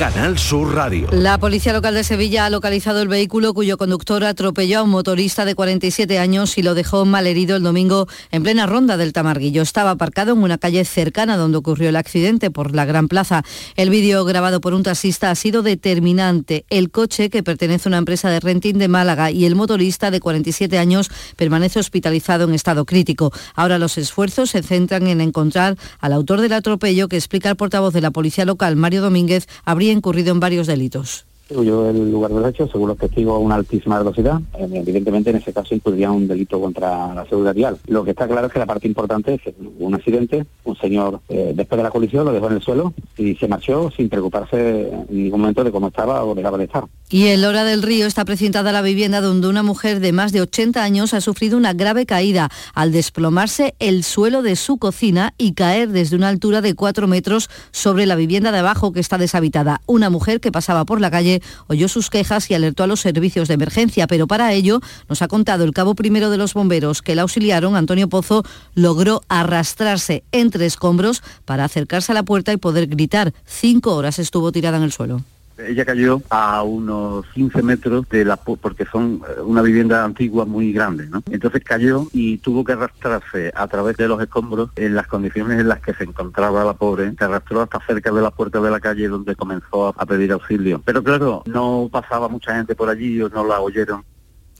Canal 0.00 0.38
Sur 0.38 0.74
Radio. 0.74 1.08
La 1.12 1.36
policía 1.36 1.74
local 1.74 1.92
de 1.92 2.04
Sevilla 2.04 2.46
ha 2.46 2.50
localizado 2.50 3.02
el 3.02 3.08
vehículo 3.08 3.52
cuyo 3.52 3.76
conductor 3.76 4.24
atropelló 4.24 4.78
a 4.78 4.82
un 4.82 4.88
motorista 4.88 5.44
de 5.44 5.54
47 5.54 6.18
años 6.18 6.56
y 6.56 6.62
lo 6.62 6.74
dejó 6.74 7.04
malherido 7.04 7.54
el 7.54 7.62
domingo 7.62 8.08
en 8.30 8.42
plena 8.42 8.64
ronda 8.64 8.96
del 8.96 9.12
Tamarguillo. 9.12 9.60
Estaba 9.60 9.90
aparcado 9.90 10.32
en 10.32 10.42
una 10.42 10.56
calle 10.56 10.86
cercana 10.86 11.36
donde 11.36 11.58
ocurrió 11.58 11.90
el 11.90 11.96
accidente 11.96 12.50
por 12.50 12.74
la 12.74 12.86
Gran 12.86 13.08
Plaza. 13.08 13.42
El 13.76 13.90
vídeo 13.90 14.24
grabado 14.24 14.62
por 14.62 14.72
un 14.72 14.84
taxista 14.84 15.30
ha 15.30 15.34
sido 15.34 15.60
determinante. 15.60 16.64
El 16.70 16.90
coche, 16.90 17.28
que 17.28 17.42
pertenece 17.42 17.86
a 17.86 17.90
una 17.90 17.98
empresa 17.98 18.30
de 18.30 18.40
renting 18.40 18.78
de 18.78 18.88
Málaga, 18.88 19.30
y 19.30 19.44
el 19.44 19.54
motorista 19.54 20.10
de 20.10 20.20
47 20.20 20.78
años 20.78 21.10
permanece 21.36 21.78
hospitalizado 21.78 22.44
en 22.44 22.54
estado 22.54 22.86
crítico. 22.86 23.34
Ahora 23.54 23.78
los 23.78 23.98
esfuerzos 23.98 24.48
se 24.48 24.62
centran 24.62 25.08
en 25.08 25.20
encontrar 25.20 25.76
al 25.98 26.14
autor 26.14 26.40
del 26.40 26.54
atropello 26.54 27.06
que 27.08 27.16
explica 27.16 27.50
el 27.50 27.56
portavoz 27.56 27.92
de 27.92 28.00
la 28.00 28.12
policía 28.12 28.46
local, 28.46 28.76
Mario 28.76 29.02
Domínguez, 29.02 29.46
habría 29.66 29.89
incurrido 29.92 30.32
en 30.32 30.40
varios 30.40 30.66
delitos. 30.66 31.26
Huyó 31.50 31.90
el 31.90 32.10
lugar 32.10 32.32
del 32.32 32.46
hecho, 32.46 32.68
según 32.68 32.88
los 32.88 32.98
testigos, 32.98 33.34
a 33.34 33.38
una 33.38 33.56
altísima 33.56 33.98
velocidad. 33.98 34.40
Eh, 34.58 34.68
evidentemente, 34.72 35.30
en 35.30 35.36
ese 35.36 35.52
caso 35.52 35.74
incurría 35.74 36.10
un 36.10 36.28
delito 36.28 36.60
contra 36.60 37.14
la 37.14 37.26
seguridad 37.26 37.54
vial. 37.54 37.78
Lo 37.86 38.04
que 38.04 38.10
está 38.10 38.28
claro 38.28 38.46
es 38.46 38.52
que 38.52 38.58
la 38.58 38.66
parte 38.66 38.86
importante 38.86 39.34
es 39.34 39.42
que 39.42 39.54
hubo 39.58 39.86
un 39.86 39.94
accidente, 39.94 40.46
un 40.64 40.76
señor, 40.76 41.20
eh, 41.28 41.52
después 41.54 41.76
de 41.76 41.82
la 41.82 41.90
colisión, 41.90 42.24
lo 42.24 42.32
dejó 42.32 42.46
en 42.46 42.54
el 42.54 42.62
suelo 42.62 42.94
y 43.16 43.34
se 43.34 43.48
marchó 43.48 43.90
sin 43.90 44.08
preocuparse 44.08 44.88
en 44.88 45.06
ningún 45.10 45.40
momento 45.40 45.64
de 45.64 45.72
cómo 45.72 45.88
estaba 45.88 46.24
o 46.24 46.34
dejaba 46.34 46.58
de 46.58 46.64
estar. 46.64 46.84
Y 47.08 47.26
en 47.26 47.42
Lora 47.42 47.64
del 47.64 47.82
Río 47.82 48.06
está 48.06 48.24
presentada 48.24 48.70
la 48.70 48.82
vivienda 48.82 49.20
donde 49.20 49.48
una 49.48 49.64
mujer 49.64 49.98
de 49.98 50.12
más 50.12 50.30
de 50.30 50.42
80 50.42 50.82
años 50.82 51.12
ha 51.12 51.20
sufrido 51.20 51.56
una 51.56 51.72
grave 51.72 52.06
caída 52.06 52.48
al 52.74 52.92
desplomarse 52.92 53.74
el 53.80 54.04
suelo 54.04 54.42
de 54.42 54.54
su 54.54 54.78
cocina 54.78 55.34
y 55.36 55.54
caer 55.54 55.88
desde 55.88 56.14
una 56.14 56.28
altura 56.28 56.60
de 56.60 56.74
4 56.74 57.08
metros 57.08 57.50
sobre 57.72 58.06
la 58.06 58.14
vivienda 58.14 58.52
de 58.52 58.58
abajo 58.58 58.92
que 58.92 59.00
está 59.00 59.18
deshabitada. 59.18 59.80
Una 59.86 60.10
mujer 60.10 60.40
que 60.40 60.52
pasaba 60.52 60.84
por 60.84 61.00
la 61.00 61.10
calle 61.10 61.39
oyó 61.66 61.88
sus 61.88 62.10
quejas 62.10 62.50
y 62.50 62.54
alertó 62.54 62.82
a 62.82 62.86
los 62.86 63.00
servicios 63.00 63.48
de 63.48 63.54
emergencia, 63.54 64.06
pero 64.06 64.26
para 64.26 64.52
ello, 64.52 64.80
nos 65.08 65.22
ha 65.22 65.28
contado 65.28 65.64
el 65.64 65.72
cabo 65.72 65.94
primero 65.94 66.30
de 66.30 66.36
los 66.36 66.54
bomberos 66.54 67.02
que 67.02 67.14
la 67.14 67.22
auxiliaron, 67.22 67.76
Antonio 67.76 68.08
Pozo, 68.08 68.44
logró 68.74 69.22
arrastrarse 69.28 70.24
entre 70.32 70.66
escombros 70.66 71.22
para 71.44 71.64
acercarse 71.64 72.12
a 72.12 72.14
la 72.14 72.22
puerta 72.22 72.52
y 72.52 72.56
poder 72.56 72.86
gritar. 72.86 73.32
Cinco 73.46 73.94
horas 73.94 74.18
estuvo 74.18 74.52
tirada 74.52 74.76
en 74.76 74.84
el 74.84 74.92
suelo. 74.92 75.22
Ella 75.66 75.84
cayó 75.84 76.22
a 76.30 76.62
unos 76.62 77.26
15 77.26 77.62
metros 77.62 78.08
de 78.08 78.24
la 78.24 78.36
porque 78.36 78.86
son 78.86 79.22
eh, 79.28 79.40
una 79.40 79.62
vivienda 79.62 80.04
antigua 80.04 80.44
muy 80.44 80.72
grande, 80.72 81.06
¿no? 81.06 81.22
Entonces 81.30 81.62
cayó 81.62 82.06
y 82.12 82.38
tuvo 82.38 82.64
que 82.64 82.72
arrastrarse 82.72 83.52
a 83.54 83.66
través 83.68 83.96
de 83.96 84.08
los 84.08 84.20
escombros 84.20 84.70
en 84.76 84.94
las 84.94 85.06
condiciones 85.06 85.60
en 85.60 85.68
las 85.68 85.80
que 85.80 85.94
se 85.94 86.04
encontraba 86.04 86.64
la 86.64 86.74
pobre. 86.74 87.12
Se 87.16 87.24
arrastró 87.24 87.62
hasta 87.62 87.84
cerca 87.86 88.10
de 88.10 88.22
la 88.22 88.30
puerta 88.30 88.60
de 88.60 88.70
la 88.70 88.80
calle 88.80 89.08
donde 89.08 89.36
comenzó 89.36 89.88
a 89.88 90.06
pedir 90.06 90.32
auxilio. 90.32 90.82
Pero 90.84 91.02
claro, 91.02 91.42
no 91.46 91.88
pasaba 91.90 92.28
mucha 92.28 92.56
gente 92.56 92.74
por 92.74 92.88
allí 92.88 93.20
no 93.32 93.44
la 93.44 93.60
oyeron 93.60 94.04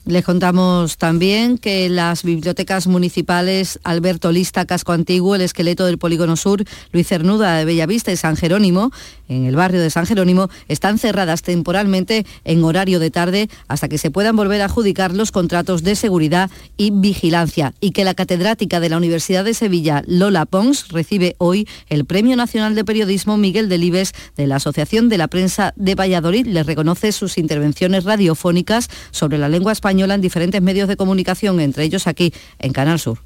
Les 0.03 0.25
contamos 0.25 0.97
también 0.97 1.59
que 1.59 1.87
las 1.87 2.23
bibliotecas 2.23 2.87
municipales 2.87 3.79
Alberto 3.83 4.31
Lista, 4.31 4.65
Casco 4.65 4.93
Antiguo, 4.93 5.35
el 5.35 5.41
Esqueleto 5.41 5.85
del 5.85 5.99
Polígono 5.99 6.35
Sur, 6.37 6.63
Luis 6.91 7.07
Cernuda 7.07 7.57
de 7.57 7.65
Bellavista 7.65 8.11
y 8.11 8.17
San 8.17 8.35
Jerónimo, 8.35 8.91
en 9.27 9.45
el 9.45 9.55
barrio 9.55 9.79
de 9.79 9.91
San 9.91 10.07
Jerónimo, 10.07 10.49
están 10.67 10.97
cerradas 10.97 11.43
temporalmente 11.43 12.25
en 12.45 12.63
horario 12.63 12.99
de 12.99 13.11
tarde 13.11 13.47
hasta 13.67 13.89
que 13.89 13.99
se 13.99 14.09
puedan 14.09 14.35
volver 14.35 14.61
a 14.61 14.65
adjudicar 14.65 15.13
los 15.13 15.31
contratos 15.31 15.83
de 15.83 15.95
seguridad 15.95 16.49
y 16.77 16.89
vigilancia 16.89 17.75
y 17.79 17.91
que 17.91 18.03
la 18.03 18.15
catedrática 18.15 18.79
de 18.79 18.89
la 18.89 18.97
Universidad 18.97 19.45
de 19.45 19.53
Sevilla, 19.53 20.01
Lola 20.07 20.47
Pons, 20.47 20.87
recibe 20.89 21.35
hoy 21.37 21.67
el 21.89 22.05
Premio 22.05 22.35
Nacional 22.35 22.73
de 22.73 22.83
Periodismo 22.83 23.37
Miguel 23.37 23.69
Delibes 23.69 24.13
de 24.35 24.47
la 24.47 24.55
Asociación 24.55 25.09
de 25.09 25.19
la 25.19 25.27
Prensa 25.27 25.73
de 25.75 25.93
Valladolid. 25.93 26.47
Le 26.47 26.63
reconoce 26.63 27.11
sus 27.11 27.37
intervenciones 27.37 28.03
radiofónicas 28.03 28.89
sobre 29.11 29.37
la 29.37 29.47
lengua 29.47 29.71
española 29.71 29.90
en 30.15 30.21
diferentes 30.21 30.61
medios 30.61 30.87
de 30.87 30.97
comunicación, 30.97 31.59
entre 31.59 31.83
ellos 31.83 32.07
aquí 32.07 32.33
en 32.59 32.73
Canal 32.73 32.99
Sur. 32.99 33.19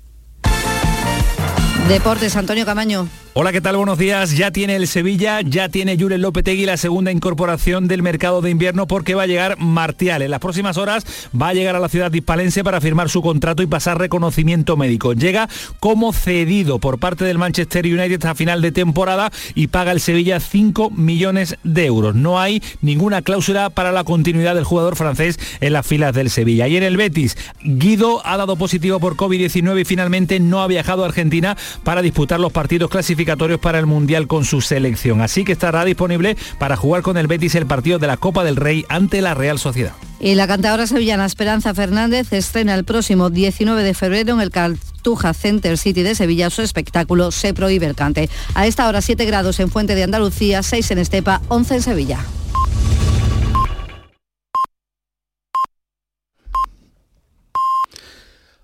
Deportes, 1.88 2.36
Antonio 2.36 2.66
Camaño. 2.66 3.07
Hola, 3.38 3.51
¿qué 3.51 3.59
tal? 3.59 3.75
Buenos 3.75 3.97
días. 3.97 4.38
Ya 4.38 4.51
tiene 4.51 4.77
el 4.77 4.88
Sevilla, 4.88 5.41
ya 5.41 5.67
tiene 5.67 5.97
Julen 5.99 6.21
Lopetegui 6.21 6.65
la 6.65 6.77
segunda 6.77 7.11
incorporación 7.11 7.89
del 7.89 8.01
mercado 8.01 8.41
de 8.41 8.49
invierno 8.49 8.88
porque 8.88 9.13
va 9.13 9.23
a 9.23 9.27
llegar 9.27 9.57
Martial. 9.59 10.21
En 10.21 10.31
las 10.31 10.39
próximas 10.39 10.77
horas 10.77 11.05
va 11.36 11.49
a 11.49 11.53
llegar 11.53 11.75
a 11.75 11.81
la 11.81 11.89
ciudad 11.89 12.13
hispalense 12.13 12.63
para 12.63 12.79
firmar 12.79 13.09
su 13.09 13.21
contrato 13.21 13.61
y 13.61 13.67
pasar 13.67 13.99
reconocimiento 13.99 14.77
médico. 14.77 15.11
Llega 15.11 15.49
como 15.81 16.13
cedido 16.13 16.79
por 16.79 16.97
parte 16.97 17.25
del 17.25 17.38
Manchester 17.38 17.86
United 17.86 18.23
a 18.25 18.36
final 18.36 18.61
de 18.61 18.71
temporada 18.71 19.29
y 19.53 19.67
paga 19.67 19.91
el 19.91 19.99
Sevilla 19.99 20.39
5 20.39 20.91
millones 20.91 21.57
de 21.65 21.88
euros. 21.88 22.15
No 22.15 22.39
hay 22.39 22.63
ninguna 22.79 23.21
cláusula 23.21 23.69
para 23.69 23.91
la 23.91 24.05
continuidad 24.05 24.55
del 24.55 24.63
jugador 24.63 24.95
francés 24.95 25.38
en 25.59 25.73
las 25.73 25.86
filas 25.86 26.15
del 26.15 26.29
Sevilla. 26.29 26.69
Y 26.69 26.77
en 26.77 26.83
el 26.83 26.95
Betis, 26.95 27.36
Guido 27.61 28.25
ha 28.25 28.38
dado 28.38 28.55
positivo 28.55 29.01
por 29.01 29.17
COVID-19 29.17 29.81
y 29.81 29.83
finalmente 29.83 30.39
no 30.39 30.61
ha 30.61 30.67
viajado 30.67 31.03
a 31.03 31.07
Argentina 31.07 31.57
para 31.83 32.01
disputar 32.01 32.39
los 32.39 32.53
partidos 32.53 32.89
clasificados 32.89 33.24
para 33.61 33.80
el 33.80 33.86
Mundial 33.86 34.28
con 34.28 34.45
su 34.45 34.61
selección. 34.61 35.21
Así 35.21 35.43
que 35.43 35.51
estará 35.51 35.84
disponible 35.84 36.38
para 36.59 36.76
jugar 36.76 37.01
con 37.01 37.17
el 37.17 37.28
Betis 37.28 37.55
el 37.55 37.65
partido 37.65 37.99
de 37.99 38.07
la 38.07 38.17
Copa 38.17 38.43
del 38.43 38.55
Rey 38.55 38.86
ante 38.88 39.21
la 39.21 39.34
Real 39.34 39.59
Sociedad. 39.59 39.93
Y 40.19 40.36
la 40.36 40.47
cantadora 40.47 40.88
sevillana 40.88 41.26
Esperanza 41.26 41.73
Fernández 41.73 42.32
estrena 42.32 42.73
el 42.76 42.86
próximo 42.86 43.30
19 43.30 43.84
de 43.84 43.93
febrero 43.93 44.34
en 44.34 44.41
el 44.41 44.51
Cartuja 44.51 45.34
Center 45.34 45.78
City 45.78 46.03
de 46.03 46.15
Sevilla 46.15 46.49
su 46.49 46.61
espectáculo 46.61 47.32
Se 47.32 47.53
prohíbe 47.53 47.86
el 47.88 47.95
cante. 47.95 48.30
A 48.53 48.67
esta 48.67 48.88
hora 48.88 49.01
7 49.01 49.26
grados 49.26 49.59
en 49.59 49.69
Fuente 49.69 49.95
de 49.95 50.03
Andalucía, 50.03 50.63
6 50.63 50.91
en 50.91 50.99
Estepa, 50.99 51.41
11 51.49 51.76
en 51.76 51.82
Sevilla. 51.82 52.26